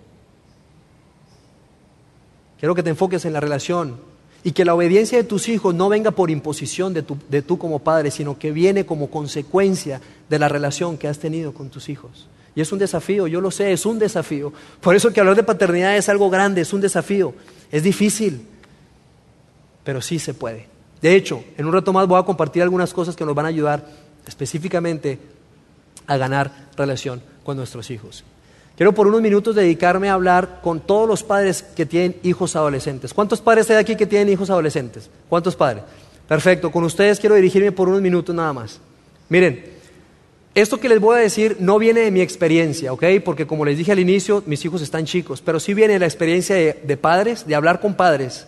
Quiero 2.60 2.74
que 2.74 2.82
te 2.82 2.90
enfoques 2.90 3.24
en 3.24 3.32
la 3.32 3.40
relación 3.40 3.96
y 4.44 4.52
que 4.52 4.66
la 4.66 4.74
obediencia 4.74 5.18
de 5.18 5.24
tus 5.24 5.48
hijos 5.48 5.74
no 5.74 5.88
venga 5.88 6.10
por 6.10 6.30
imposición 6.30 6.92
de, 6.92 7.02
tu, 7.02 7.16
de 7.30 7.40
tú 7.40 7.58
como 7.58 7.78
padre, 7.78 8.10
sino 8.10 8.38
que 8.38 8.52
viene 8.52 8.86
como 8.86 9.10
consecuencia 9.10 10.00
de 10.28 10.38
la 10.38 10.48
relación 10.48 10.98
que 10.98 11.08
has 11.08 11.18
tenido 11.18 11.54
con 11.54 11.70
tus 11.70 11.88
hijos. 11.88 12.28
Y 12.54 12.60
es 12.60 12.70
un 12.70 12.78
desafío, 12.78 13.26
yo 13.26 13.40
lo 13.40 13.50
sé, 13.50 13.72
es 13.72 13.86
un 13.86 13.98
desafío. 13.98 14.52
Por 14.80 14.94
eso 14.94 15.12
que 15.12 15.20
hablar 15.20 15.36
de 15.36 15.42
paternidad 15.42 15.96
es 15.96 16.08
algo 16.10 16.28
grande, 16.28 16.60
es 16.60 16.72
un 16.72 16.82
desafío. 16.82 17.32
Es 17.70 17.82
difícil, 17.82 18.46
pero 19.82 20.02
sí 20.02 20.18
se 20.18 20.34
puede. 20.34 20.66
De 21.00 21.14
hecho, 21.14 21.42
en 21.56 21.64
un 21.64 21.72
rato 21.72 21.92
más 21.92 22.06
voy 22.06 22.20
a 22.20 22.24
compartir 22.24 22.62
algunas 22.62 22.92
cosas 22.92 23.16
que 23.16 23.24
nos 23.24 23.34
van 23.34 23.46
a 23.46 23.48
ayudar 23.48 23.86
específicamente 24.26 25.18
a 26.06 26.16
ganar 26.18 26.68
relación 26.76 27.22
con 27.42 27.56
nuestros 27.56 27.90
hijos. 27.90 28.24
Quiero 28.80 28.94
por 28.94 29.06
unos 29.06 29.20
minutos 29.20 29.54
dedicarme 29.54 30.08
a 30.08 30.14
hablar 30.14 30.60
con 30.62 30.80
todos 30.80 31.06
los 31.06 31.22
padres 31.22 31.62
que 31.62 31.84
tienen 31.84 32.16
hijos 32.22 32.56
adolescentes. 32.56 33.12
¿Cuántos 33.12 33.42
padres 33.42 33.68
hay 33.68 33.76
aquí 33.76 33.94
que 33.94 34.06
tienen 34.06 34.30
hijos 34.30 34.48
adolescentes? 34.48 35.10
¿Cuántos 35.28 35.54
padres? 35.54 35.82
Perfecto, 36.26 36.72
con 36.72 36.84
ustedes 36.84 37.20
quiero 37.20 37.34
dirigirme 37.34 37.72
por 37.72 37.90
unos 37.90 38.00
minutos 38.00 38.34
nada 38.34 38.54
más. 38.54 38.80
Miren, 39.28 39.66
esto 40.54 40.80
que 40.80 40.88
les 40.88 40.98
voy 40.98 41.18
a 41.18 41.20
decir 41.20 41.58
no 41.60 41.78
viene 41.78 42.00
de 42.00 42.10
mi 42.10 42.22
experiencia, 42.22 42.90
¿ok? 42.94 43.04
Porque 43.22 43.46
como 43.46 43.66
les 43.66 43.76
dije 43.76 43.92
al 43.92 43.98
inicio, 43.98 44.42
mis 44.46 44.64
hijos 44.64 44.80
están 44.80 45.04
chicos, 45.04 45.42
pero 45.42 45.60
sí 45.60 45.74
viene 45.74 45.92
de 45.92 45.98
la 45.98 46.06
experiencia 46.06 46.56
de, 46.56 46.96
padres, 46.96 47.46
de 47.46 47.54
hablar 47.54 47.80
con 47.80 47.92
padres, 47.92 48.46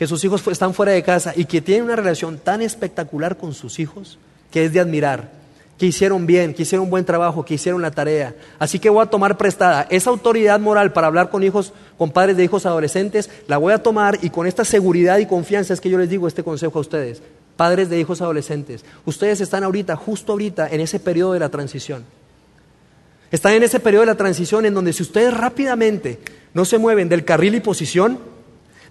que 0.00 0.08
sus 0.08 0.24
hijos 0.24 0.44
están 0.48 0.74
fuera 0.74 0.90
de 0.90 1.04
casa 1.04 1.32
y 1.36 1.44
que 1.44 1.60
tienen 1.60 1.84
una 1.84 1.94
relación 1.94 2.38
tan 2.38 2.60
espectacular 2.60 3.36
con 3.36 3.54
sus 3.54 3.78
hijos 3.78 4.18
que 4.50 4.64
es 4.64 4.72
de 4.72 4.80
admirar, 4.80 5.30
que 5.78 5.86
hicieron 5.86 6.26
bien, 6.26 6.54
que 6.54 6.62
hicieron 6.62 6.84
un 6.84 6.90
buen 6.90 7.04
trabajo, 7.04 7.44
que 7.44 7.54
hicieron 7.54 7.80
la 7.80 7.90
tarea. 7.90 8.34
Así 8.58 8.78
que 8.78 8.90
voy 8.90 9.02
a 9.02 9.06
tomar 9.06 9.38
prestada 9.38 9.86
esa 9.90 10.10
autoridad 10.10 10.58
moral 10.58 10.92
para 10.92 11.06
hablar 11.06 11.30
con 11.30 11.44
hijos, 11.44 11.72
con 11.96 12.10
padres 12.10 12.36
de 12.36 12.44
hijos 12.44 12.66
adolescentes, 12.66 13.30
la 13.46 13.58
voy 13.58 13.72
a 13.72 13.82
tomar 13.82 14.18
y 14.22 14.30
con 14.30 14.46
esta 14.46 14.64
seguridad 14.64 15.18
y 15.18 15.26
confianza 15.26 15.72
es 15.72 15.80
que 15.80 15.90
yo 15.90 15.98
les 15.98 16.10
digo 16.10 16.26
este 16.26 16.42
consejo 16.42 16.78
a 16.78 16.82
ustedes 16.82 17.22
padres 17.58 17.90
de 17.90 17.98
hijos 17.98 18.22
adolescentes, 18.22 18.84
ustedes 19.04 19.40
están 19.40 19.64
ahorita, 19.64 19.96
justo 19.96 20.30
ahorita, 20.30 20.68
en 20.68 20.80
ese 20.80 21.00
periodo 21.00 21.32
de 21.32 21.40
la 21.40 21.48
transición. 21.48 22.04
Están 23.32 23.54
en 23.54 23.64
ese 23.64 23.80
periodo 23.80 24.02
de 24.02 24.12
la 24.12 24.14
transición 24.14 24.64
en 24.64 24.74
donde 24.74 24.92
si 24.92 25.02
ustedes 25.02 25.36
rápidamente 25.36 26.20
no 26.54 26.64
se 26.64 26.78
mueven 26.78 27.08
del 27.08 27.24
carril 27.24 27.56
y 27.56 27.60
posición, 27.60 28.20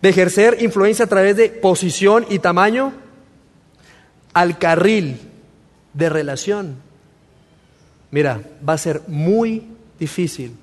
de 0.01 0.09
ejercer 0.09 0.57
influencia 0.59 1.05
a 1.05 1.07
través 1.07 1.37
de 1.37 1.47
posición 1.47 2.25
y 2.29 2.39
tamaño, 2.39 2.91
al 4.33 4.57
carril 4.59 5.17
de 5.97 6.09
relación, 6.09 6.75
mira, 8.11 8.41
va 8.67 8.73
a 8.73 8.77
ser 8.77 9.01
muy 9.07 9.63
difícil 9.99 10.55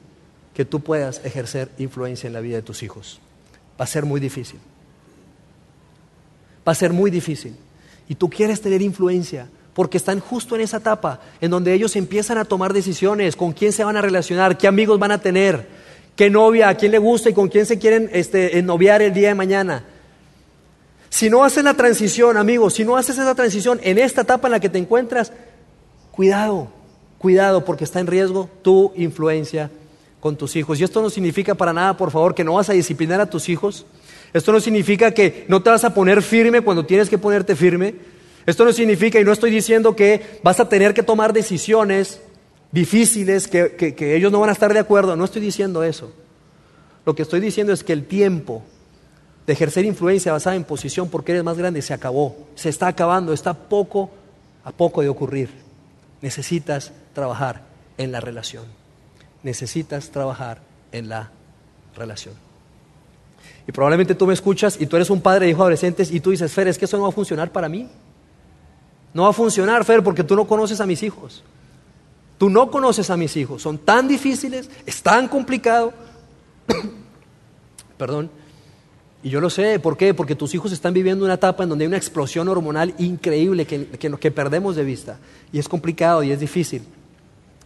que 0.55 0.65
tú 0.65 0.81
puedas 0.81 1.21
ejercer 1.25 1.71
influencia 1.79 2.29
en 2.29 2.33
la 2.33 2.41
vida 2.41 2.57
de 2.57 2.63
tus 2.63 2.85
hijos. 2.85 3.21
Va 3.79 3.85
a 3.85 3.89
ser 3.89 4.05
muy 4.05 4.21
difícil. 4.21 4.61
Va 6.67 6.71
a 6.71 6.77
ser 6.77 6.93
muy 6.93 7.11
difícil. 7.11 7.57
Y 8.09 8.15
tú 8.15 8.31
quieres 8.31 8.61
tener 8.61 8.81
influencia 8.81 9.49
porque 9.75 9.97
están 9.97 10.21
justo 10.21 10.55
en 10.55 10.61
esa 10.61 10.77
etapa 10.77 11.21
en 11.41 11.51
donde 11.51 11.75
ellos 11.75 11.97
empiezan 11.97 12.39
a 12.39 12.45
tomar 12.45 12.73
decisiones, 12.73 13.35
con 13.35 13.53
quién 13.53 13.73
se 13.73 13.83
van 13.83 13.97
a 13.97 14.03
relacionar, 14.03 14.57
qué 14.57 14.69
amigos 14.69 15.01
van 15.01 15.11
a 15.11 15.21
tener, 15.21 15.67
qué 16.15 16.31
novia, 16.31 16.69
a 16.69 16.77
quién 16.77 16.93
le 16.93 16.99
gusta 16.99 17.31
y 17.31 17.35
con 17.35 17.49
quién 17.49 17.67
se 17.67 17.81
quieren 17.81 18.09
este, 18.13 18.63
noviar 18.63 19.03
el 19.03 19.13
día 19.13 19.29
de 19.29 19.35
mañana. 19.35 19.85
Si 21.15 21.31
no 21.31 21.45
haces 21.45 21.63
la 21.63 21.75
transición, 21.75 22.37
amigos, 22.37 22.75
si 22.75 22.85
no 22.85 22.97
haces 22.97 23.17
esa 23.17 23.37
transición 23.37 23.79
en 23.85 23.99
esta 23.99 24.23
etapa 24.23 24.49
en 24.49 24.51
la 24.51 24.59
que 24.59 24.69
te 24.69 24.79
encuentras, 24.79 25.31
cuidado, 26.11 26.73
cuidado, 27.19 27.65
porque 27.65 27.85
está 27.85 28.01
en 28.01 28.09
riesgo 28.09 28.51
tu 28.63 28.91
influencia 28.97 29.71
con 30.19 30.35
tus 30.35 30.57
hijos. 30.57 30.81
Y 30.81 30.83
esto 30.83 31.01
no 31.01 31.11
significa 31.11 31.55
para 31.55 31.73
nada, 31.73 31.97
por 31.97 32.11
favor, 32.11 32.35
que 32.35 32.43
no 32.43 32.55
vas 32.55 32.69
a 32.69 32.73
disciplinar 32.73 33.21
a 33.21 33.31
tus 33.31 33.49
hijos. 33.49 33.87
Esto 34.33 34.51
no 34.51 34.59
significa 34.59 35.13
que 35.13 35.45
no 35.47 35.63
te 35.63 35.71
vas 35.71 35.85
a 35.85 35.95
poner 35.95 36.21
firme 36.21 36.63
cuando 36.63 36.85
tienes 36.85 37.09
que 37.09 37.17
ponerte 37.17 37.55
firme. 37.55 37.95
Esto 38.45 38.65
no 38.65 38.73
significa, 38.73 39.21
y 39.21 39.25
no 39.25 39.31
estoy 39.31 39.53
diciendo 39.53 39.95
que 39.95 40.41
vas 40.43 40.59
a 40.59 40.69
tener 40.69 40.95
que 40.95 41.05
tomar 41.05 41.33
decisiones 41.33 42.21
difíciles, 42.73 43.47
que, 43.47 44.17
ellos 44.17 44.33
no 44.33 44.41
van 44.41 44.51
a 44.51 44.53
estar 44.53 44.75
de 44.75 44.81
acuerdo. 44.81 45.15
No 45.15 45.27
estoy 45.27 45.43
diciendo 45.43 45.85
eso. 45.85 46.13
Lo 47.07 47.15
que 47.15 47.23
estoy 47.23 47.39
diciendo 47.39 47.73
es 47.73 47.85
que 47.85 47.93
el 47.93 48.05
tiempo 48.05 48.65
de 49.47 49.53
ejercer 49.53 49.85
influencia 49.85 50.33
basada 50.33 50.57
en 50.57 50.65
posición 50.65 51.09
porque 51.09 51.33
eres 51.33 51.45
más 51.45 51.59
grande 51.59 51.83
se 51.83 51.93
acabó, 51.93 52.37
se 52.55 52.69
está 52.69 52.89
acabando, 52.89 53.33
está 53.33 53.55
poco 53.55 54.11
a 54.65 54.73
poco 54.73 55.03
de 55.03 55.09
ocurrir. 55.09 55.51
Necesitas 56.23 56.93
trabajar 57.13 57.63
en 57.99 58.11
la 58.11 58.21
relación. 58.21 58.65
Necesitas 59.43 60.11
trabajar 60.11 60.61
en 60.93 61.09
la 61.09 61.31
relación. 61.95 62.35
Y 63.67 63.73
probablemente 63.73 64.15
tú 64.15 64.27
me 64.27 64.35
escuchas 64.35 64.81
y 64.81 64.87
tú 64.87 64.97
eres 64.97 65.11
un 65.11 65.21
padre 65.21 65.47
de 65.47 65.51
hijos 65.51 65.61
adolescentes 65.61 66.11
y 66.11 66.21
tú 66.21 66.31
dices, 66.31 66.53
Fer, 66.53 66.69
es 66.69 66.79
que 66.79 66.87
eso 66.87 66.97
no 66.97 67.03
va 67.03 67.11
a 67.11 67.13
funcionar 67.13 67.51
para 67.51 67.69
mí. 67.69 67.89
No 69.13 69.25
va 69.25 69.31
a 69.31 69.33
funcionar, 69.33 69.85
Fer, 69.85 70.03
porque 70.03 70.25
tú 70.25 70.35
no 70.35 70.47
conoces 70.47 70.81
a 70.81 70.87
mis 70.87 71.03
hijos. 71.03 71.43
Tú 72.39 72.51
no 72.51 72.71
conoces 72.71 73.11
a 73.11 73.17
mis 73.17 73.37
hijos. 73.37 73.63
Son 73.63 73.79
tan 73.79 74.09
difíciles, 74.09 74.69
es 74.87 75.03
tan 75.03 75.29
complicado. 75.29 75.93
Perdón. 77.99 78.31
Y 79.25 79.31
yo 79.31 79.41
lo 79.41 79.49
sé, 79.49 79.79
¿por 79.81 79.97
qué? 79.97 80.13
Porque 80.13 80.35
tus 80.35 80.55
hijos 80.55 80.71
están 80.71 80.93
viviendo 80.93 81.25
una 81.25 81.35
etapa 81.35 81.63
en 81.63 81.71
donde 81.71 81.85
hay 81.85 81.89
una 81.89 81.97
explosión 81.97 82.47
hormonal 82.47 82.95
increíble 82.99 83.65
que, 83.67 83.87
que, 83.87 84.31
perdemos 84.31 84.77
de 84.77 84.85
vista. 84.85 85.19
Y 85.51 85.59
es 85.59 85.67
complicado 85.67 86.23
y 86.23 86.31
es 86.31 86.39
difícil. 86.39 86.83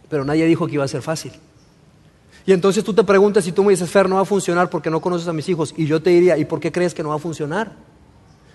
Pero 0.07 0.23
nadie 0.23 0.45
dijo 0.45 0.67
que 0.67 0.75
iba 0.75 0.85
a 0.85 0.87
ser 0.87 1.01
fácil. 1.01 1.33
Y 2.45 2.53
entonces 2.53 2.81
tú 2.81 2.93
te 2.93 3.03
preguntas 3.03 3.43
si 3.43 3.51
tú 3.51 3.65
me 3.65 3.71
dices, 3.71 3.89
Fer, 3.89 4.07
no 4.07 4.15
va 4.15 4.21
a 4.21 4.25
funcionar 4.25 4.69
porque 4.69 4.89
no 4.89 5.01
conoces 5.01 5.27
a 5.27 5.33
mis 5.33 5.49
hijos. 5.49 5.73
Y 5.75 5.85
yo 5.85 6.01
te 6.01 6.11
diría, 6.11 6.37
¿y 6.37 6.45
por 6.45 6.61
qué 6.61 6.71
crees 6.71 6.93
que 6.93 7.03
no 7.03 7.09
va 7.09 7.15
a 7.15 7.19
funcionar? 7.19 7.73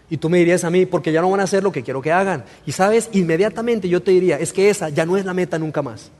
Y 0.08 0.16
tú 0.16 0.30
me 0.30 0.38
dirías 0.38 0.64
a 0.64 0.70
mí, 0.70 0.86
porque 0.86 1.12
ya 1.12 1.20
no 1.20 1.30
van 1.30 1.40
a 1.40 1.44
hacer 1.44 1.62
lo 1.62 1.72
que 1.72 1.82
quiero 1.82 2.00
que 2.00 2.10
hagan. 2.10 2.46
Y 2.64 2.72
sabes, 2.72 3.10
inmediatamente 3.12 3.86
yo 3.86 4.02
te 4.02 4.12
diría, 4.12 4.38
es 4.38 4.50
que 4.50 4.70
esa 4.70 4.88
ya 4.88 5.04
no 5.04 5.18
es 5.18 5.26
la 5.26 5.34
meta 5.34 5.58
nunca 5.58 5.82
más. 5.82 6.10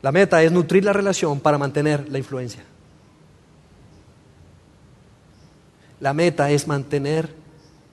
La 0.00 0.10
meta 0.10 0.42
es 0.42 0.50
nutrir 0.50 0.86
la 0.86 0.94
relación 0.94 1.38
para 1.38 1.58
mantener 1.58 2.08
la 2.08 2.16
influencia. 2.16 2.64
La 6.02 6.12
meta 6.12 6.50
es 6.50 6.66
mantener 6.66 7.28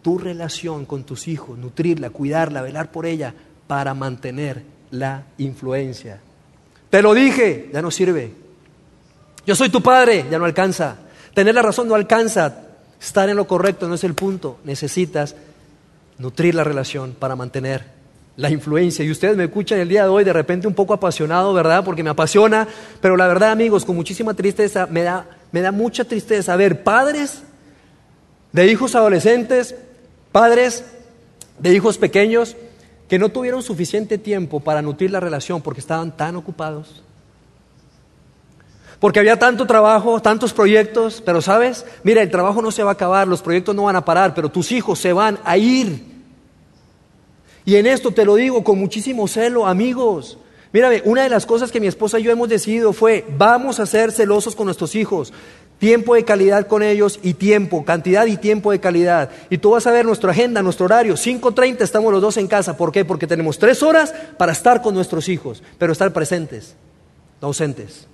tu 0.01 0.17
relación 0.17 0.85
con 0.85 1.03
tus 1.03 1.27
hijos, 1.27 1.59
nutrirla, 1.59 2.09
cuidarla, 2.09 2.63
velar 2.63 2.91
por 2.91 3.05
ella 3.05 3.35
para 3.67 3.93
mantener 3.93 4.63
la 4.89 5.25
influencia. 5.37 6.19
Te 6.89 7.03
lo 7.03 7.13
dije, 7.13 7.69
ya 7.71 7.83
no 7.83 7.91
sirve. 7.91 8.33
Yo 9.45 9.55
soy 9.55 9.69
tu 9.69 9.83
padre, 9.83 10.25
ya 10.31 10.39
no 10.39 10.45
alcanza. 10.45 10.95
Tener 11.35 11.53
la 11.53 11.61
razón 11.61 11.87
no 11.87 11.93
alcanza. 11.93 12.63
Estar 12.99 13.29
en 13.29 13.37
lo 13.37 13.45
correcto 13.45 13.87
no 13.87 13.93
es 13.93 14.03
el 14.03 14.15
punto. 14.15 14.57
Necesitas 14.63 15.35
nutrir 16.17 16.55
la 16.55 16.63
relación 16.63 17.11
para 17.11 17.35
mantener 17.35 17.85
la 18.37 18.49
influencia. 18.49 19.05
Y 19.05 19.11
ustedes 19.11 19.37
me 19.37 19.43
escuchan 19.43 19.77
el 19.77 19.87
día 19.87 20.01
de 20.01 20.09
hoy 20.09 20.23
de 20.23 20.33
repente 20.33 20.67
un 20.67 20.73
poco 20.73 20.95
apasionado, 20.95 21.53
¿verdad? 21.53 21.85
Porque 21.85 22.01
me 22.01 22.09
apasiona. 22.09 22.67
Pero 23.01 23.15
la 23.15 23.27
verdad, 23.27 23.51
amigos, 23.51 23.85
con 23.85 23.95
muchísima 23.95 24.33
tristeza, 24.33 24.87
me 24.87 25.03
da, 25.03 25.27
me 25.51 25.61
da 25.61 25.71
mucha 25.71 26.05
tristeza 26.05 26.55
ver 26.55 26.83
padres 26.83 27.43
de 28.51 28.67
hijos 28.71 28.95
adolescentes, 28.95 29.75
padres 30.31 30.83
de 31.59 31.73
hijos 31.73 31.97
pequeños, 31.97 32.55
que 33.07 33.19
no 33.19 33.29
tuvieron 33.29 33.63
suficiente 33.63 34.17
tiempo 34.17 34.59
para 34.59 34.81
nutrir 34.81 35.11
la 35.11 35.19
relación 35.19 35.61
porque 35.61 35.81
estaban 35.81 36.15
tan 36.15 36.35
ocupados 36.35 37.03
porque 38.99 39.19
había 39.19 39.39
tanto 39.39 39.65
trabajo, 39.65 40.21
tantos 40.21 40.53
proyectos, 40.53 41.23
pero 41.25 41.41
sabes, 41.41 41.85
mira, 42.03 42.21
el 42.21 42.29
trabajo 42.29 42.61
no 42.61 42.69
se 42.69 42.83
va 42.83 42.91
a 42.91 42.93
acabar, 42.93 43.27
los 43.27 43.41
proyectos 43.41 43.73
no 43.73 43.83
van 43.83 43.95
a 43.95 44.03
parar, 44.03 44.33
pero 44.35 44.49
tus 44.49 44.71
hijos 44.71 44.99
se 44.99 45.13
van 45.13 45.39
a 45.45 45.57
ir. 45.57 46.03
Y 47.63 47.75
en 47.75 47.85
esto 47.85 48.11
te 48.11 48.25
lo 48.25 48.35
digo 48.35 48.63
con 48.63 48.77
muchísimo 48.77 49.27
celo, 49.27 49.65
amigos. 49.65 50.37
Mírame, 50.73 51.01
una 51.05 51.23
de 51.23 51.29
las 51.29 51.45
cosas 51.45 51.71
que 51.71 51.79
mi 51.79 51.87
esposa 51.87 52.19
y 52.19 52.23
yo 52.23 52.31
hemos 52.31 52.49
decidido 52.49 52.91
fue, 52.91 53.25
vamos 53.37 53.79
a 53.79 53.85
ser 53.85 54.11
celosos 54.11 54.55
con 54.55 54.65
nuestros 54.65 54.93
hijos. 54.95 55.31
Tiempo 55.79 56.13
de 56.13 56.25
calidad 56.25 56.67
con 56.67 56.83
ellos 56.83 57.19
y 57.23 57.33
tiempo, 57.35 57.85
cantidad 57.85 58.25
y 58.25 58.35
tiempo 58.35 58.71
de 58.71 58.81
calidad. 58.81 59.29
Y 59.49 59.57
tú 59.57 59.71
vas 59.71 59.87
a 59.87 59.91
ver 59.91 60.05
nuestra 60.05 60.31
agenda, 60.31 60.61
nuestro 60.61 60.85
horario. 60.85 61.15
5.30 61.15 61.81
estamos 61.81 62.11
los 62.11 62.21
dos 62.21 62.35
en 62.35 62.47
casa. 62.47 62.75
¿Por 62.75 62.91
qué? 62.91 63.05
Porque 63.05 63.27
tenemos 63.27 63.57
tres 63.57 63.81
horas 63.81 64.13
para 64.37 64.51
estar 64.51 64.81
con 64.81 64.93
nuestros 64.93 65.29
hijos, 65.29 65.63
pero 65.77 65.93
estar 65.93 66.11
presentes, 66.11 66.75
no 67.41 67.47
ausentes. 67.47 68.07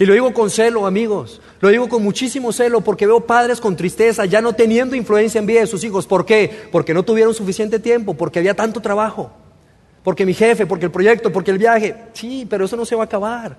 Y 0.00 0.04
lo 0.04 0.14
digo 0.14 0.34
con 0.34 0.50
celo, 0.50 0.86
amigos. 0.86 1.40
Lo 1.60 1.68
digo 1.68 1.88
con 1.88 2.02
muchísimo 2.02 2.52
celo 2.52 2.80
porque 2.80 3.06
veo 3.06 3.24
padres 3.24 3.60
con 3.60 3.76
tristeza, 3.76 4.24
ya 4.24 4.40
no 4.40 4.54
teniendo 4.54 4.96
influencia 4.96 5.38
en 5.38 5.46
vida 5.46 5.60
de 5.60 5.68
sus 5.68 5.84
hijos. 5.84 6.08
¿Por 6.08 6.26
qué? 6.26 6.50
Porque 6.72 6.92
no 6.94 7.04
tuvieron 7.04 7.32
suficiente 7.32 7.78
tiempo, 7.78 8.14
porque 8.14 8.40
había 8.40 8.54
tanto 8.54 8.80
trabajo. 8.80 9.30
Porque 10.02 10.26
mi 10.26 10.34
jefe, 10.34 10.66
porque 10.66 10.86
el 10.86 10.90
proyecto, 10.90 11.30
porque 11.30 11.52
el 11.52 11.58
viaje. 11.58 11.94
Sí, 12.12 12.44
pero 12.50 12.64
eso 12.64 12.76
no 12.76 12.84
se 12.84 12.96
va 12.96 13.02
a 13.02 13.04
acabar. 13.04 13.56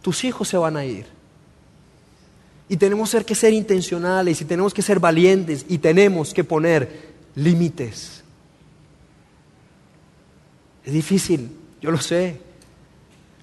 Tus 0.00 0.24
hijos 0.24 0.48
se 0.48 0.56
van 0.56 0.78
a 0.78 0.84
ir. 0.86 1.13
Y 2.68 2.76
tenemos 2.76 3.14
que 3.26 3.34
ser 3.34 3.52
intencionales 3.52 4.40
y 4.40 4.44
tenemos 4.44 4.72
que 4.72 4.82
ser 4.82 4.98
valientes 4.98 5.66
y 5.68 5.78
tenemos 5.78 6.32
que 6.32 6.44
poner 6.44 7.14
límites. 7.34 8.22
Es 10.84 10.92
difícil, 10.92 11.50
yo 11.80 11.90
lo 11.90 11.98
sé. 11.98 12.40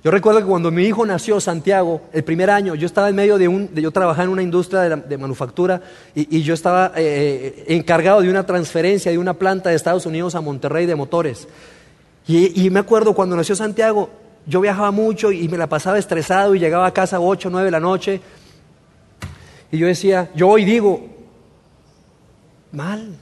Yo 0.03 0.09
recuerdo 0.09 0.39
que 0.39 0.47
cuando 0.47 0.71
mi 0.71 0.83
hijo 0.85 1.05
nació, 1.05 1.39
Santiago, 1.39 2.01
el 2.11 2.23
primer 2.23 2.49
año, 2.49 2.73
yo 2.73 2.87
estaba 2.87 3.09
en 3.09 3.15
medio 3.15 3.37
de 3.37 3.47
un, 3.47 3.71
yo 3.75 3.91
trabajaba 3.91 4.23
en 4.23 4.31
una 4.31 4.41
industria 4.41 4.95
de, 4.95 5.17
manufactura 5.17 5.79
y, 6.15 6.41
yo 6.41 6.55
estaba 6.55 6.87
eh, 6.95 7.65
eh, 7.67 7.75
encargado 7.75 8.21
de 8.21 8.29
una 8.29 8.43
transferencia 8.43 9.11
de 9.11 9.19
una 9.19 9.35
planta 9.35 9.69
de 9.69 9.75
Estados 9.75 10.07
Unidos 10.07 10.33
a 10.33 10.41
Monterrey 10.41 10.87
de 10.87 10.95
motores. 10.95 11.47
Y, 12.27 12.69
me 12.71 12.79
acuerdo 12.79 13.13
cuando 13.13 13.35
nació 13.35 13.55
Santiago, 13.55 14.09
yo 14.47 14.61
viajaba 14.61 14.89
mucho 14.89 15.31
y 15.31 15.47
me 15.49 15.57
la 15.57 15.67
pasaba 15.67 15.99
estresado 15.99 16.55
y 16.55 16.59
llegaba 16.59 16.87
a 16.87 16.93
casa 16.93 17.17
a 17.17 17.19
8, 17.19 17.49
9 17.51 17.65
de 17.65 17.71
la 17.71 17.79
noche. 17.79 18.21
Y 19.71 19.77
yo 19.77 19.87
decía, 19.87 20.29
yo 20.35 20.49
hoy 20.49 20.65
digo, 20.65 21.07
mal, 22.71 23.15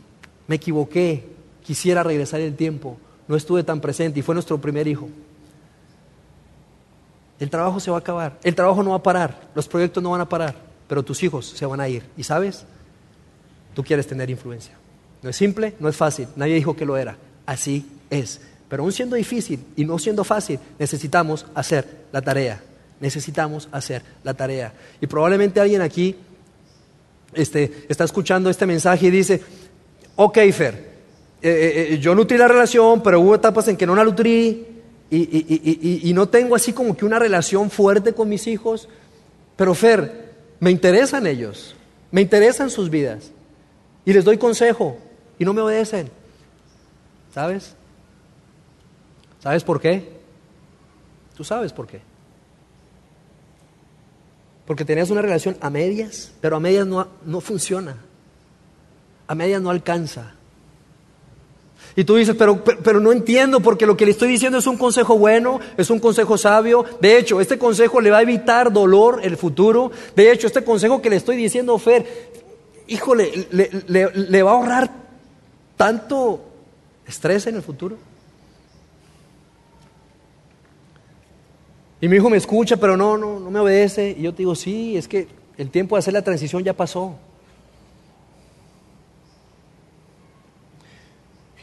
me 0.47 0.55
equivoqué, 0.55 1.23
quisiera 1.63 2.01
regresar 2.01 2.41
el 2.41 2.55
tiempo, 2.55 2.97
no 3.27 3.35
estuve 3.35 3.63
tan 3.63 3.79
presente 3.79 4.19
y 4.19 4.23
fue 4.23 4.33
nuestro 4.33 4.59
primer 4.59 4.87
hijo. 4.87 5.07
El 7.39 7.49
trabajo 7.49 7.79
se 7.79 7.91
va 7.91 7.97
a 7.97 7.99
acabar, 7.99 8.39
el 8.43 8.55
trabajo 8.55 8.83
no 8.83 8.89
va 8.91 8.97
a 8.97 9.03
parar, 9.03 9.49
los 9.53 9.67
proyectos 9.67 10.01
no 10.01 10.11
van 10.11 10.21
a 10.21 10.27
parar, 10.27 10.55
pero 10.87 11.03
tus 11.03 11.21
hijos 11.23 11.45
se 11.45 11.65
van 11.65 11.79
a 11.79 11.87
ir. 11.87 12.03
¿Y 12.17 12.23
sabes? 12.23 12.65
Tú 13.75 13.83
quieres 13.83 14.07
tener 14.07 14.29
influencia. 14.29 14.73
No 15.21 15.29
es 15.29 15.35
simple, 15.35 15.75
no 15.79 15.87
es 15.87 15.95
fácil, 15.95 16.27
nadie 16.35 16.55
dijo 16.55 16.75
que 16.75 16.85
lo 16.85 16.97
era, 16.97 17.17
así 17.45 17.85
es. 18.09 18.41
Pero 18.67 18.83
aún 18.83 18.91
siendo 18.91 19.15
difícil 19.15 19.63
y 19.75 19.85
no 19.85 19.99
siendo 19.99 20.23
fácil, 20.23 20.59
necesitamos 20.79 21.45
hacer 21.53 22.05
la 22.11 22.21
tarea. 22.21 22.61
Necesitamos 22.99 23.69
hacer 23.71 24.03
la 24.23 24.33
tarea. 24.33 24.73
Y 24.99 25.07
probablemente 25.07 25.59
alguien 25.59 25.81
aquí 25.81 26.15
este, 27.33 27.85
está 27.89 28.03
escuchando 28.03 28.49
este 28.49 28.65
mensaje 28.65 29.07
y 29.07 29.11
dice, 29.11 29.41
ok, 30.15 30.37
Fer, 30.51 30.89
eh, 31.41 31.49
eh, 31.49 31.93
eh, 31.93 31.99
yo 31.99 32.13
nutrí 32.15 32.37
la 32.37 32.47
relación, 32.47 33.01
pero 33.01 33.21
hubo 33.21 33.35
etapas 33.35 33.67
en 33.67 33.77
que 33.77 33.85
no 33.85 33.95
la 33.95 34.03
nutrí, 34.03 34.65
y, 35.11 36.11
no 36.13 36.29
tengo 36.29 36.55
así 36.55 36.71
como 36.71 36.95
que 36.95 37.03
una 37.03 37.17
relación 37.17 37.71
fuerte 37.71 38.13
con 38.13 38.29
mis 38.29 38.45
hijos, 38.45 38.87
pero 39.55 39.73
Fer, 39.73 40.29
me 40.59 40.69
interesan 40.69 41.25
ellos, 41.25 41.75
me 42.11 42.21
interesan 42.21 42.69
sus 42.69 42.89
vidas 42.89 43.31
y 44.05 44.13
les 44.13 44.23
doy 44.23 44.37
consejo 44.37 44.97
y 45.39 45.45
no 45.45 45.53
me 45.53 45.61
obedecen. 45.61 46.11
¿Sabes? 47.33 47.75
¿Sabes 49.41 49.63
por 49.63 49.81
qué? 49.81 50.19
Tú 51.35 51.43
sabes 51.43 51.73
por 51.73 51.87
qué. 51.87 52.01
Porque 54.69 54.85
tenías 54.85 55.09
una 55.09 55.23
relación 55.23 55.57
a 55.61 55.71
medias, 55.71 56.31
pero 56.41 56.57
a 56.57 56.59
medias 56.59 56.85
no, 56.85 57.07
no 57.25 57.41
funciona. 57.41 57.97
A 59.25 59.33
medias 59.33 59.59
no 59.63 59.71
alcanza. 59.71 60.35
Y 61.95 62.03
tú 62.03 62.17
dices, 62.17 62.35
pero, 62.37 62.63
pero, 62.63 62.99
no 62.99 63.11
entiendo 63.11 63.61
porque 63.61 63.87
lo 63.87 63.97
que 63.97 64.05
le 64.05 64.11
estoy 64.11 64.27
diciendo 64.29 64.59
es 64.59 64.67
un 64.67 64.77
consejo 64.77 65.17
bueno, 65.17 65.59
es 65.75 65.89
un 65.89 65.97
consejo 65.97 66.37
sabio. 66.37 66.85
De 67.01 67.17
hecho, 67.17 67.41
este 67.41 67.57
consejo 67.57 67.99
le 67.99 68.11
va 68.11 68.19
a 68.19 68.21
evitar 68.21 68.71
dolor 68.71 69.21
en 69.23 69.31
el 69.31 69.37
futuro. 69.37 69.89
De 70.15 70.31
hecho, 70.31 70.45
este 70.45 70.63
consejo 70.63 71.01
que 71.01 71.09
le 71.09 71.15
estoy 71.15 71.35
diciendo, 71.35 71.75
Fer, 71.79 72.05
híjole, 72.85 73.47
le, 73.49 73.71
le, 73.87 74.11
le 74.13 74.43
va 74.43 74.51
a 74.51 74.53
ahorrar 74.53 74.91
tanto 75.77 76.45
estrés 77.07 77.47
en 77.47 77.55
el 77.55 77.63
futuro. 77.63 77.97
Y 82.01 82.07
mi 82.07 82.15
hijo 82.15 82.29
me 82.29 82.37
escucha, 82.37 82.77
pero 82.77 82.95
no, 82.95 83.17
no, 83.17 83.39
no 83.39 83.51
me 83.51 83.59
obedece. 83.59 84.15
Y 84.17 84.23
yo 84.23 84.31
te 84.31 84.39
digo, 84.39 84.55
sí, 84.55 84.95
es 84.95 85.07
que 85.07 85.27
el 85.57 85.69
tiempo 85.69 85.95
de 85.95 85.99
hacer 85.99 86.13
la 86.13 86.21
transición 86.21 86.63
ya 86.63 86.73
pasó. 86.73 87.15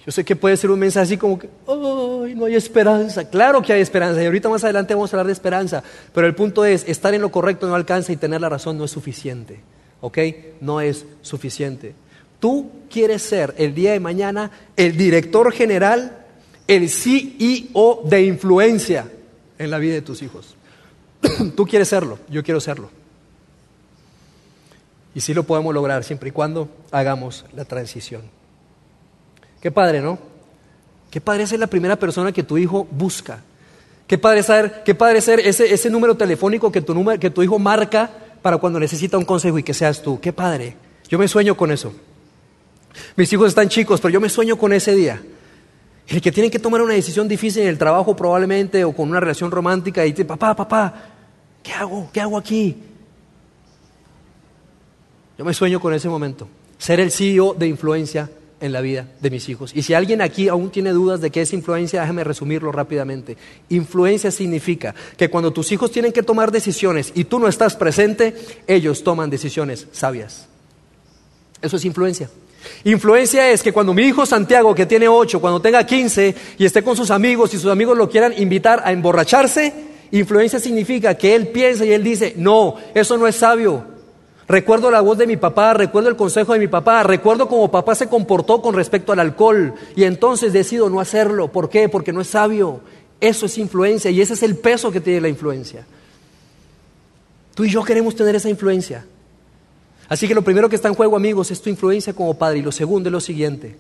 Yo 0.04 0.12
sé 0.12 0.24
que 0.24 0.36
puede 0.36 0.56
ser 0.56 0.70
un 0.70 0.78
mensaje 0.78 1.02
así 1.02 1.16
como 1.16 1.36
que, 1.36 1.48
¡ay, 1.66 2.34
no 2.36 2.44
hay 2.44 2.54
esperanza! 2.54 3.28
Claro 3.28 3.60
que 3.60 3.72
hay 3.72 3.80
esperanza, 3.80 4.22
y 4.22 4.26
ahorita 4.26 4.48
más 4.48 4.62
adelante 4.62 4.94
vamos 4.94 5.12
a 5.12 5.16
hablar 5.16 5.26
de 5.26 5.32
esperanza, 5.32 5.82
pero 6.14 6.28
el 6.28 6.34
punto 6.36 6.64
es, 6.64 6.84
estar 6.86 7.12
en 7.12 7.22
lo 7.22 7.32
correcto 7.32 7.66
no 7.66 7.74
alcanza 7.74 8.12
y 8.12 8.16
tener 8.16 8.40
la 8.40 8.48
razón 8.48 8.78
no 8.78 8.84
es 8.84 8.92
suficiente, 8.92 9.58
¿ok? 10.00 10.18
No 10.60 10.80
es 10.80 11.06
suficiente. 11.22 11.94
Tú 12.38 12.70
quieres 12.88 13.22
ser 13.22 13.52
el 13.58 13.74
día 13.74 13.92
de 13.92 13.98
mañana 13.98 14.52
el 14.76 14.96
director 14.96 15.50
general, 15.50 16.24
el 16.68 16.88
CEO 16.88 18.02
de 18.04 18.26
influencia 18.26 19.10
en 19.58 19.70
la 19.70 19.78
vida 19.78 19.94
de 19.94 20.02
tus 20.02 20.22
hijos. 20.22 20.56
Tú 21.56 21.66
quieres 21.66 21.88
serlo, 21.88 22.18
yo 22.28 22.42
quiero 22.42 22.60
serlo. 22.60 22.90
Y 25.14 25.20
sí 25.20 25.32
lo 25.32 25.44
podemos 25.44 25.72
lograr 25.72 26.04
siempre 26.04 26.28
y 26.28 26.32
cuando 26.32 26.68
hagamos 26.90 27.44
la 27.54 27.64
transición. 27.64 28.22
Qué 29.60 29.70
padre, 29.70 30.00
¿no? 30.00 30.18
Qué 31.10 31.20
padre 31.20 31.46
ser 31.46 31.58
la 31.58 31.66
primera 31.66 31.96
persona 31.96 32.32
que 32.32 32.42
tu 32.42 32.58
hijo 32.58 32.86
busca. 32.90 33.40
Qué 34.06 34.18
padre 34.18 34.42
ser, 34.42 34.82
qué 34.84 34.94
padre 34.94 35.20
ser 35.20 35.40
ese, 35.40 35.72
ese 35.72 35.90
número 35.90 36.16
telefónico 36.16 36.70
que 36.70 36.82
tu, 36.82 36.94
número, 36.94 37.18
que 37.18 37.30
tu 37.30 37.42
hijo 37.42 37.58
marca 37.58 38.10
para 38.42 38.58
cuando 38.58 38.78
necesita 38.78 39.16
un 39.16 39.24
consejo 39.24 39.58
y 39.58 39.62
que 39.62 39.74
seas 39.74 40.02
tú. 40.02 40.20
Qué 40.20 40.32
padre. 40.32 40.76
Yo 41.08 41.18
me 41.18 41.26
sueño 41.26 41.56
con 41.56 41.72
eso. 41.72 41.92
Mis 43.16 43.32
hijos 43.32 43.48
están 43.48 43.68
chicos, 43.68 44.00
pero 44.00 44.12
yo 44.12 44.20
me 44.20 44.28
sueño 44.28 44.58
con 44.58 44.72
ese 44.72 44.94
día. 44.94 45.22
El 46.08 46.20
que 46.20 46.30
tienen 46.30 46.50
que 46.50 46.58
tomar 46.58 46.82
una 46.82 46.94
decisión 46.94 47.26
difícil 47.26 47.62
en 47.62 47.68
el 47.68 47.78
trabajo 47.78 48.14
probablemente 48.14 48.84
o 48.84 48.92
con 48.92 49.08
una 49.08 49.18
relación 49.18 49.50
romántica 49.50 50.06
y 50.06 50.12
dice, 50.12 50.24
papá, 50.24 50.54
papá, 50.54 50.94
¿qué 51.62 51.72
hago? 51.72 52.08
¿Qué 52.12 52.20
hago 52.20 52.38
aquí? 52.38 52.76
Yo 55.36 55.44
me 55.44 55.52
sueño 55.52 55.80
con 55.80 55.92
ese 55.92 56.08
momento. 56.08 56.48
Ser 56.78 57.00
el 57.00 57.10
CEO 57.10 57.54
de 57.54 57.66
influencia 57.66 58.30
en 58.60 58.72
la 58.72 58.80
vida 58.80 59.08
de 59.20 59.30
mis 59.30 59.48
hijos. 59.48 59.72
Y 59.74 59.82
si 59.82 59.94
alguien 59.94 60.22
aquí 60.22 60.48
aún 60.48 60.70
tiene 60.70 60.90
dudas 60.90 61.20
de 61.20 61.30
qué 61.30 61.42
es 61.42 61.52
influencia, 61.52 62.00
déjame 62.00 62.24
resumirlo 62.24 62.72
rápidamente. 62.72 63.36
Influencia 63.68 64.30
significa 64.30 64.94
que 65.16 65.28
cuando 65.28 65.52
tus 65.52 65.72
hijos 65.72 65.90
tienen 65.90 66.12
que 66.12 66.22
tomar 66.22 66.52
decisiones 66.52 67.12
y 67.14 67.24
tú 67.24 67.38
no 67.38 67.48
estás 67.48 67.76
presente, 67.76 68.34
ellos 68.66 69.02
toman 69.02 69.28
decisiones 69.28 69.88
sabias. 69.92 70.46
Eso 71.60 71.76
es 71.76 71.84
influencia. 71.84 72.30
Influencia 72.84 73.50
es 73.50 73.62
que 73.62 73.72
cuando 73.72 73.94
mi 73.94 74.02
hijo 74.02 74.26
Santiago, 74.26 74.74
que 74.74 74.86
tiene 74.86 75.08
8, 75.08 75.40
cuando 75.40 75.60
tenga 75.60 75.84
15 75.84 76.34
y 76.58 76.64
esté 76.64 76.82
con 76.82 76.96
sus 76.96 77.10
amigos 77.10 77.52
y 77.54 77.58
sus 77.58 77.70
amigos 77.70 77.96
lo 77.96 78.08
quieran 78.08 78.34
invitar 78.36 78.82
a 78.84 78.92
emborracharse, 78.92 79.72
influencia 80.10 80.60
significa 80.60 81.14
que 81.14 81.34
él 81.34 81.48
piensa 81.48 81.84
y 81.84 81.92
él 81.92 82.02
dice, 82.02 82.34
no, 82.36 82.76
eso 82.94 83.16
no 83.16 83.26
es 83.26 83.36
sabio. 83.36 83.96
Recuerdo 84.48 84.90
la 84.90 85.00
voz 85.00 85.18
de 85.18 85.26
mi 85.26 85.36
papá, 85.36 85.74
recuerdo 85.74 86.08
el 86.08 86.16
consejo 86.16 86.52
de 86.52 86.60
mi 86.60 86.68
papá, 86.68 87.02
recuerdo 87.02 87.48
cómo 87.48 87.70
papá 87.70 87.96
se 87.96 88.08
comportó 88.08 88.62
con 88.62 88.74
respecto 88.74 89.12
al 89.12 89.18
alcohol 89.18 89.74
y 89.96 90.04
entonces 90.04 90.52
decido 90.52 90.88
no 90.88 91.00
hacerlo. 91.00 91.50
¿Por 91.50 91.68
qué? 91.68 91.88
Porque 91.88 92.12
no 92.12 92.20
es 92.20 92.28
sabio. 92.28 92.80
Eso 93.20 93.46
es 93.46 93.58
influencia 93.58 94.10
y 94.10 94.20
ese 94.20 94.34
es 94.34 94.42
el 94.42 94.56
peso 94.56 94.92
que 94.92 95.00
tiene 95.00 95.20
la 95.20 95.28
influencia. 95.28 95.84
Tú 97.54 97.64
y 97.64 97.70
yo 97.70 97.82
queremos 97.82 98.14
tener 98.14 98.36
esa 98.36 98.48
influencia. 98.48 99.04
Así 100.08 100.28
que 100.28 100.34
lo 100.34 100.42
primero 100.42 100.68
que 100.68 100.76
está 100.76 100.88
en 100.88 100.94
juego, 100.94 101.16
amigos, 101.16 101.50
es 101.50 101.60
tu 101.60 101.70
influencia 101.70 102.12
como 102.12 102.38
padre 102.38 102.58
y 102.58 102.62
lo 102.62 102.72
segundo 102.72 103.08
es 103.08 103.12
lo 103.12 103.20
siguiente. 103.20 103.76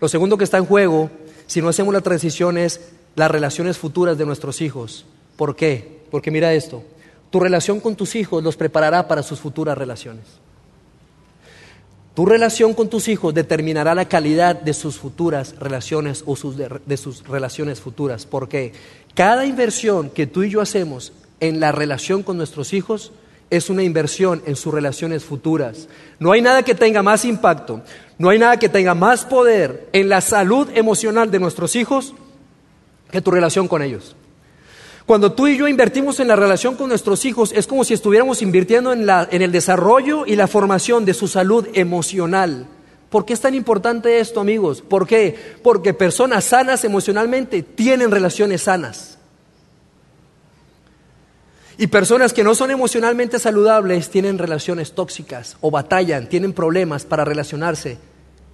Lo 0.00 0.08
segundo 0.08 0.36
que 0.36 0.44
está 0.44 0.58
en 0.58 0.66
juego, 0.66 1.10
si 1.46 1.62
no 1.62 1.68
hacemos 1.68 1.94
la 1.94 2.00
transición, 2.00 2.58
es 2.58 2.80
las 3.14 3.30
relaciones 3.30 3.78
futuras 3.78 4.18
de 4.18 4.26
nuestros 4.26 4.60
hijos. 4.60 5.04
¿Por 5.36 5.54
qué? 5.54 6.02
Porque 6.10 6.30
mira 6.30 6.52
esto. 6.52 6.82
Tu 7.30 7.40
relación 7.40 7.80
con 7.80 7.96
tus 7.96 8.14
hijos 8.16 8.42
los 8.42 8.56
preparará 8.56 9.06
para 9.06 9.22
sus 9.22 9.40
futuras 9.40 9.78
relaciones. 9.78 10.24
Tu 12.14 12.26
relación 12.26 12.74
con 12.74 12.90
tus 12.90 13.08
hijos 13.08 13.32
determinará 13.32 13.94
la 13.94 14.06
calidad 14.06 14.60
de 14.60 14.74
sus 14.74 14.98
futuras 14.98 15.54
relaciones 15.58 16.24
o 16.26 16.36
de, 16.52 16.96
sus 16.98 17.26
relaciones 17.26 17.80
futuras. 17.80 18.26
Porque 18.26 18.74
cada 19.14 19.46
inversión 19.46 20.10
que 20.10 20.26
tú 20.26 20.42
y 20.42 20.50
yo 20.50 20.60
hacemos 20.60 21.14
en 21.40 21.58
la 21.58 21.72
relación 21.72 22.22
con 22.22 22.36
nuestros 22.36 22.74
hijos 22.74 23.12
es 23.52 23.68
una 23.68 23.82
inversión 23.82 24.42
en 24.46 24.56
sus 24.56 24.72
relaciones 24.72 25.24
futuras. 25.24 25.86
No 26.18 26.32
hay 26.32 26.40
nada 26.40 26.62
que 26.62 26.74
tenga 26.74 27.02
más 27.02 27.26
impacto, 27.26 27.82
no 28.16 28.30
hay 28.30 28.38
nada 28.38 28.58
que 28.58 28.70
tenga 28.70 28.94
más 28.94 29.26
poder 29.26 29.88
en 29.92 30.08
la 30.08 30.22
salud 30.22 30.68
emocional 30.74 31.30
de 31.30 31.38
nuestros 31.38 31.76
hijos 31.76 32.14
que 33.10 33.20
tu 33.20 33.30
relación 33.30 33.68
con 33.68 33.82
ellos. 33.82 34.16
Cuando 35.04 35.32
tú 35.32 35.48
y 35.48 35.58
yo 35.58 35.68
invertimos 35.68 36.18
en 36.18 36.28
la 36.28 36.36
relación 36.36 36.76
con 36.76 36.88
nuestros 36.88 37.26
hijos, 37.26 37.52
es 37.54 37.66
como 37.66 37.84
si 37.84 37.92
estuviéramos 37.92 38.40
invirtiendo 38.40 38.90
en, 38.90 39.06
en 39.08 39.42
el 39.42 39.52
desarrollo 39.52 40.24
y 40.24 40.34
la 40.34 40.48
formación 40.48 41.04
de 41.04 41.12
su 41.12 41.28
salud 41.28 41.68
emocional. 41.74 42.66
¿Por 43.10 43.26
qué 43.26 43.34
es 43.34 43.40
tan 43.42 43.54
importante 43.54 44.18
esto, 44.18 44.40
amigos? 44.40 44.80
¿Por 44.80 45.06
qué? 45.06 45.36
Porque 45.62 45.92
personas 45.92 46.44
sanas 46.44 46.84
emocionalmente 46.84 47.62
tienen 47.62 48.10
relaciones 48.10 48.62
sanas. 48.62 49.18
Y 51.78 51.86
personas 51.86 52.32
que 52.32 52.44
no 52.44 52.54
son 52.54 52.70
emocionalmente 52.70 53.38
saludables 53.38 54.10
tienen 54.10 54.38
relaciones 54.38 54.92
tóxicas 54.92 55.56
o 55.60 55.70
batallan, 55.70 56.28
tienen 56.28 56.52
problemas 56.52 57.04
para 57.04 57.24
relacionarse 57.24 57.98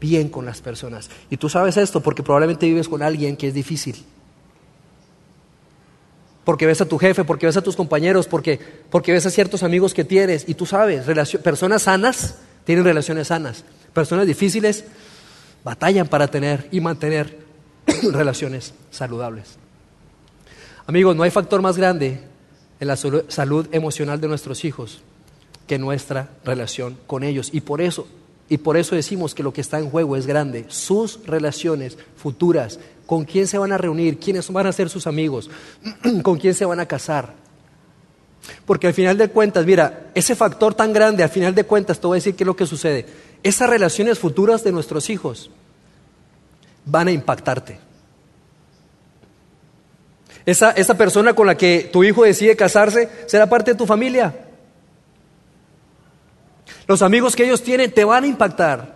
bien 0.01 0.29
con 0.29 0.47
las 0.47 0.61
personas. 0.61 1.11
Y 1.31 1.37
tú 1.37 1.49
sabes 1.49 1.77
esto 1.77 2.01
porque 2.01 2.23
probablemente 2.23 2.67
vives 2.67 2.89
con 2.89 3.03
alguien 3.03 3.37
que 3.37 3.49
es 3.49 3.55
difícil 3.55 4.05
porque 6.49 6.65
ves 6.65 6.81
a 6.81 6.87
tu 6.87 6.97
jefe, 6.97 7.25
porque 7.25 7.45
ves 7.45 7.59
a 7.59 7.61
tus 7.61 7.77
compañeros, 7.77 8.27
porque, 8.27 8.59
porque 8.89 9.13
ves 9.13 9.27
a 9.27 9.31
ciertos 9.31 9.63
amigos 9.63 9.93
que 9.93 10.03
tienes. 10.03 10.49
Y 10.49 10.55
tú 10.55 10.65
sabes, 10.65 11.05
personas 11.43 11.83
sanas 11.83 12.37
tienen 12.65 12.87
relaciones 12.87 13.27
sanas. 13.27 13.67
Personas 13.93 14.27
difíciles 14.27 14.87
batallan 15.63 16.09
para 16.09 16.29
tener 16.29 16.67
y 16.73 16.81
mantener 16.81 17.37
relaciones 18.13 18.73
saludables. 18.91 19.59
Amigos, 20.87 21.15
no 21.15 21.23
hay 21.23 21.31
factor 21.31 21.61
más 21.61 21.77
grande 21.77 22.23
en 22.81 22.89
la 22.89 22.97
salud 22.97 23.67
emocional 23.73 24.21
de 24.21 24.29
nuestros 24.29 24.65
hijos 24.65 25.01
que 25.67 25.79
nuestra 25.79 26.31
relación 26.45 26.97
con 27.07 27.23
ellos. 27.23 27.51
Y 27.53 27.61
por 27.61 27.81
eso, 27.81 28.07
y 28.49 28.59
por 28.59 28.77
eso 28.77 28.95
decimos 28.95 29.35
que 29.35 29.43
lo 29.43 29.53
que 29.53 29.61
está 29.61 29.79
en 29.79 29.91
juego 29.91 30.17
es 30.17 30.27
grande. 30.27 30.65
Sus 30.69 31.21
relaciones 31.27 31.99
futuras 32.17 32.81
con 33.07 33.25
quién 33.25 33.47
se 33.47 33.59
van 33.59 33.73
a 33.73 33.79
reunir, 33.79 34.19
quiénes 34.19 34.51
van 34.51 34.67
a 34.67 34.73
ser 34.73 34.89
sus 34.89 35.07
amigos, 35.07 35.51
con 36.23 36.39
quién 36.39 36.55
se 36.55 36.65
van 36.65 36.81
a 36.81 36.87
casar. 36.87 37.35
Porque 38.65 38.87
al 38.87 38.95
final 38.95 39.19
de 39.19 39.29
cuentas, 39.29 39.67
mira, 39.67 40.11
ese 40.15 40.35
factor 40.35 40.75
tan 40.75 40.93
grande, 40.93 41.23
al 41.23 41.29
final 41.29 41.55
de 41.55 41.65
cuentas, 41.65 42.01
te 42.01 42.07
voy 42.07 42.17
a 42.17 42.21
decir 42.21 42.35
qué 42.35 42.45
es 42.45 42.47
lo 42.47 42.57
que 42.57 42.67
sucede. 42.67 43.07
Esas 43.43 43.69
relaciones 43.69 44.19
futuras 44.19 44.65
de 44.65 44.73
nuestros 44.73 45.11
hijos 45.11 45.51
van 46.85 47.09
a 47.09 47.13
impactarte. 47.13 47.88
Esa, 50.49 50.71
esa 50.71 50.97
persona 50.97 51.35
con 51.35 51.47
la 51.47 51.59
que 51.59 51.91
tu 51.93 52.03
hijo 52.03 52.25
decide 52.25 52.57
casarse 52.57 53.11
será 53.27 53.51
parte 53.51 53.73
de 53.73 53.77
tu 53.77 53.85
familia. 53.85 54.35
Los 56.87 57.03
amigos 57.03 57.37
que 57.37 57.45
ellos 57.45 57.63
tienen 57.63 57.93
te 57.93 58.03
van 58.03 58.25
a 58.25 58.29
impactar. 58.29 58.95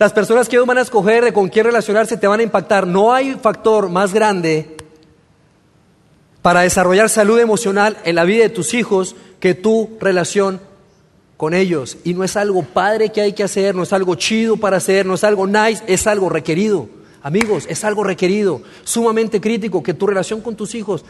Las 0.00 0.12
personas 0.12 0.48
que 0.48 0.56
ellos 0.56 0.66
van 0.66 0.78
a 0.78 0.80
escoger 0.80 1.22
de 1.22 1.32
con 1.32 1.48
quién 1.48 1.66
relacionarse 1.66 2.16
te 2.16 2.26
van 2.26 2.40
a 2.40 2.42
impactar. 2.42 2.88
No 2.88 3.14
hay 3.14 3.34
factor 3.34 3.88
más 3.88 4.12
grande 4.12 4.76
para 6.42 6.62
desarrollar 6.62 7.08
salud 7.08 7.38
emocional 7.38 7.96
en 8.02 8.16
la 8.16 8.24
vida 8.24 8.42
de 8.42 8.50
tus 8.50 8.74
hijos 8.74 9.14
que 9.38 9.54
tu 9.54 9.96
relación 10.00 10.60
con 11.36 11.54
ellos. 11.54 11.98
Y 12.02 12.14
no 12.14 12.24
es 12.24 12.36
algo 12.36 12.64
padre 12.64 13.10
que 13.10 13.20
hay 13.20 13.32
que 13.32 13.44
hacer, 13.44 13.76
no 13.76 13.84
es 13.84 13.92
algo 13.92 14.16
chido 14.16 14.56
para 14.56 14.78
hacer, 14.78 15.06
no 15.06 15.14
es 15.14 15.22
algo 15.22 15.46
nice, 15.46 15.84
es 15.86 16.08
algo 16.08 16.28
requerido. 16.28 16.88
Amigos, 17.22 17.66
es 17.68 17.84
algo 17.84 18.02
requerido, 18.02 18.62
sumamente 18.84 19.40
crítico, 19.40 19.82
que 19.82 19.94
tu 19.94 20.06
relación 20.06 20.40
con 20.40 20.56
tus 20.56 20.74
hijos 20.74 21.04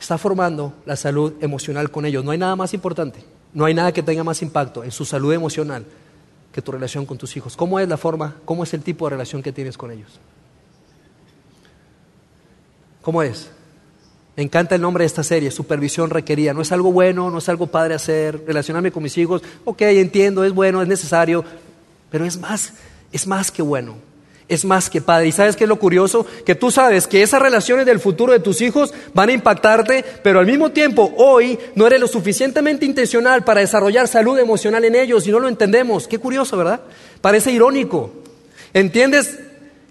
está 0.00 0.18
formando 0.18 0.74
la 0.86 0.96
salud 0.96 1.34
emocional 1.40 1.90
con 1.90 2.04
ellos. 2.04 2.24
No 2.24 2.32
hay 2.32 2.38
nada 2.38 2.56
más 2.56 2.74
importante, 2.74 3.22
no 3.54 3.64
hay 3.64 3.74
nada 3.74 3.92
que 3.92 4.02
tenga 4.02 4.24
más 4.24 4.42
impacto 4.42 4.82
en 4.82 4.90
su 4.90 5.04
salud 5.04 5.32
emocional 5.32 5.84
que 6.52 6.62
tu 6.62 6.72
relación 6.72 7.06
con 7.06 7.16
tus 7.16 7.36
hijos. 7.36 7.56
¿Cómo 7.56 7.78
es 7.78 7.88
la 7.88 7.96
forma, 7.96 8.36
cómo 8.44 8.64
es 8.64 8.74
el 8.74 8.82
tipo 8.82 9.06
de 9.06 9.10
relación 9.10 9.42
que 9.42 9.52
tienes 9.52 9.76
con 9.76 9.92
ellos? 9.92 10.18
¿Cómo 13.02 13.22
es? 13.22 13.50
Me 14.36 14.42
encanta 14.42 14.74
el 14.74 14.80
nombre 14.80 15.02
de 15.02 15.06
esta 15.06 15.22
serie, 15.22 15.50
supervisión 15.50 16.10
requerida. 16.10 16.52
No 16.52 16.62
es 16.62 16.72
algo 16.72 16.92
bueno, 16.92 17.30
no 17.30 17.38
es 17.38 17.48
algo 17.48 17.66
padre 17.68 17.94
hacer, 17.94 18.42
relacionarme 18.46 18.90
con 18.90 19.02
mis 19.02 19.16
hijos. 19.18 19.42
Ok, 19.64 19.82
entiendo, 19.82 20.44
es 20.44 20.52
bueno, 20.52 20.82
es 20.82 20.88
necesario, 20.88 21.44
pero 22.10 22.24
es 22.24 22.38
más, 22.38 22.74
es 23.12 23.26
más 23.26 23.50
que 23.50 23.62
bueno, 23.62 23.96
es 24.50 24.64
más 24.66 24.90
que 24.90 25.00
padre. 25.00 25.28
¿Y 25.28 25.32
sabes 25.32 25.56
qué 25.56 25.64
es 25.64 25.68
lo 25.68 25.78
curioso? 25.78 26.26
Que 26.44 26.54
tú 26.54 26.70
sabes 26.70 27.06
que 27.06 27.22
esas 27.22 27.40
relaciones 27.40 27.86
del 27.86 28.00
futuro 28.00 28.32
de 28.32 28.40
tus 28.40 28.60
hijos 28.60 28.92
van 29.14 29.30
a 29.30 29.32
impactarte, 29.32 30.04
pero 30.22 30.40
al 30.40 30.46
mismo 30.46 30.72
tiempo 30.72 31.14
hoy 31.16 31.58
no 31.76 31.86
eres 31.86 32.00
lo 32.00 32.08
suficientemente 32.08 32.84
intencional 32.84 33.44
para 33.44 33.60
desarrollar 33.60 34.08
salud 34.08 34.38
emocional 34.38 34.84
en 34.84 34.96
ellos 34.96 35.26
y 35.26 35.30
no 35.30 35.40
lo 35.40 35.48
entendemos. 35.48 36.06
Qué 36.06 36.18
curioso, 36.18 36.56
¿verdad? 36.56 36.80
Parece 37.20 37.52
irónico. 37.52 38.10
¿Entiendes 38.74 39.38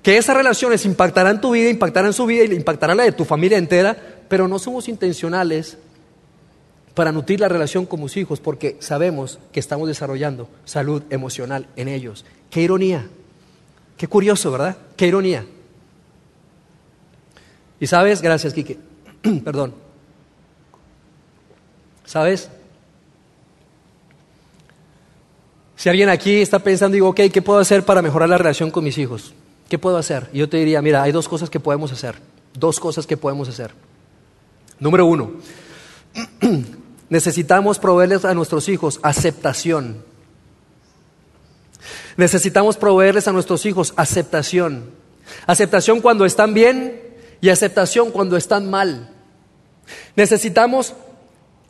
que 0.04 0.18
esas 0.18 0.36
relaciones 0.36 0.86
impactarán 0.86 1.42
tu 1.42 1.52
vida, 1.52 1.70
impactarán 1.70 2.14
su 2.14 2.26
vida 2.26 2.44
y 2.44 2.56
impactarán 2.56 2.98
la 2.98 3.04
de 3.04 3.12
tu 3.12 3.26
familia 3.26 3.58
entera, 3.58 3.98
pero 4.28 4.48
no 4.48 4.60
somos 4.60 4.88
intencionales 4.88 5.78
para 6.94 7.12
nutrir 7.12 7.40
la 7.40 7.48
relación 7.48 7.86
con 7.86 8.02
tus 8.02 8.18
hijos 8.18 8.40
porque 8.40 8.76
sabemos 8.80 9.40
que 9.52 9.60
estamos 9.60 9.88
desarrollando 9.88 10.50
salud 10.66 11.04
emocional 11.10 11.68
en 11.76 11.88
ellos. 11.88 12.26
Qué 12.50 12.62
ironía, 12.62 13.08
qué 14.00 14.08
curioso, 14.08 14.50
¿verdad? 14.50 14.78
Qué 14.96 15.08
ironía. 15.08 15.46
Y 17.82 17.86
sabes, 17.86 18.22
gracias, 18.22 18.54
Quique, 18.54 18.80
perdón. 19.44 19.76
¿Sabes? 22.06 22.50
Si 25.76 25.90
alguien 25.90 26.08
aquí 26.10 26.42
está 26.42 26.60
pensando, 26.60 26.96
digo, 26.96 27.10
ok, 27.10 27.22
¿qué 27.32 27.42
puedo 27.42 27.60
hacer 27.60 27.84
para 27.84 28.02
mejorar 28.02 28.30
la 28.30 28.38
relación 28.38 28.72
con 28.72 28.86
mis 28.86 28.98
hijos? 28.98 29.34
¿Qué 29.68 29.78
puedo 29.78 29.98
hacer? 29.98 30.30
Y 30.32 30.40
yo 30.40 30.50
te 30.50 30.58
diría, 30.58 30.82
mira, 30.82 31.04
hay 31.04 31.12
dos 31.12 31.28
cosas 31.28 31.50
que 31.50 31.60
podemos 31.60 31.92
hacer. 31.92 32.16
Dos 32.54 32.80
cosas 32.80 33.06
que 33.06 33.18
podemos 33.18 33.50
hacer. 33.50 33.72
Número 34.80 35.06
uno, 35.06 35.34
necesitamos 37.10 37.80
proveerles 37.80 38.24
a 38.24 38.34
nuestros 38.34 38.70
hijos 38.70 39.00
aceptación. 39.04 40.09
Necesitamos 42.20 42.76
proveerles 42.76 43.30
a 43.30 43.32
nuestros 43.32 43.66
hijos 43.66 43.94
aceptación. 43.96 44.92
Aceptación 45.48 46.02
cuando 46.02 46.26
están 46.26 46.54
bien 46.54 47.02
y 47.40 47.48
aceptación 47.48 48.12
cuando 48.12 48.36
están 48.36 48.70
mal. 48.70 49.10
Necesitamos 50.18 50.96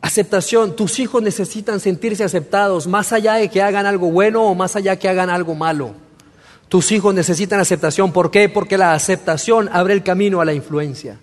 aceptación. 0.00 0.74
Tus 0.74 0.98
hijos 0.98 1.22
necesitan 1.22 1.78
sentirse 1.78 2.24
aceptados 2.24 2.88
más 2.88 3.12
allá 3.12 3.34
de 3.34 3.48
que 3.48 3.62
hagan 3.62 3.86
algo 3.86 4.10
bueno 4.10 4.42
o 4.42 4.56
más 4.56 4.74
allá 4.74 4.90
de 4.90 4.98
que 4.98 5.08
hagan 5.08 5.30
algo 5.30 5.54
malo. 5.54 5.94
Tus 6.68 6.90
hijos 6.90 7.14
necesitan 7.14 7.60
aceptación. 7.60 8.12
¿Por 8.12 8.32
qué? 8.32 8.48
Porque 8.48 8.76
la 8.76 8.92
aceptación 8.92 9.70
abre 9.72 9.94
el 9.94 10.02
camino 10.02 10.40
a 10.40 10.44
la 10.44 10.52
influencia. 10.52 11.20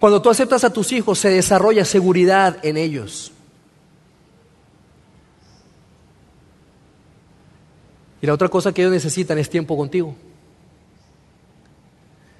Cuando 0.00 0.20
tú 0.20 0.28
aceptas 0.28 0.64
a 0.64 0.70
tus 0.70 0.90
hijos, 0.90 1.20
se 1.20 1.28
desarrolla 1.28 1.84
seguridad 1.84 2.58
en 2.64 2.76
ellos. 2.78 3.30
Y 8.24 8.26
la 8.26 8.32
otra 8.32 8.48
cosa 8.48 8.72
que 8.72 8.80
ellos 8.80 8.94
necesitan 8.94 9.36
es 9.36 9.50
tiempo 9.50 9.76
contigo. 9.76 10.14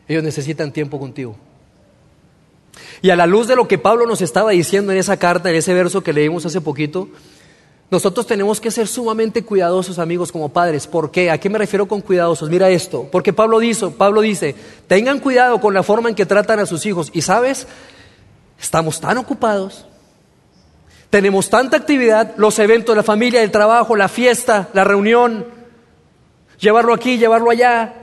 Ellos 0.09 0.22
necesitan 0.22 0.72
tiempo 0.72 0.99
contigo. 0.99 1.37
Y 3.03 3.11
a 3.11 3.16
la 3.16 3.26
luz 3.26 3.49
de 3.49 3.55
lo 3.55 3.68
que 3.68 3.76
Pablo 3.76 4.07
nos 4.07 4.22
estaba 4.22 4.53
diciendo 4.53 4.93
en 4.93 4.99
esa 4.99 5.18
carta, 5.18 5.51
en 5.51 5.57
ese 5.57 5.74
verso 5.74 6.03
que 6.03 6.14
leímos 6.14 6.47
hace 6.47 6.62
poquito, 6.62 7.11
nosotros 7.91 8.26
tenemos 8.26 8.62
que 8.62 8.70
ser 8.70 8.89
sumamente 8.89 9.45
cuidadosos, 9.45 9.99
amigos, 9.99 10.32
como 10.32 10.49
padres. 10.49 10.87
¿Por 10.87 11.11
qué? 11.11 11.30
¿A 11.30 11.37
qué 11.37 11.51
me 11.51 11.59
refiero 11.59 11.87
con 11.87 12.01
cuidadosos? 12.01 12.49
Mira 12.49 12.70
esto. 12.70 13.07
Porque 13.12 13.35
Pablo 13.35 13.59
dice, 13.59 13.89
Pablo 13.89 14.22
dice, 14.22 14.55
tengan 14.87 15.18
cuidado 15.18 15.61
con 15.61 15.74
la 15.74 15.82
forma 15.82 16.09
en 16.09 16.14
que 16.14 16.24
tratan 16.24 16.61
a 16.61 16.64
sus 16.64 16.87
hijos. 16.87 17.11
Y 17.12 17.20
sabes, 17.20 17.66
estamos 18.59 19.03
tan 19.03 19.18
ocupados, 19.18 19.85
tenemos 21.11 21.51
tanta 21.51 21.76
actividad, 21.76 22.32
los 22.39 22.59
eventos, 22.59 22.97
la 22.97 23.03
familia, 23.03 23.43
el 23.43 23.51
trabajo, 23.51 23.97
la 23.97 24.09
fiesta, 24.09 24.70
la 24.72 24.85
reunión, 24.85 25.53
llevarlo 26.65 26.93
aquí, 26.93 27.19
llevarlo 27.19 27.51
allá. 27.51 27.95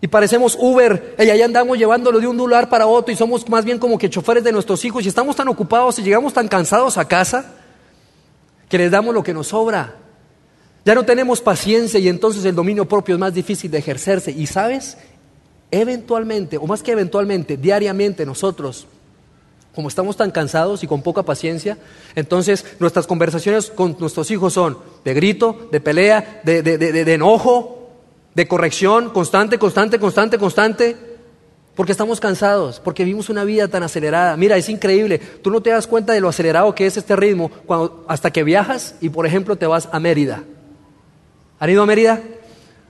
Y 0.00 0.08
parecemos 0.08 0.56
Uber, 0.58 1.14
y 1.18 1.30
allá 1.30 1.44
andamos 1.44 1.78
llevándolo 1.78 2.20
de 2.20 2.26
un 2.26 2.36
lugar 2.36 2.68
para 2.68 2.86
otro 2.86 3.12
y 3.12 3.16
somos 3.16 3.48
más 3.48 3.64
bien 3.64 3.78
como 3.78 3.98
que 3.98 4.10
choferes 4.10 4.42
de 4.42 4.50
nuestros 4.50 4.84
hijos 4.84 5.04
y 5.04 5.08
estamos 5.08 5.36
tan 5.36 5.46
ocupados 5.46 5.98
y 6.00 6.02
llegamos 6.02 6.32
tan 6.32 6.48
cansados 6.48 6.98
a 6.98 7.06
casa 7.06 7.54
que 8.68 8.78
les 8.78 8.90
damos 8.90 9.14
lo 9.14 9.22
que 9.22 9.32
nos 9.32 9.48
sobra. 9.48 9.96
Ya 10.84 10.94
no 10.94 11.04
tenemos 11.04 11.40
paciencia 11.40 12.00
y 12.00 12.08
entonces 12.08 12.44
el 12.44 12.54
dominio 12.54 12.88
propio 12.88 13.14
es 13.14 13.20
más 13.20 13.32
difícil 13.32 13.70
de 13.70 13.78
ejercerse. 13.78 14.32
Y 14.32 14.46
sabes, 14.46 14.96
eventualmente, 15.70 16.56
o 16.56 16.66
más 16.66 16.82
que 16.82 16.92
eventualmente, 16.92 17.56
diariamente 17.56 18.26
nosotros, 18.26 18.86
como 19.74 19.88
estamos 19.88 20.16
tan 20.16 20.30
cansados 20.30 20.82
y 20.82 20.86
con 20.86 21.02
poca 21.02 21.22
paciencia, 21.22 21.78
entonces 22.14 22.64
nuestras 22.78 23.06
conversaciones 23.06 23.70
con 23.70 23.96
nuestros 23.98 24.30
hijos 24.30 24.52
son 24.52 24.78
de 25.04 25.14
grito, 25.14 25.68
de 25.70 25.80
pelea, 25.80 26.40
de, 26.44 26.62
de, 26.62 27.14
enojo, 27.14 27.81
de 28.34 28.48
corrección 28.48 29.10
constante, 29.10 29.58
constante, 29.58 29.98
constante, 29.98 30.38
constante. 30.38 30.96
Porque 31.74 31.92
estamos 31.92 32.20
cansados, 32.20 32.80
porque 32.80 33.02
vivimos 33.02 33.30
una 33.30 33.44
vida 33.44 33.66
tan 33.66 33.82
acelerada. 33.82 34.36
Mira, 34.36 34.58
es 34.58 34.68
increíble. 34.68 35.18
Tú 35.18 35.50
no 35.50 35.62
te 35.62 35.70
das 35.70 35.86
cuenta 35.86 36.12
de 36.12 36.20
lo 36.20 36.28
acelerado 36.28 36.74
que 36.74 36.84
es 36.84 36.98
este 36.98 37.16
ritmo 37.16 37.50
cuando, 37.64 38.04
hasta 38.08 38.30
que 38.30 38.44
viajas 38.44 38.94
y, 39.00 39.08
por 39.08 39.26
ejemplo, 39.26 39.56
te 39.56 39.66
vas 39.66 39.88
a 39.90 39.98
Mérida. 39.98 40.44
¿Han 41.58 41.70
ido 41.70 41.82
a 41.82 41.86
Mérida? 41.86 42.20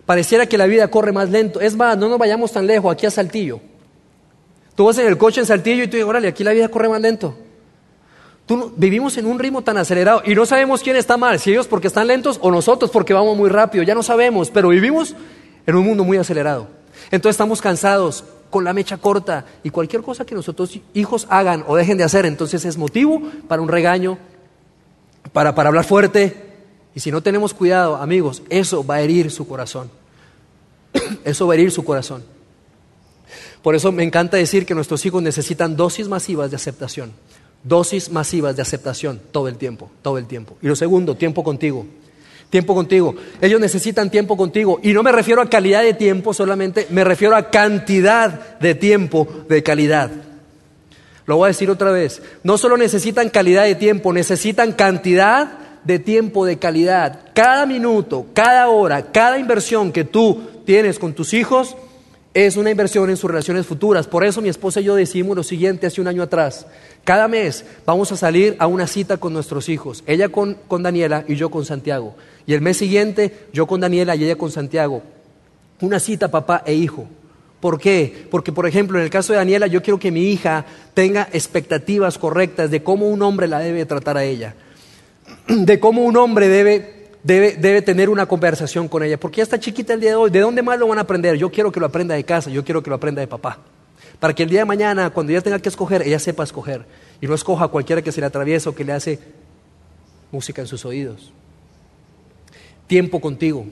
Pareciera 0.04 0.46
que 0.46 0.58
la 0.58 0.66
vida 0.66 0.88
corre 0.88 1.12
más 1.12 1.30
lento. 1.30 1.60
Es 1.60 1.76
más, 1.76 1.96
no 1.96 2.08
nos 2.08 2.18
vayamos 2.18 2.50
tan 2.50 2.66
lejos, 2.66 2.92
aquí 2.92 3.06
a 3.06 3.10
Saltillo. 3.12 3.60
Tú 4.74 4.86
vas 4.86 4.98
en 4.98 5.06
el 5.06 5.16
coche 5.16 5.40
en 5.40 5.46
Saltillo 5.46 5.84
y 5.84 5.86
tú 5.86 5.92
dices, 5.92 6.08
órale, 6.08 6.28
aquí 6.28 6.42
la 6.42 6.52
vida 6.52 6.68
corre 6.68 6.88
más 6.88 7.00
lento. 7.00 7.36
Tú 8.46 8.72
vivimos 8.76 9.16
en 9.18 9.26
un 9.26 9.38
ritmo 9.38 9.62
tan 9.62 9.78
acelerado 9.78 10.22
y 10.24 10.34
no 10.34 10.44
sabemos 10.46 10.82
quién 10.82 10.96
está 10.96 11.16
mal, 11.16 11.38
si 11.38 11.50
ellos 11.50 11.68
porque 11.68 11.86
están 11.86 12.08
lentos 12.08 12.38
o 12.42 12.50
nosotros 12.50 12.90
porque 12.90 13.14
vamos 13.14 13.36
muy 13.36 13.48
rápido, 13.48 13.84
ya 13.84 13.94
no 13.94 14.02
sabemos, 14.02 14.50
pero 14.50 14.70
vivimos 14.70 15.14
en 15.66 15.76
un 15.76 15.86
mundo 15.86 16.04
muy 16.04 16.16
acelerado. 16.16 16.68
Entonces 17.10 17.34
estamos 17.34 17.60
cansados, 17.60 18.24
con 18.52 18.64
la 18.64 18.74
mecha 18.74 18.98
corta 18.98 19.46
y 19.64 19.70
cualquier 19.70 20.02
cosa 20.02 20.26
que 20.26 20.34
nuestros 20.34 20.78
hijos 20.92 21.26
hagan 21.30 21.64
o 21.66 21.74
dejen 21.74 21.96
de 21.96 22.04
hacer, 22.04 22.26
entonces 22.26 22.64
es 22.66 22.76
motivo 22.76 23.22
para 23.48 23.62
un 23.62 23.68
regaño, 23.68 24.18
para, 25.32 25.54
para 25.54 25.70
hablar 25.70 25.86
fuerte. 25.86 26.52
Y 26.94 27.00
si 27.00 27.10
no 27.10 27.22
tenemos 27.22 27.54
cuidado, 27.54 27.96
amigos, 27.96 28.42
eso 28.50 28.84
va 28.86 28.96
a 28.96 29.00
herir 29.00 29.30
su 29.30 29.48
corazón. 29.48 29.90
Eso 31.24 31.46
va 31.46 31.54
a 31.54 31.56
herir 31.56 31.70
su 31.70 31.82
corazón. 31.84 32.22
Por 33.62 33.74
eso 33.74 33.90
me 33.92 34.02
encanta 34.02 34.36
decir 34.36 34.66
que 34.66 34.74
nuestros 34.74 35.06
hijos 35.06 35.22
necesitan 35.22 35.74
dosis 35.74 36.06
masivas 36.06 36.50
de 36.50 36.56
aceptación. 36.56 37.12
Dosis 37.64 38.10
masivas 38.10 38.56
de 38.56 38.62
aceptación 38.62 39.20
todo 39.30 39.48
el 39.48 39.56
tiempo, 39.56 39.90
todo 40.02 40.18
el 40.18 40.26
tiempo. 40.26 40.56
Y 40.62 40.66
lo 40.66 40.76
segundo, 40.76 41.14
tiempo 41.14 41.44
contigo 41.44 41.86
tiempo 42.52 42.74
contigo. 42.74 43.14
Ellos 43.40 43.58
necesitan 43.58 44.10
tiempo 44.10 44.36
contigo. 44.36 44.78
Y 44.82 44.92
no 44.92 45.02
me 45.02 45.10
refiero 45.10 45.40
a 45.40 45.48
calidad 45.48 45.82
de 45.82 45.94
tiempo 45.94 46.34
solamente, 46.34 46.86
me 46.90 47.02
refiero 47.02 47.34
a 47.34 47.50
cantidad 47.50 48.58
de 48.58 48.74
tiempo 48.74 49.26
de 49.48 49.62
calidad. 49.62 50.10
Lo 51.24 51.38
voy 51.38 51.46
a 51.46 51.48
decir 51.48 51.70
otra 51.70 51.90
vez. 51.90 52.20
No 52.42 52.58
solo 52.58 52.76
necesitan 52.76 53.30
calidad 53.30 53.64
de 53.64 53.74
tiempo, 53.74 54.12
necesitan 54.12 54.72
cantidad 54.72 55.80
de 55.84 55.98
tiempo 55.98 56.44
de 56.44 56.58
calidad. 56.58 57.20
Cada 57.32 57.64
minuto, 57.64 58.26
cada 58.34 58.68
hora, 58.68 59.12
cada 59.12 59.38
inversión 59.38 59.90
que 59.90 60.04
tú 60.04 60.42
tienes 60.66 60.98
con 60.98 61.14
tus 61.14 61.32
hijos 61.32 61.74
es 62.34 62.56
una 62.56 62.70
inversión 62.70 63.10
en 63.10 63.16
sus 63.16 63.30
relaciones 63.30 63.66
futuras. 63.66 64.06
Por 64.06 64.24
eso 64.24 64.40
mi 64.40 64.48
esposa 64.48 64.80
y 64.80 64.84
yo 64.84 64.94
decimos 64.94 65.36
lo 65.36 65.42
siguiente 65.42 65.86
hace 65.86 66.00
un 66.00 66.08
año 66.08 66.22
atrás. 66.22 66.66
Cada 67.04 67.28
mes 67.28 67.64
vamos 67.84 68.10
a 68.12 68.16
salir 68.16 68.56
a 68.58 68.66
una 68.66 68.86
cita 68.86 69.18
con 69.18 69.32
nuestros 69.32 69.68
hijos. 69.68 70.02
Ella 70.06 70.28
con, 70.28 70.56
con 70.68 70.82
Daniela 70.82 71.24
y 71.28 71.36
yo 71.36 71.50
con 71.50 71.64
Santiago. 71.64 72.14
Y 72.46 72.54
el 72.54 72.60
mes 72.60 72.78
siguiente, 72.78 73.46
yo 73.52 73.66
con 73.66 73.80
Daniela 73.80 74.16
y 74.16 74.24
ella 74.24 74.36
con 74.36 74.50
Santiago. 74.50 75.02
Una 75.80 76.00
cita 76.00 76.30
papá 76.30 76.62
e 76.64 76.74
hijo. 76.74 77.06
¿Por 77.60 77.78
qué? 77.78 78.26
Porque, 78.28 78.50
por 78.50 78.66
ejemplo, 78.66 78.98
en 78.98 79.04
el 79.04 79.10
caso 79.10 79.32
de 79.32 79.38
Daniela, 79.38 79.68
yo 79.68 79.82
quiero 79.82 79.98
que 79.98 80.10
mi 80.10 80.32
hija 80.32 80.64
tenga 80.94 81.28
expectativas 81.32 82.18
correctas 82.18 82.70
de 82.72 82.82
cómo 82.82 83.08
un 83.08 83.22
hombre 83.22 83.46
la 83.46 83.60
debe 83.60 83.86
tratar 83.86 84.16
a 84.16 84.24
ella, 84.24 84.56
de 85.46 85.78
cómo 85.78 86.02
un 86.02 86.16
hombre 86.16 86.48
debe, 86.48 87.01
debe, 87.22 87.82
tener 87.82 88.08
una 88.08 88.26
conversación 88.26 88.88
con 88.88 89.02
ella. 89.02 89.18
Porque 89.18 89.38
ya 89.38 89.42
está 89.42 89.58
chiquita 89.58 89.94
el 89.94 90.00
día 90.00 90.10
de 90.10 90.16
hoy, 90.16 90.30
¿de 90.30 90.40
dónde 90.40 90.62
más 90.62 90.78
lo 90.78 90.86
van 90.88 90.98
a 90.98 91.02
aprender? 91.02 91.36
Yo 91.36 91.50
quiero 91.50 91.72
que 91.72 91.80
lo 91.80 91.86
aprenda 91.86 92.14
de 92.14 92.24
casa, 92.24 92.50
yo 92.50 92.64
quiero 92.64 92.82
que 92.82 92.90
lo 92.90 92.96
aprenda 92.96 93.20
de 93.20 93.26
papá. 93.26 93.58
Para 94.20 94.34
que 94.34 94.42
el 94.42 94.50
día 94.50 94.60
de 94.60 94.66
mañana, 94.66 95.10
cuando 95.10 95.32
ella 95.32 95.40
tenga 95.40 95.58
que 95.58 95.68
escoger, 95.68 96.02
ella 96.02 96.18
sepa 96.18 96.44
escoger. 96.44 96.84
Y 97.20 97.26
no 97.26 97.34
escoja 97.34 97.64
a 97.64 97.68
cualquiera 97.68 98.02
que 98.02 98.12
se 98.12 98.20
le 98.20 98.26
atraviesa 98.26 98.70
o 98.70 98.74
que 98.74 98.84
le 98.84 98.92
hace 98.92 99.18
música 100.30 100.62
en 100.62 100.68
sus 100.68 100.84
oídos 100.84 101.32
tiempo 102.92 103.22
contigo. 103.22 103.64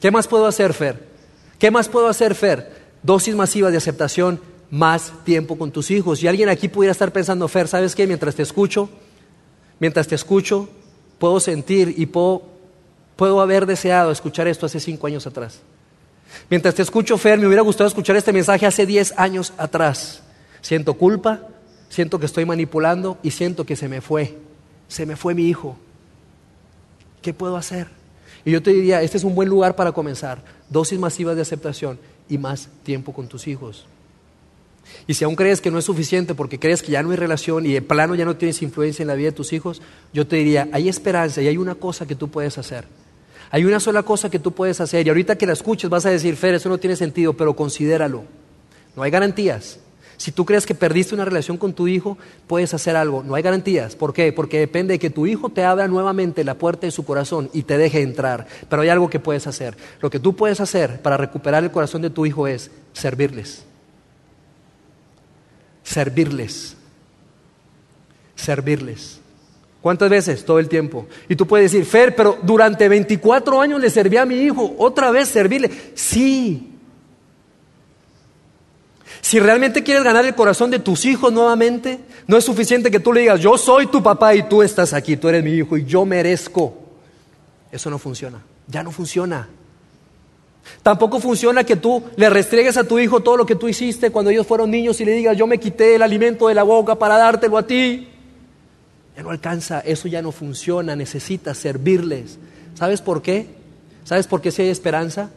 ¿Qué 0.00 0.10
más 0.10 0.28
puedo 0.28 0.44
hacer, 0.44 0.74
Fer? 0.74 1.02
¿Qué 1.58 1.70
más 1.70 1.88
puedo 1.88 2.08
hacer, 2.08 2.34
Fer? 2.34 2.70
Dosis 3.02 3.34
masivas 3.34 3.72
de 3.72 3.78
aceptación, 3.78 4.38
más 4.70 5.12
tiempo 5.24 5.56
con 5.56 5.70
tus 5.70 5.90
hijos. 5.90 6.22
Y 6.22 6.28
alguien 6.28 6.50
aquí 6.50 6.68
pudiera 6.68 6.92
estar 6.92 7.10
pensando, 7.10 7.48
Fer, 7.48 7.68
¿sabes 7.68 7.94
qué? 7.94 8.06
Mientras 8.06 8.34
te 8.34 8.42
escucho, 8.42 8.90
mientras 9.80 10.06
te 10.08 10.14
escucho, 10.14 10.68
puedo 11.18 11.40
sentir 11.40 11.94
y 11.96 12.04
puedo, 12.04 12.42
puedo 13.16 13.40
haber 13.40 13.66
deseado 13.66 14.10
escuchar 14.10 14.46
esto 14.46 14.66
hace 14.66 14.78
cinco 14.78 15.06
años 15.06 15.26
atrás. 15.26 15.60
Mientras 16.50 16.74
te 16.74 16.82
escucho, 16.82 17.18
Fer, 17.18 17.38
me 17.38 17.46
hubiera 17.46 17.62
gustado 17.62 17.88
escuchar 17.88 18.16
este 18.16 18.32
mensaje 18.32 18.66
hace 18.66 18.86
diez 18.86 19.12
años 19.16 19.52
atrás. 19.56 20.22
Siento 20.60 20.94
culpa, 20.94 21.40
siento 21.88 22.18
que 22.18 22.26
estoy 22.26 22.44
manipulando 22.44 23.18
y 23.22 23.30
siento 23.30 23.64
que 23.64 23.76
se 23.76 23.88
me 23.88 24.00
fue. 24.00 24.36
Se 24.88 25.06
me 25.06 25.16
fue 25.16 25.34
mi 25.34 25.48
hijo. 25.48 25.76
¿Qué 27.22 27.32
puedo 27.34 27.56
hacer? 27.56 27.88
Y 28.44 28.52
yo 28.52 28.62
te 28.62 28.72
diría, 28.72 29.02
este 29.02 29.16
es 29.16 29.24
un 29.24 29.34
buen 29.34 29.48
lugar 29.48 29.74
para 29.74 29.92
comenzar. 29.92 30.42
Dosis 30.68 30.98
masivas 30.98 31.34
de 31.36 31.42
aceptación 31.42 31.98
y 32.28 32.38
más 32.38 32.68
tiempo 32.84 33.12
con 33.12 33.26
tus 33.26 33.48
hijos. 33.48 33.86
Y 35.08 35.14
si 35.14 35.24
aún 35.24 35.34
crees 35.34 35.60
que 35.60 35.70
no 35.70 35.78
es 35.78 35.84
suficiente 35.84 36.34
porque 36.34 36.60
crees 36.60 36.82
que 36.82 36.92
ya 36.92 37.02
no 37.02 37.10
hay 37.10 37.16
relación 37.16 37.66
y 37.66 37.72
de 37.72 37.82
plano 37.82 38.14
ya 38.14 38.24
no 38.24 38.36
tienes 38.36 38.62
influencia 38.62 39.02
en 39.02 39.08
la 39.08 39.14
vida 39.14 39.30
de 39.30 39.36
tus 39.36 39.52
hijos, 39.52 39.82
yo 40.12 40.26
te 40.26 40.36
diría, 40.36 40.68
hay 40.72 40.88
esperanza 40.88 41.42
y 41.42 41.48
hay 41.48 41.56
una 41.56 41.74
cosa 41.74 42.06
que 42.06 42.14
tú 42.14 42.28
puedes 42.28 42.56
hacer. 42.58 42.84
Hay 43.50 43.64
una 43.64 43.80
sola 43.80 44.02
cosa 44.02 44.30
que 44.30 44.38
tú 44.38 44.52
puedes 44.52 44.80
hacer 44.80 45.06
y 45.06 45.08
ahorita 45.08 45.36
que 45.36 45.46
la 45.46 45.52
escuches 45.52 45.90
vas 45.90 46.06
a 46.06 46.10
decir, 46.10 46.36
Fer, 46.36 46.54
eso 46.54 46.68
no 46.68 46.78
tiene 46.78 46.96
sentido, 46.96 47.34
pero 47.34 47.54
considéralo. 47.54 48.24
No 48.94 49.02
hay 49.02 49.10
garantías. 49.10 49.78
Si 50.16 50.32
tú 50.32 50.46
crees 50.46 50.64
que 50.64 50.74
perdiste 50.74 51.14
una 51.14 51.26
relación 51.26 51.58
con 51.58 51.74
tu 51.74 51.88
hijo, 51.88 52.16
puedes 52.46 52.72
hacer 52.72 52.96
algo. 52.96 53.22
No 53.22 53.34
hay 53.34 53.42
garantías. 53.42 53.94
¿Por 53.94 54.14
qué? 54.14 54.32
Porque 54.32 54.58
depende 54.58 54.94
de 54.94 54.98
que 54.98 55.10
tu 55.10 55.26
hijo 55.26 55.50
te 55.50 55.62
abra 55.62 55.88
nuevamente 55.88 56.42
la 56.42 56.54
puerta 56.54 56.86
de 56.86 56.90
su 56.90 57.04
corazón 57.04 57.50
y 57.52 57.64
te 57.64 57.76
deje 57.76 58.00
entrar. 58.00 58.46
Pero 58.70 58.80
hay 58.82 58.88
algo 58.88 59.10
que 59.10 59.20
puedes 59.20 59.46
hacer. 59.46 59.76
Lo 60.00 60.08
que 60.08 60.18
tú 60.18 60.34
puedes 60.34 60.60
hacer 60.60 61.02
para 61.02 61.18
recuperar 61.18 61.62
el 61.62 61.70
corazón 61.70 62.00
de 62.00 62.10
tu 62.10 62.24
hijo 62.24 62.46
es 62.46 62.70
servirles 62.94 63.66
servirles. 65.86 66.76
Servirles. 68.34 69.20
¿Cuántas 69.86 70.10
veces? 70.10 70.44
Todo 70.44 70.58
el 70.58 70.68
tiempo. 70.68 71.06
Y 71.28 71.36
tú 71.36 71.46
puedes 71.46 71.70
decir, 71.70 71.86
Fer, 71.86 72.16
pero 72.16 72.40
durante 72.42 72.88
24 72.88 73.60
años 73.60 73.80
le 73.80 73.88
serví 73.88 74.16
a 74.16 74.26
mi 74.26 74.34
hijo, 74.34 74.74
otra 74.78 75.12
vez 75.12 75.28
servirle. 75.28 75.70
Sí. 75.94 76.72
Si 79.20 79.38
realmente 79.38 79.84
quieres 79.84 80.02
ganar 80.02 80.24
el 80.24 80.34
corazón 80.34 80.72
de 80.72 80.80
tus 80.80 81.04
hijos 81.04 81.32
nuevamente, 81.32 82.00
no 82.26 82.36
es 82.36 82.42
suficiente 82.44 82.90
que 82.90 82.98
tú 82.98 83.12
le 83.12 83.20
digas, 83.20 83.38
yo 83.38 83.56
soy 83.56 83.86
tu 83.86 84.02
papá 84.02 84.34
y 84.34 84.48
tú 84.48 84.60
estás 84.60 84.92
aquí, 84.92 85.16
tú 85.16 85.28
eres 85.28 85.44
mi 85.44 85.52
hijo 85.52 85.76
y 85.76 85.84
yo 85.84 86.04
merezco. 86.04 86.74
Eso 87.70 87.88
no 87.88 88.00
funciona. 88.00 88.42
Ya 88.66 88.82
no 88.82 88.90
funciona. 88.90 89.48
Tampoco 90.82 91.20
funciona 91.20 91.62
que 91.62 91.76
tú 91.76 92.02
le 92.16 92.28
restregues 92.28 92.76
a 92.76 92.82
tu 92.82 92.98
hijo 92.98 93.20
todo 93.20 93.36
lo 93.36 93.46
que 93.46 93.54
tú 93.54 93.68
hiciste 93.68 94.10
cuando 94.10 94.32
ellos 94.32 94.48
fueron 94.48 94.68
niños 94.68 95.00
y 95.00 95.04
le 95.04 95.12
digas, 95.12 95.36
yo 95.36 95.46
me 95.46 95.60
quité 95.60 95.94
el 95.94 96.02
alimento 96.02 96.48
de 96.48 96.54
la 96.56 96.64
boca 96.64 96.96
para 96.96 97.18
dártelo 97.18 97.56
a 97.56 97.64
ti. 97.64 98.08
Ya 99.16 99.22
no 99.22 99.30
alcanza, 99.30 99.80
eso 99.80 100.08
ya 100.08 100.20
no 100.20 100.30
funciona, 100.30 100.94
necesitas 100.94 101.56
servirles. 101.56 102.38
¿Sabes 102.74 103.00
por 103.00 103.22
qué? 103.22 103.46
¿Sabes 104.04 104.26
por 104.26 104.42
qué 104.42 104.50
si 104.50 104.62
hay 104.62 104.68
esperanza? 104.68 105.30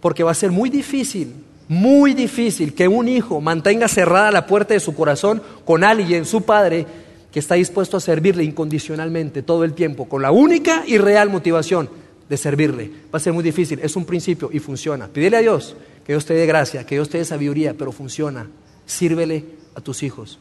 Porque 0.00 0.22
va 0.22 0.32
a 0.32 0.34
ser 0.34 0.50
muy 0.50 0.68
difícil, 0.68 1.32
muy 1.68 2.12
difícil 2.12 2.74
que 2.74 2.86
un 2.86 3.08
hijo 3.08 3.40
mantenga 3.40 3.88
cerrada 3.88 4.30
la 4.30 4.46
puerta 4.46 4.74
de 4.74 4.80
su 4.80 4.94
corazón 4.94 5.42
con 5.64 5.84
alguien, 5.84 6.26
su 6.26 6.42
padre, 6.42 6.86
que 7.32 7.38
está 7.38 7.54
dispuesto 7.54 7.96
a 7.96 8.00
servirle 8.00 8.44
incondicionalmente 8.44 9.42
todo 9.42 9.64
el 9.64 9.72
tiempo, 9.72 10.06
con 10.06 10.20
la 10.20 10.30
única 10.30 10.84
y 10.86 10.98
real 10.98 11.30
motivación 11.30 11.88
de 12.28 12.36
servirle. 12.36 12.90
Va 13.12 13.16
a 13.16 13.20
ser 13.20 13.32
muy 13.32 13.42
difícil, 13.42 13.80
es 13.82 13.96
un 13.96 14.04
principio 14.04 14.50
y 14.52 14.58
funciona. 14.58 15.08
Pídele 15.08 15.38
a 15.38 15.40
Dios 15.40 15.74
que 16.04 16.12
Dios 16.12 16.26
te 16.26 16.34
dé 16.34 16.44
gracia, 16.44 16.84
que 16.84 16.96
Dios 16.96 17.08
te 17.08 17.18
dé 17.18 17.24
sabiduría, 17.24 17.74
pero 17.74 17.90
funciona. 17.90 18.48
Sírvele 18.84 19.44
a 19.74 19.80
tus 19.80 20.02
hijos. 20.02 20.38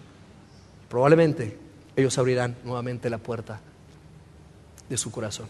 Probablemente 0.89 1.64
ellos 1.95 2.17
abrirán 2.17 2.55
nuevamente 2.63 3.09
la 3.09 3.17
puerta 3.17 3.59
de 4.89 4.97
su 4.97 5.11
corazón. 5.11 5.47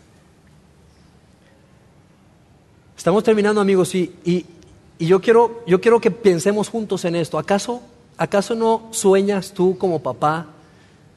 Estamos 2.98 3.24
terminando, 3.24 3.62
amigos, 3.62 3.94
y, 3.94 4.14
y, 4.24 4.46
yo, 5.06 5.22
quiero, 5.22 5.64
yo 5.68 5.82
quiero 5.82 6.00
que 6.00 6.12
pensemos 6.12 6.70
juntos 6.70 7.06
en 7.06 7.16
esto. 7.16 7.38
¿Acaso, 7.38 7.82
¿Acaso 8.18 8.56
no 8.56 8.88
sueñas 8.92 9.52
tú 9.52 9.78
como 9.78 10.02
papá 10.02 10.48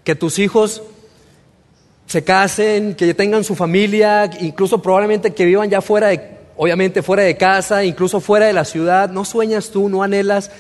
que 0.05 0.15
tus 0.15 0.39
hijos 0.39 0.83
se 2.07 2.25
casen, 2.25 2.95
que 2.95 3.15
tengan 3.15 3.45
su 3.45 3.55
familia, 3.55 4.31
incluso 4.41 4.83
probablemente 4.83 5.35
que 5.35 5.45
vivan 5.45 5.71
ya 5.71 5.81
fuera 5.81 6.09
de, 6.09 6.39
obviamente 6.57 7.03
fuera 7.03 7.23
de 7.23 7.37
casa, 7.37 7.85
incluso 7.85 8.21
fuera 8.21 8.47
de 8.47 8.53
la 8.53 8.65
ciudad. 8.65 9.11
¿No 9.11 9.25
sueñas 9.25 9.71
tú, 9.71 9.89
no 9.89 10.03
anhelas 10.03 10.51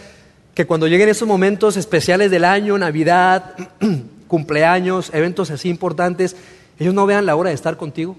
que 0.55 0.67
cuando 0.67 0.87
lleguen 0.87 1.09
esos 1.09 1.27
momentos 1.27 1.77
especiales 1.77 2.31
del 2.31 2.45
año, 2.45 2.79
Navidad, 2.79 3.55
cumpleaños, 4.29 5.11
eventos 5.13 5.51
así 5.51 5.69
importantes, 5.69 6.37
ellos 6.79 6.95
no 6.95 7.07
vean 7.07 7.27
la 7.27 7.35
hora 7.35 7.49
de 7.49 7.55
estar 7.55 7.77
contigo? 7.77 8.17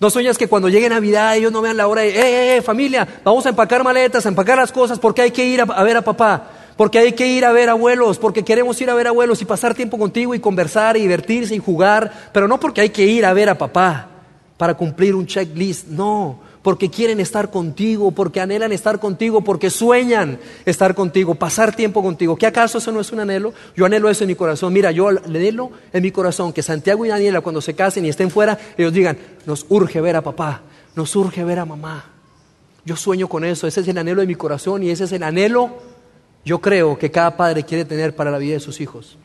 ¿No 0.00 0.10
sueñas 0.10 0.38
que 0.38 0.48
cuando 0.48 0.68
llegue 0.68 0.88
Navidad 0.88 1.36
ellos 1.36 1.52
no 1.52 1.62
vean 1.62 1.76
la 1.76 1.86
hora 1.86 2.02
de, 2.02 2.08
eh, 2.08 2.20
eh, 2.20 2.56
eh, 2.56 2.62
familia, 2.62 3.06
vamos 3.24 3.44
a 3.46 3.50
empacar 3.50 3.82
maletas, 3.82 4.24
a 4.24 4.28
empacar 4.28 4.58
las 4.58 4.72
cosas 4.72 4.98
porque 4.98 5.22
hay 5.22 5.30
que 5.30 5.44
ir 5.44 5.60
a 5.60 5.82
ver 5.82 5.96
a 5.96 6.02
papá? 6.02 6.50
porque 6.76 6.98
hay 6.98 7.12
que 7.12 7.26
ir 7.26 7.44
a 7.44 7.52
ver 7.52 7.70
abuelos, 7.70 8.18
porque 8.18 8.44
queremos 8.44 8.78
ir 8.80 8.90
a 8.90 8.94
ver 8.94 9.06
abuelos 9.06 9.40
y 9.40 9.46
pasar 9.46 9.74
tiempo 9.74 9.98
contigo 9.98 10.34
y 10.34 10.40
conversar 10.40 10.96
y 10.96 11.00
divertirse 11.00 11.54
y 11.54 11.58
jugar, 11.58 12.12
pero 12.32 12.46
no 12.46 12.60
porque 12.60 12.82
hay 12.82 12.90
que 12.90 13.06
ir 13.06 13.24
a 13.24 13.32
ver 13.32 13.48
a 13.48 13.56
papá 13.56 14.08
para 14.58 14.74
cumplir 14.74 15.14
un 15.14 15.26
checklist, 15.26 15.88
no, 15.88 16.38
porque 16.66 16.90
quieren 16.90 17.20
estar 17.20 17.52
contigo, 17.52 18.10
porque 18.10 18.40
anhelan 18.40 18.72
estar 18.72 18.98
contigo, 18.98 19.40
porque 19.40 19.70
sueñan 19.70 20.40
estar 20.64 20.96
contigo, 20.96 21.36
pasar 21.36 21.76
tiempo 21.76 22.02
contigo. 22.02 22.34
¿Qué 22.34 22.44
acaso 22.44 22.78
eso 22.78 22.90
no 22.90 22.98
es 22.98 23.12
un 23.12 23.20
anhelo? 23.20 23.54
Yo 23.76 23.86
anhelo 23.86 24.10
eso 24.10 24.24
en 24.24 24.28
mi 24.30 24.34
corazón. 24.34 24.72
Mira, 24.72 24.90
yo 24.90 25.06
anhelo 25.06 25.70
en 25.92 26.02
mi 26.02 26.10
corazón 26.10 26.52
que 26.52 26.64
Santiago 26.64 27.06
y 27.06 27.08
Daniela 27.08 27.40
cuando 27.40 27.60
se 27.60 27.76
casen 27.76 28.04
y 28.04 28.08
estén 28.08 28.32
fuera, 28.32 28.58
ellos 28.76 28.92
digan, 28.92 29.16
nos 29.44 29.64
urge 29.68 30.00
ver 30.00 30.16
a 30.16 30.22
papá, 30.22 30.62
nos 30.96 31.14
urge 31.14 31.44
ver 31.44 31.60
a 31.60 31.64
mamá. 31.64 32.06
Yo 32.84 32.96
sueño 32.96 33.28
con 33.28 33.44
eso, 33.44 33.68
ese 33.68 33.82
es 33.82 33.86
el 33.86 33.98
anhelo 33.98 34.22
de 34.22 34.26
mi 34.26 34.34
corazón 34.34 34.82
y 34.82 34.90
ese 34.90 35.04
es 35.04 35.12
el 35.12 35.22
anhelo 35.22 35.70
yo 36.44 36.60
creo 36.60 36.98
que 36.98 37.12
cada 37.12 37.36
padre 37.36 37.62
quiere 37.62 37.84
tener 37.84 38.16
para 38.16 38.32
la 38.32 38.38
vida 38.38 38.54
de 38.54 38.60
sus 38.60 38.80
hijos. 38.80 39.16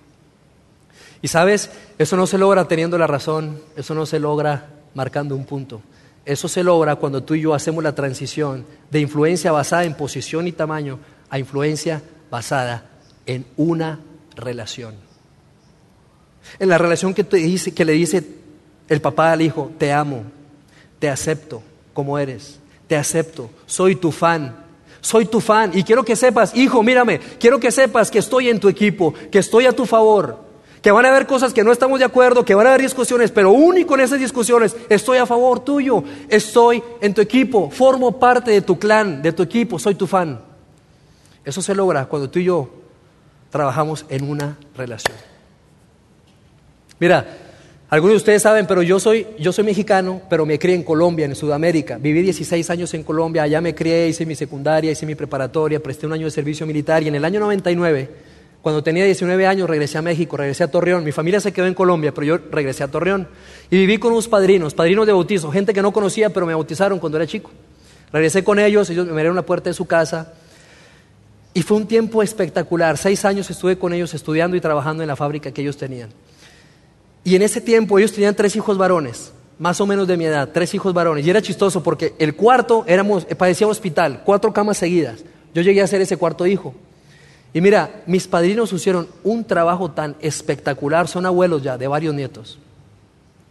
Y 1.24 1.28
sabes, 1.28 1.72
eso 1.98 2.16
no 2.16 2.28
se 2.28 2.38
logra 2.38 2.68
teniendo 2.68 3.00
la 3.00 3.08
razón, 3.08 3.60
eso 3.76 3.96
no 3.96 4.06
se 4.06 4.20
logra 4.20 4.70
marcando 4.94 5.36
un 5.36 5.46
punto. 5.46 5.82
Eso 6.26 6.48
se 6.48 6.64
logra 6.64 6.96
cuando 6.96 7.24
tú 7.24 7.34
y 7.34 7.42
yo 7.42 7.54
hacemos 7.54 7.84
la 7.84 7.96
transición 7.96 8.66
de 8.90 9.00
influencia 9.00 9.52
basada 9.52 9.86
en 9.86 9.96
posición 9.96 10.48
y 10.48 10.52
tamaño 10.52 11.00
a 11.30 11.40
influencia 11.40 12.02
basada 12.30 12.86
en 13.26 13.46
una 13.58 14.00
relación. 14.36 14.96
En 16.60 16.70
la 16.70 16.78
relación 16.78 17.14
que, 17.14 17.24
te 17.24 17.38
dice, 17.38 17.74
que 17.74 17.86
le 17.86 17.94
dice 17.94 18.24
el 18.90 19.02
papá 19.02 19.32
al 19.32 19.42
hijo, 19.42 19.72
te 19.78 19.92
amo, 19.92 20.24
te 21.00 21.10
acepto 21.10 21.64
como 21.94 22.20
eres, 22.20 22.60
te 22.88 22.96
acepto, 22.96 23.50
soy 23.66 23.96
tu 23.96 24.12
fan, 24.12 24.56
soy 25.02 25.26
tu 25.26 25.40
fan 25.40 25.72
y 25.74 25.84
quiero 25.84 26.04
que 26.04 26.16
sepas, 26.16 26.56
hijo, 26.56 26.84
mírame, 26.84 27.20
quiero 27.40 27.60
que 27.60 27.72
sepas 27.72 28.12
que 28.12 28.20
estoy 28.20 28.50
en 28.50 28.60
tu 28.60 28.70
equipo, 28.70 29.14
que 29.32 29.40
estoy 29.40 29.66
a 29.66 29.74
tu 29.74 29.86
favor, 29.86 30.51
que 30.82 30.92
van 30.92 31.06
a 31.06 31.10
haber 31.10 31.28
cosas 31.28 31.54
que 31.54 31.64
no 31.64 31.72
estamos 31.72 32.00
de 32.00 32.06
acuerdo, 32.06 32.44
que 32.44 32.56
van 32.56 32.66
a 32.66 32.70
haber 32.70 32.82
discusiones, 32.82 33.32
pero 33.32 33.52
único 33.52 33.94
en 33.94 34.02
esas 34.02 34.20
discusiones 34.20 34.76
estoy 34.90 35.20
a 35.20 35.26
favor 35.26 35.64
tuyo, 35.64 36.04
estoy 36.28 36.82
en 37.02 37.14
tu 37.14 37.22
equipo, 37.22 37.70
formo 37.70 38.20
parte 38.20 38.52
de 38.52 38.62
tu 38.62 38.80
clan, 38.80 39.22
de 39.22 39.32
tu 39.32 39.44
equipo, 39.44 39.78
soy 39.78 39.96
tu 39.96 40.08
fan. 40.08 40.42
Eso 41.46 41.62
se 41.62 41.76
logra 41.76 42.06
cuando 42.06 42.30
tú 42.30 42.40
y 42.40 42.46
yo 42.46 42.70
trabajamos 43.52 44.06
en 44.10 44.28
una 44.28 44.58
relación. 44.76 45.18
Mira, 47.00 47.26
algunos 47.90 48.14
de 48.14 48.18
ustedes 48.18 48.42
saben, 48.42 48.66
pero 48.66 48.82
yo 48.82 49.00
soy, 49.00 49.28
yo 49.38 49.52
soy 49.52 49.66
mexicano, 49.66 50.22
pero 50.30 50.46
me 50.46 50.58
crié 50.58 50.76
en 50.76 50.84
Colombia, 50.84 51.26
en 51.26 51.36
Sudamérica. 51.36 51.98
Viví 51.98 52.22
16 52.22 52.70
años 52.70 52.94
en 52.94 53.04
Colombia, 53.04 53.44
allá 53.44 53.60
me 53.60 53.76
crié, 53.76 54.08
hice 54.08 54.26
mi 54.26 54.34
secundaria, 54.34 54.92
hice 54.92 55.06
mi 55.06 55.14
preparatoria, 55.14 55.82
presté 55.84 56.08
un 56.08 56.14
año 56.14 56.26
de 56.26 56.32
servicio 56.32 56.66
militar 56.66 57.04
y 57.04 57.10
en 57.10 57.16
el 57.16 57.26
año 57.26 57.40
99, 57.40 58.31
cuando 58.62 58.84
tenía 58.84 59.06
19 59.06 59.48
años, 59.48 59.68
regresé 59.68 59.98
a 59.98 60.02
México, 60.04 60.38
regresé 60.38 60.64
a 60.64 60.70
Torreón. 60.70 61.04
Mi 61.04 61.12
familia 61.12 61.40
se 61.40 61.52
quedó 61.52 61.66
en 61.66 61.74
Colombia, 61.74 62.14
pero 62.14 62.28
yo 62.28 62.38
regresé 62.52 62.84
a 62.84 62.88
Torreón 62.90 63.28
y 63.72 63.78
viví 63.78 63.98
con 63.98 64.12
unos 64.12 64.28
padrinos, 64.28 64.76
padrinos 64.76 65.08
de 65.08 65.14
bautizo, 65.14 65.52
gente 65.52 65.74
que 65.74 65.82
no 65.82 65.92
conocía, 65.92 66.30
pero 66.30 66.46
me 66.46 66.54
bautizaron 66.54 67.00
cuando 67.00 67.18
era 67.18 67.26
chico. 67.26 67.50
Regresé 68.14 68.44
con 68.44 68.60
ellos, 68.60 68.90
ellos 68.90 69.06
me 69.06 69.14
abrieron 69.14 69.36
la 69.36 69.46
puerta 69.46 69.70
de 69.70 69.74
su 69.74 69.86
casa 69.86 70.34
y 71.56 71.64
fue 71.64 71.78
un 71.78 71.88
tiempo 71.88 72.22
espectacular. 72.22 72.98
Seis 72.98 73.26
años 73.26 73.50
estuve 73.50 73.80
con 73.80 73.94
ellos 73.94 74.14
estudiando 74.14 74.56
y 74.56 74.62
trabajando 74.62 75.02
en 75.02 75.08
la 75.08 75.16
fábrica 75.16 75.52
que 75.52 75.62
ellos 75.62 75.78
tenían. 75.78 76.10
Y 77.24 77.36
en 77.36 77.42
ese 77.42 77.62
tiempo 77.62 77.98
ellos 77.98 78.14
tenían 78.14 78.36
tres 78.36 78.56
hijos 78.56 78.78
varones, 78.78 79.32
más 79.58 79.82
o 79.82 79.88
menos 79.88 80.08
de 80.08 80.18
mi 80.18 80.26
edad, 80.26 80.50
tres 80.54 80.74
hijos 80.76 80.94
varones. 80.94 81.26
Y 81.26 81.30
era 81.30 81.42
chistoso 81.42 81.82
porque 81.82 82.14
el 82.20 82.36
cuarto 82.36 82.84
éramos, 82.88 83.26
padecía 83.26 83.66
hospital, 83.66 84.22
cuatro 84.24 84.54
camas 84.54 84.78
seguidas. 84.78 85.24
Yo 85.54 85.64
llegué 85.64 85.82
a 85.82 85.88
ser 85.88 86.02
ese 86.02 86.18
cuarto 86.18 86.46
hijo. 86.46 86.76
Y 87.54 87.62
mira, 87.62 88.04
mis 88.06 88.28
padrinos 88.28 88.72
hicieron 88.72 89.08
un 89.24 89.44
trabajo 89.44 89.92
tan 89.92 90.16
espectacular, 90.22 91.08
son 91.08 91.26
abuelos 91.26 91.62
ya 91.62 91.78
de 91.78 91.88
varios 91.88 92.16
nietos. 92.16 92.58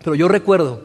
Pero 0.02 0.14
yo 0.14 0.28
recuerdo 0.28 0.82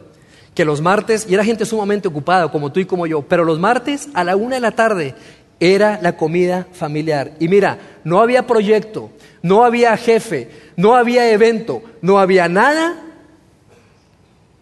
que 0.53 0.65
los 0.65 0.81
martes, 0.81 1.25
y 1.29 1.33
era 1.33 1.45
gente 1.45 1.65
sumamente 1.65 2.07
ocupada, 2.07 2.51
como 2.51 2.71
tú 2.71 2.79
y 2.79 2.85
como 2.85 3.07
yo, 3.07 3.21
pero 3.21 3.45
los 3.45 3.59
martes 3.59 4.09
a 4.13 4.23
la 4.23 4.35
una 4.35 4.55
de 4.55 4.61
la 4.61 4.71
tarde 4.71 5.15
era 5.59 5.99
la 6.01 6.17
comida 6.17 6.67
familiar. 6.73 7.33
Y 7.39 7.47
mira, 7.47 7.77
no 8.03 8.19
había 8.19 8.45
proyecto, 8.45 9.11
no 9.41 9.63
había 9.63 9.95
jefe, 9.95 10.49
no 10.75 10.95
había 10.95 11.31
evento, 11.31 11.81
no 12.01 12.19
había 12.19 12.49
nada 12.49 13.01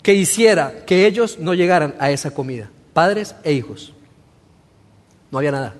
que 0.03 0.13
hiciera 0.13 0.83
que 0.85 1.07
ellos 1.07 1.39
no 1.39 1.53
llegaran 1.53 1.95
a 1.97 2.11
esa 2.11 2.31
comida, 2.31 2.69
padres 2.93 3.35
e 3.43 3.53
hijos. 3.53 3.93
No 5.31 5.39
había 5.39 5.51
nada. 5.51 5.73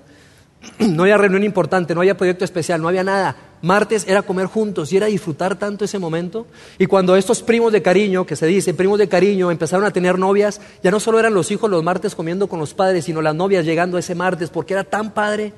no 0.80 1.04
había 1.04 1.18
reunión 1.18 1.44
importante, 1.44 1.94
no 1.94 2.02
había 2.02 2.18
proyecto 2.18 2.46
especial, 2.46 2.82
no 2.82 2.88
había 2.88 3.04
nada. 3.04 3.36
Martes 3.62 4.06
era 4.08 4.24
comer 4.24 4.48
juntos 4.48 4.92
y 4.92 4.98
era 4.98 5.08
disfrutar 5.08 5.58
tanto 5.58 5.86
ese 5.86 6.00
momento. 6.00 6.46
Y 6.78 6.86
cuando 6.86 7.16
estos 7.16 7.42
primos 7.42 7.72
de 7.72 7.82
cariño, 7.82 8.26
que 8.26 8.36
se 8.36 8.46
dice, 8.46 8.74
primos 8.74 9.00
de 9.00 9.08
cariño, 9.08 9.52
empezaron 9.52 9.86
a 9.86 9.92
tener 9.92 10.20
novias, 10.20 10.60
ya 10.84 10.92
no 10.92 11.00
solo 11.00 11.20
eran 11.20 11.34
los 11.34 11.50
hijos 11.52 11.70
los 11.70 11.84
martes 11.84 12.16
comiendo 12.16 12.48
con 12.48 12.60
los 12.60 12.74
padres, 12.74 13.06
sino 13.06 13.22
las 13.22 13.36
novias 13.36 13.66
llegando 13.66 13.98
ese 13.98 14.16
martes, 14.16 14.50
porque 14.50 14.74
era 14.74 14.84
tan 14.84 15.12
padre. 15.12 15.54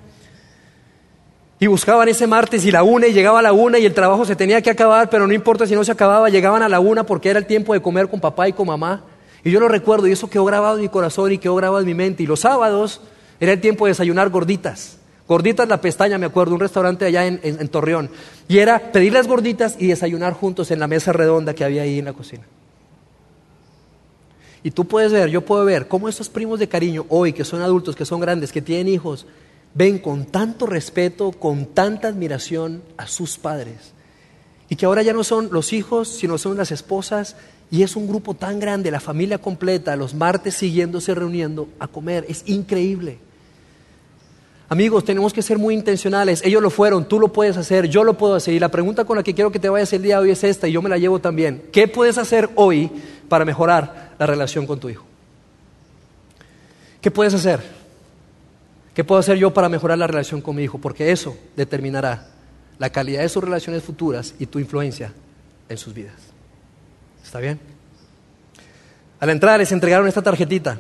Y 1.59 1.67
buscaban 1.67 2.09
ese 2.09 2.27
martes 2.27 2.65
y 2.65 2.71
la 2.71 2.83
una 2.83 3.07
y 3.07 3.13
llegaba 3.13 3.39
a 3.39 3.41
la 3.41 3.53
una 3.53 3.79
y 3.79 3.85
el 3.85 3.93
trabajo 3.93 4.25
se 4.25 4.35
tenía 4.35 4.61
que 4.61 4.69
acabar, 4.69 5.09
pero 5.09 5.25
no 5.25 5.33
importa 5.33 5.65
si 5.65 5.73
no 5.73 5.83
se 5.83 5.91
acababa, 5.91 6.29
llegaban 6.29 6.61
a 6.61 6.69
la 6.69 6.79
una 6.79 7.05
porque 7.05 7.29
era 7.29 7.39
el 7.39 7.45
tiempo 7.45 7.73
de 7.73 7.81
comer 7.81 8.09
con 8.09 8.19
papá 8.19 8.47
y 8.47 8.53
con 8.53 8.67
mamá. 8.67 9.03
Y 9.43 9.51
yo 9.51 9.59
lo 9.59 9.67
recuerdo 9.67 10.07
y 10.07 10.11
eso 10.11 10.29
quedó 10.29 10.43
grabado 10.43 10.75
en 10.75 10.81
mi 10.81 10.89
corazón 10.89 11.31
y 11.31 11.37
quedó 11.37 11.55
grabado 11.55 11.79
en 11.79 11.85
mi 11.85 11.93
mente. 11.93 12.23
Y 12.23 12.25
los 12.25 12.41
sábados 12.41 12.99
era 13.39 13.53
el 13.53 13.61
tiempo 13.61 13.85
de 13.85 13.91
desayunar 13.91 14.29
gorditas. 14.29 14.97
Gorditas 15.27 15.67
la 15.67 15.81
pestaña, 15.81 16.17
me 16.17 16.27
acuerdo, 16.27 16.53
un 16.53 16.59
restaurante 16.59 17.05
allá 17.05 17.25
en, 17.25 17.67
Torreón. 17.69 18.09
Y 18.47 18.59
era 18.59 18.91
pedir 18.91 19.13
las 19.13 19.27
gorditas 19.27 19.75
y 19.79 19.87
desayunar 19.87 20.33
juntos 20.33 20.69
en 20.69 20.79
la 20.79 20.87
mesa 20.87 21.13
redonda 21.13 21.55
que 21.55 21.63
había 21.63 21.81
ahí 21.81 21.97
en 21.97 22.05
la 22.05 22.13
cocina. 22.13 22.43
Y 24.61 24.71
tú 24.71 24.85
puedes 24.85 25.11
ver, 25.11 25.29
yo 25.29 25.41
puedo 25.41 25.65
ver 25.65 25.87
cómo 25.87 26.09
estos 26.09 26.29
primos 26.29 26.59
de 26.59 26.67
cariño 26.67 27.05
hoy, 27.09 27.33
que 27.33 27.43
son 27.43 27.61
adultos, 27.61 27.95
que 27.95 28.05
son 28.05 28.19
grandes, 28.19 28.51
que 28.51 28.61
tienen 28.61 28.87
hijos, 28.87 29.25
ven 29.73 29.99
con 29.99 30.25
tanto 30.25 30.67
respeto, 30.67 31.31
con 31.31 31.65
tanta 31.67 32.07
admiración 32.07 32.83
a 32.97 33.07
sus 33.07 33.37
padres. 33.37 33.93
Y 34.69 34.75
que 34.75 34.85
ahora 34.85 35.03
ya 35.03 35.13
no 35.13 35.23
son 35.23 35.49
los 35.51 35.73
hijos, 35.73 36.07
sino 36.07 36.37
son 36.37 36.57
las 36.57 36.71
esposas. 36.71 37.35
Y 37.71 37.83
es 37.83 37.95
un 37.95 38.07
grupo 38.07 38.35
tan 38.35 38.59
grande, 38.59 38.91
la 38.91 38.99
familia 38.99 39.39
completa, 39.39 39.95
los 39.95 40.13
martes 40.13 40.55
siguiéndose 40.55 41.15
reuniendo 41.15 41.67
a 41.79 41.87
comer. 41.87 42.25
Es 42.27 42.43
increíble. 42.47 43.19
Amigos, 44.67 45.05
tenemos 45.05 45.31
que 45.31 45.43
ser 45.43 45.59
muy 45.59 45.75
intencionales. 45.75 46.41
Ellos 46.43 46.61
lo 46.61 46.71
fueron, 46.71 47.07
tú 47.07 47.19
lo 47.19 47.31
puedes 47.31 47.55
hacer, 47.55 47.87
yo 47.87 48.03
lo 48.03 48.17
puedo 48.17 48.35
hacer. 48.35 48.55
Y 48.55 48.59
la 48.59 48.69
pregunta 48.69 49.05
con 49.05 49.17
la 49.17 49.23
que 49.23 49.35
quiero 49.35 49.51
que 49.51 49.59
te 49.59 49.69
vayas 49.69 49.93
el 49.93 50.01
día 50.01 50.15
de 50.17 50.23
hoy 50.23 50.31
es 50.31 50.43
esta, 50.43 50.67
y 50.67 50.71
yo 50.71 50.81
me 50.81 50.89
la 50.89 50.97
llevo 50.97 51.19
también. 51.19 51.63
¿Qué 51.71 51.87
puedes 51.87 52.17
hacer 52.17 52.49
hoy 52.55 52.89
para 53.29 53.45
mejorar 53.45 54.13
la 54.17 54.25
relación 54.25 54.65
con 54.65 54.79
tu 54.79 54.89
hijo? 54.89 55.05
¿Qué 56.99 57.11
puedes 57.11 57.35
hacer? 57.35 57.61
¿Qué 58.95 59.03
puedo 59.03 59.19
hacer 59.19 59.37
yo 59.37 59.53
para 59.53 59.69
mejorar 59.69 59.99
la 59.99 60.07
relación 60.07 60.41
con 60.41 60.55
mi 60.55 60.63
hijo? 60.63 60.79
Porque 60.79 61.11
eso 61.11 61.37
determinará 61.55 62.29
la 62.79 62.89
calidad 62.89 63.21
de 63.21 63.29
sus 63.29 63.43
relaciones 63.43 63.83
futuras 63.83 64.33
y 64.39 64.47
tu 64.47 64.57
influencia 64.57 65.13
en 65.69 65.77
sus 65.77 65.93
vidas. 65.93 66.15
¿Está 67.23 67.39
bien? 67.39 67.59
Al 69.19 69.29
entrar 69.29 69.59
les 69.59 69.71
entregaron 69.71 70.07
esta 70.07 70.23
tarjetita. 70.23 70.79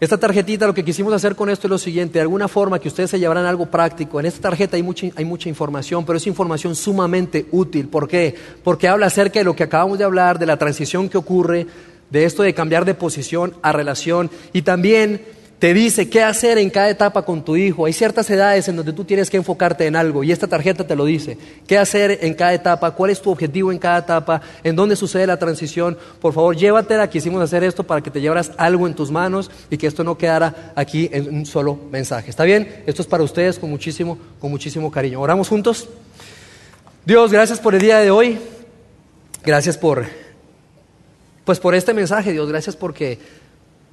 Esta 0.00 0.18
tarjetita, 0.18 0.66
lo 0.66 0.74
que 0.74 0.84
quisimos 0.84 1.12
hacer 1.12 1.36
con 1.36 1.48
esto 1.48 1.68
es 1.68 1.70
lo 1.70 1.78
siguiente, 1.78 2.14
de 2.14 2.22
alguna 2.22 2.48
forma 2.48 2.80
que 2.80 2.88
ustedes 2.88 3.10
se 3.10 3.18
llevarán 3.18 3.46
algo 3.46 3.66
práctico. 3.66 4.18
En 4.18 4.26
esta 4.26 4.40
tarjeta 4.40 4.76
hay 4.76 4.82
mucha, 4.82 5.48
información, 5.48 6.04
pero 6.04 6.16
es 6.16 6.26
información 6.26 6.74
sumamente 6.74 7.46
útil. 7.52 7.88
¿Por 7.88 8.08
qué? 8.08 8.34
Porque 8.64 8.88
habla 8.88 9.06
acerca 9.06 9.38
de 9.38 9.44
lo 9.44 9.54
que 9.54 9.62
acabamos 9.62 9.98
de 9.98 10.04
hablar, 10.04 10.38
de 10.38 10.46
la 10.46 10.56
transición 10.56 11.08
que 11.08 11.16
ocurre, 11.16 11.66
de 12.10 12.24
esto 12.24 12.42
de 12.42 12.54
cambiar 12.54 12.84
de 12.84 12.94
posición 12.94 13.54
a 13.62 13.72
relación 13.72 14.30
y 14.52 14.62
también 14.62 15.22
te 15.58 15.72
dice 15.72 16.10
qué 16.10 16.22
hacer 16.22 16.58
en 16.58 16.68
cada 16.68 16.90
etapa 16.90 17.22
con 17.22 17.44
tu 17.44 17.56
hijo. 17.56 17.86
Hay 17.86 17.92
ciertas 17.92 18.28
edades 18.28 18.68
en 18.68 18.76
donde 18.76 18.92
tú 18.92 19.04
tienes 19.04 19.30
que 19.30 19.36
enfocarte 19.36 19.86
en 19.86 19.96
algo 19.96 20.24
y 20.24 20.32
esta 20.32 20.46
tarjeta 20.46 20.86
te 20.86 20.96
lo 20.96 21.04
dice. 21.04 21.38
¿Qué 21.66 21.78
hacer 21.78 22.18
en 22.22 22.34
cada 22.34 22.52
etapa? 22.52 22.90
¿Cuál 22.90 23.10
es 23.10 23.22
tu 23.22 23.30
objetivo 23.30 23.72
en 23.72 23.78
cada 23.78 23.98
etapa? 23.98 24.42
¿En 24.62 24.76
dónde 24.76 24.96
sucede 24.96 25.26
la 25.26 25.38
transición? 25.38 25.96
Por 26.20 26.32
favor, 26.32 26.56
llévatela. 26.56 27.08
Quisimos 27.08 27.42
hacer 27.42 27.64
esto 27.64 27.84
para 27.84 28.02
que 28.02 28.10
te 28.10 28.20
llevaras 28.20 28.52
algo 28.56 28.86
en 28.86 28.94
tus 28.94 29.10
manos 29.10 29.50
y 29.70 29.78
que 29.78 29.86
esto 29.86 30.04
no 30.04 30.18
quedara 30.18 30.72
aquí 30.74 31.08
en 31.12 31.34
un 31.34 31.46
solo 31.46 31.78
mensaje. 31.90 32.30
¿Está 32.30 32.44
bien? 32.44 32.82
Esto 32.86 33.02
es 33.02 33.08
para 33.08 33.22
ustedes 33.22 33.58
con 33.58 33.70
muchísimo, 33.70 34.18
con 34.40 34.50
muchísimo 34.50 34.90
cariño. 34.90 35.20
¿Oramos 35.20 35.48
juntos? 35.48 35.88
Dios, 37.06 37.32
gracias 37.32 37.60
por 37.60 37.74
el 37.74 37.80
día 37.80 37.98
de 37.98 38.10
hoy. 38.10 38.38
Gracias 39.44 39.76
por, 39.76 40.06
pues 41.44 41.60
por 41.60 41.74
este 41.74 41.94
mensaje, 41.94 42.32
Dios. 42.32 42.48
Gracias 42.48 42.76
porque 42.76 43.18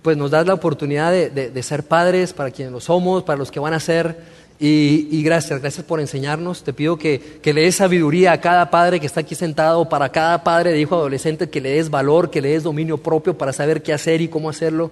pues 0.01 0.17
nos 0.17 0.31
das 0.31 0.47
la 0.47 0.53
oportunidad 0.53 1.11
de, 1.11 1.63
ser 1.63 1.83
padres 1.83 2.33
para 2.33 2.51
quienes 2.51 2.71
lo 2.71 2.79
somos, 2.79 3.23
para 3.23 3.37
los 3.37 3.51
que 3.51 3.59
van 3.59 3.73
a 3.73 3.79
ser. 3.79 4.41
Y, 4.59 5.23
gracias, 5.23 5.59
gracias 5.59 5.85
por 5.85 5.99
enseñarnos. 5.99 6.63
Te 6.63 6.73
pido 6.73 6.97
que, 6.97 7.39
que, 7.41 7.53
le 7.53 7.61
des 7.61 7.75
sabiduría 7.75 8.31
a 8.31 8.41
cada 8.41 8.69
padre 8.69 8.99
que 8.99 9.07
está 9.07 9.21
aquí 9.21 9.33
sentado, 9.33 9.89
para 9.89 10.09
cada 10.09 10.43
padre 10.43 10.71
de 10.71 10.79
hijo 10.79 10.95
adolescente, 10.95 11.49
que 11.49 11.61
le 11.61 11.71
des 11.71 11.89
valor, 11.89 12.29
que 12.29 12.41
le 12.41 12.49
des 12.49 12.63
dominio 12.63 12.97
propio 12.97 13.37
para 13.37 13.53
saber 13.53 13.81
qué 13.81 13.93
hacer 13.93 14.21
y 14.21 14.27
cómo 14.27 14.49
hacerlo 14.49 14.91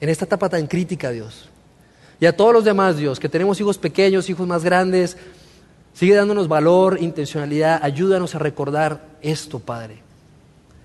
en 0.00 0.08
esta 0.08 0.24
etapa 0.24 0.48
tan 0.48 0.66
crítica, 0.66 1.10
Dios. 1.10 1.48
Y 2.20 2.26
a 2.26 2.36
todos 2.36 2.52
los 2.52 2.64
demás, 2.64 2.98
Dios, 2.98 3.18
que 3.18 3.28
tenemos 3.28 3.60
hijos 3.60 3.78
pequeños, 3.78 4.28
hijos 4.30 4.46
más 4.46 4.62
grandes, 4.62 5.16
sigue 5.94 6.14
dándonos 6.14 6.48
valor, 6.48 6.98
intencionalidad. 7.00 7.80
Ayúdanos 7.82 8.34
a 8.34 8.38
recordar 8.38 9.04
esto, 9.22 9.58
Padre. 9.58 10.02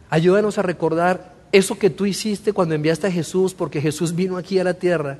Ayúdanos 0.09 0.57
a 0.57 0.61
recordar 0.61 1.34
eso 1.51 1.77
que 1.77 1.89
tú 1.89 2.05
hiciste 2.05 2.53
cuando 2.53 2.75
enviaste 2.75 3.07
a 3.07 3.11
Jesús, 3.11 3.53
porque 3.53 3.81
Jesús 3.81 4.15
vino 4.15 4.37
aquí 4.37 4.59
a 4.59 4.63
la 4.63 4.73
tierra, 4.73 5.19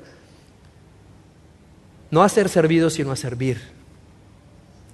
no 2.10 2.22
a 2.22 2.28
ser 2.28 2.48
servido, 2.48 2.90
sino 2.90 3.10
a 3.10 3.16
servir. 3.16 3.76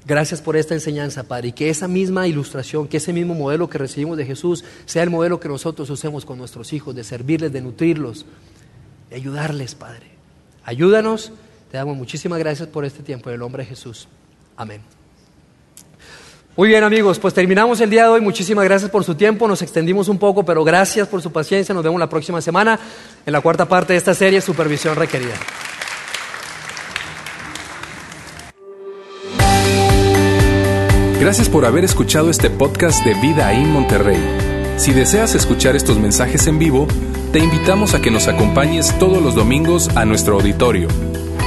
Gracias 0.05 0.43
por 0.43 0.57
esta 0.57 0.75
enseñanza, 0.75 1.23
Padre, 1.23 1.49
y 1.49 1.53
que 1.53 1.71
esa 1.71 1.87
misma 1.87 2.27
ilustración, 2.27 2.89
que 2.89 2.97
ese 2.97 3.13
mismo 3.13 3.35
modelo 3.35 3.69
que 3.69 3.79
recibimos 3.79 4.17
de 4.17 4.27
Jesús, 4.27 4.65
sea 4.85 5.03
el 5.05 5.11
modelo 5.11 5.39
que 5.39 5.49
nosotros 5.49 5.89
usemos 5.91 6.25
con 6.25 6.39
nuestros 6.39 6.73
hijos, 6.73 6.95
de 6.95 7.05
servirles, 7.05 7.53
de 7.53 7.61
nutrirlos, 7.61 8.27
de 9.11 9.17
ayudarles, 9.17 9.77
Padre. 9.77 10.11
Ayúdanos, 10.65 11.33
te 11.71 11.77
damos 11.77 11.97
muchísimas 11.97 12.39
gracias 12.41 12.69
por 12.69 12.85
este 12.85 13.03
tiempo, 13.03 13.31
en 13.31 13.35
el 13.35 13.41
nombre 13.41 13.63
de 13.63 13.69
Jesús. 13.69 14.09
Amén. 14.57 15.02
Muy 16.55 16.69
bien 16.69 16.85
amigos, 16.85 17.19
pues 17.19 17.33
terminamos 17.33 17.81
el 17.81 17.89
día 17.89 18.03
de 18.03 18.09
hoy. 18.11 18.21
Muchísimas 18.21 18.65
gracias 18.67 18.91
por 18.91 19.05
su 19.05 19.15
tiempo. 19.15 19.49
Nos 19.49 19.63
extendimos 19.63 20.09
un 20.09 20.19
poco, 20.19 20.45
pero 20.45 20.63
gracias 20.65 21.09
por 21.09 21.23
su 21.23 21.33
paciencia. 21.33 21.75
Nos 21.75 21.83
vemos 21.83 21.99
la 21.99 22.11
próxima 22.11 22.43
semana 22.43 22.79
en 23.25 23.33
la 23.33 23.41
cuarta 23.41 23.67
parte 23.67 23.95
de 23.95 23.99
esta 23.99 24.13
serie, 24.13 24.39
Supervisión 24.43 24.95
Requerida. 24.95 25.33
Gracias 31.19 31.49
por 31.49 31.65
haber 31.65 31.85
escuchado 31.85 32.29
este 32.29 32.51
podcast 32.51 33.03
de 33.03 33.15
Vida 33.15 33.53
en 33.55 33.71
Monterrey. 33.71 34.21
Si 34.77 34.93
deseas 34.93 35.35
escuchar 35.35 35.75
estos 35.75 35.99
mensajes 35.99 36.47
en 36.49 36.59
vivo, 36.59 36.87
te 37.33 37.39
invitamos 37.39 37.95
a 37.95 38.03
que 38.03 38.11
nos 38.11 38.29
acompañes 38.29 38.99
todos 38.99 39.23
los 39.23 39.35
domingos 39.35 39.89
a 39.97 40.05
nuestro 40.05 40.35
auditorio 40.35 40.89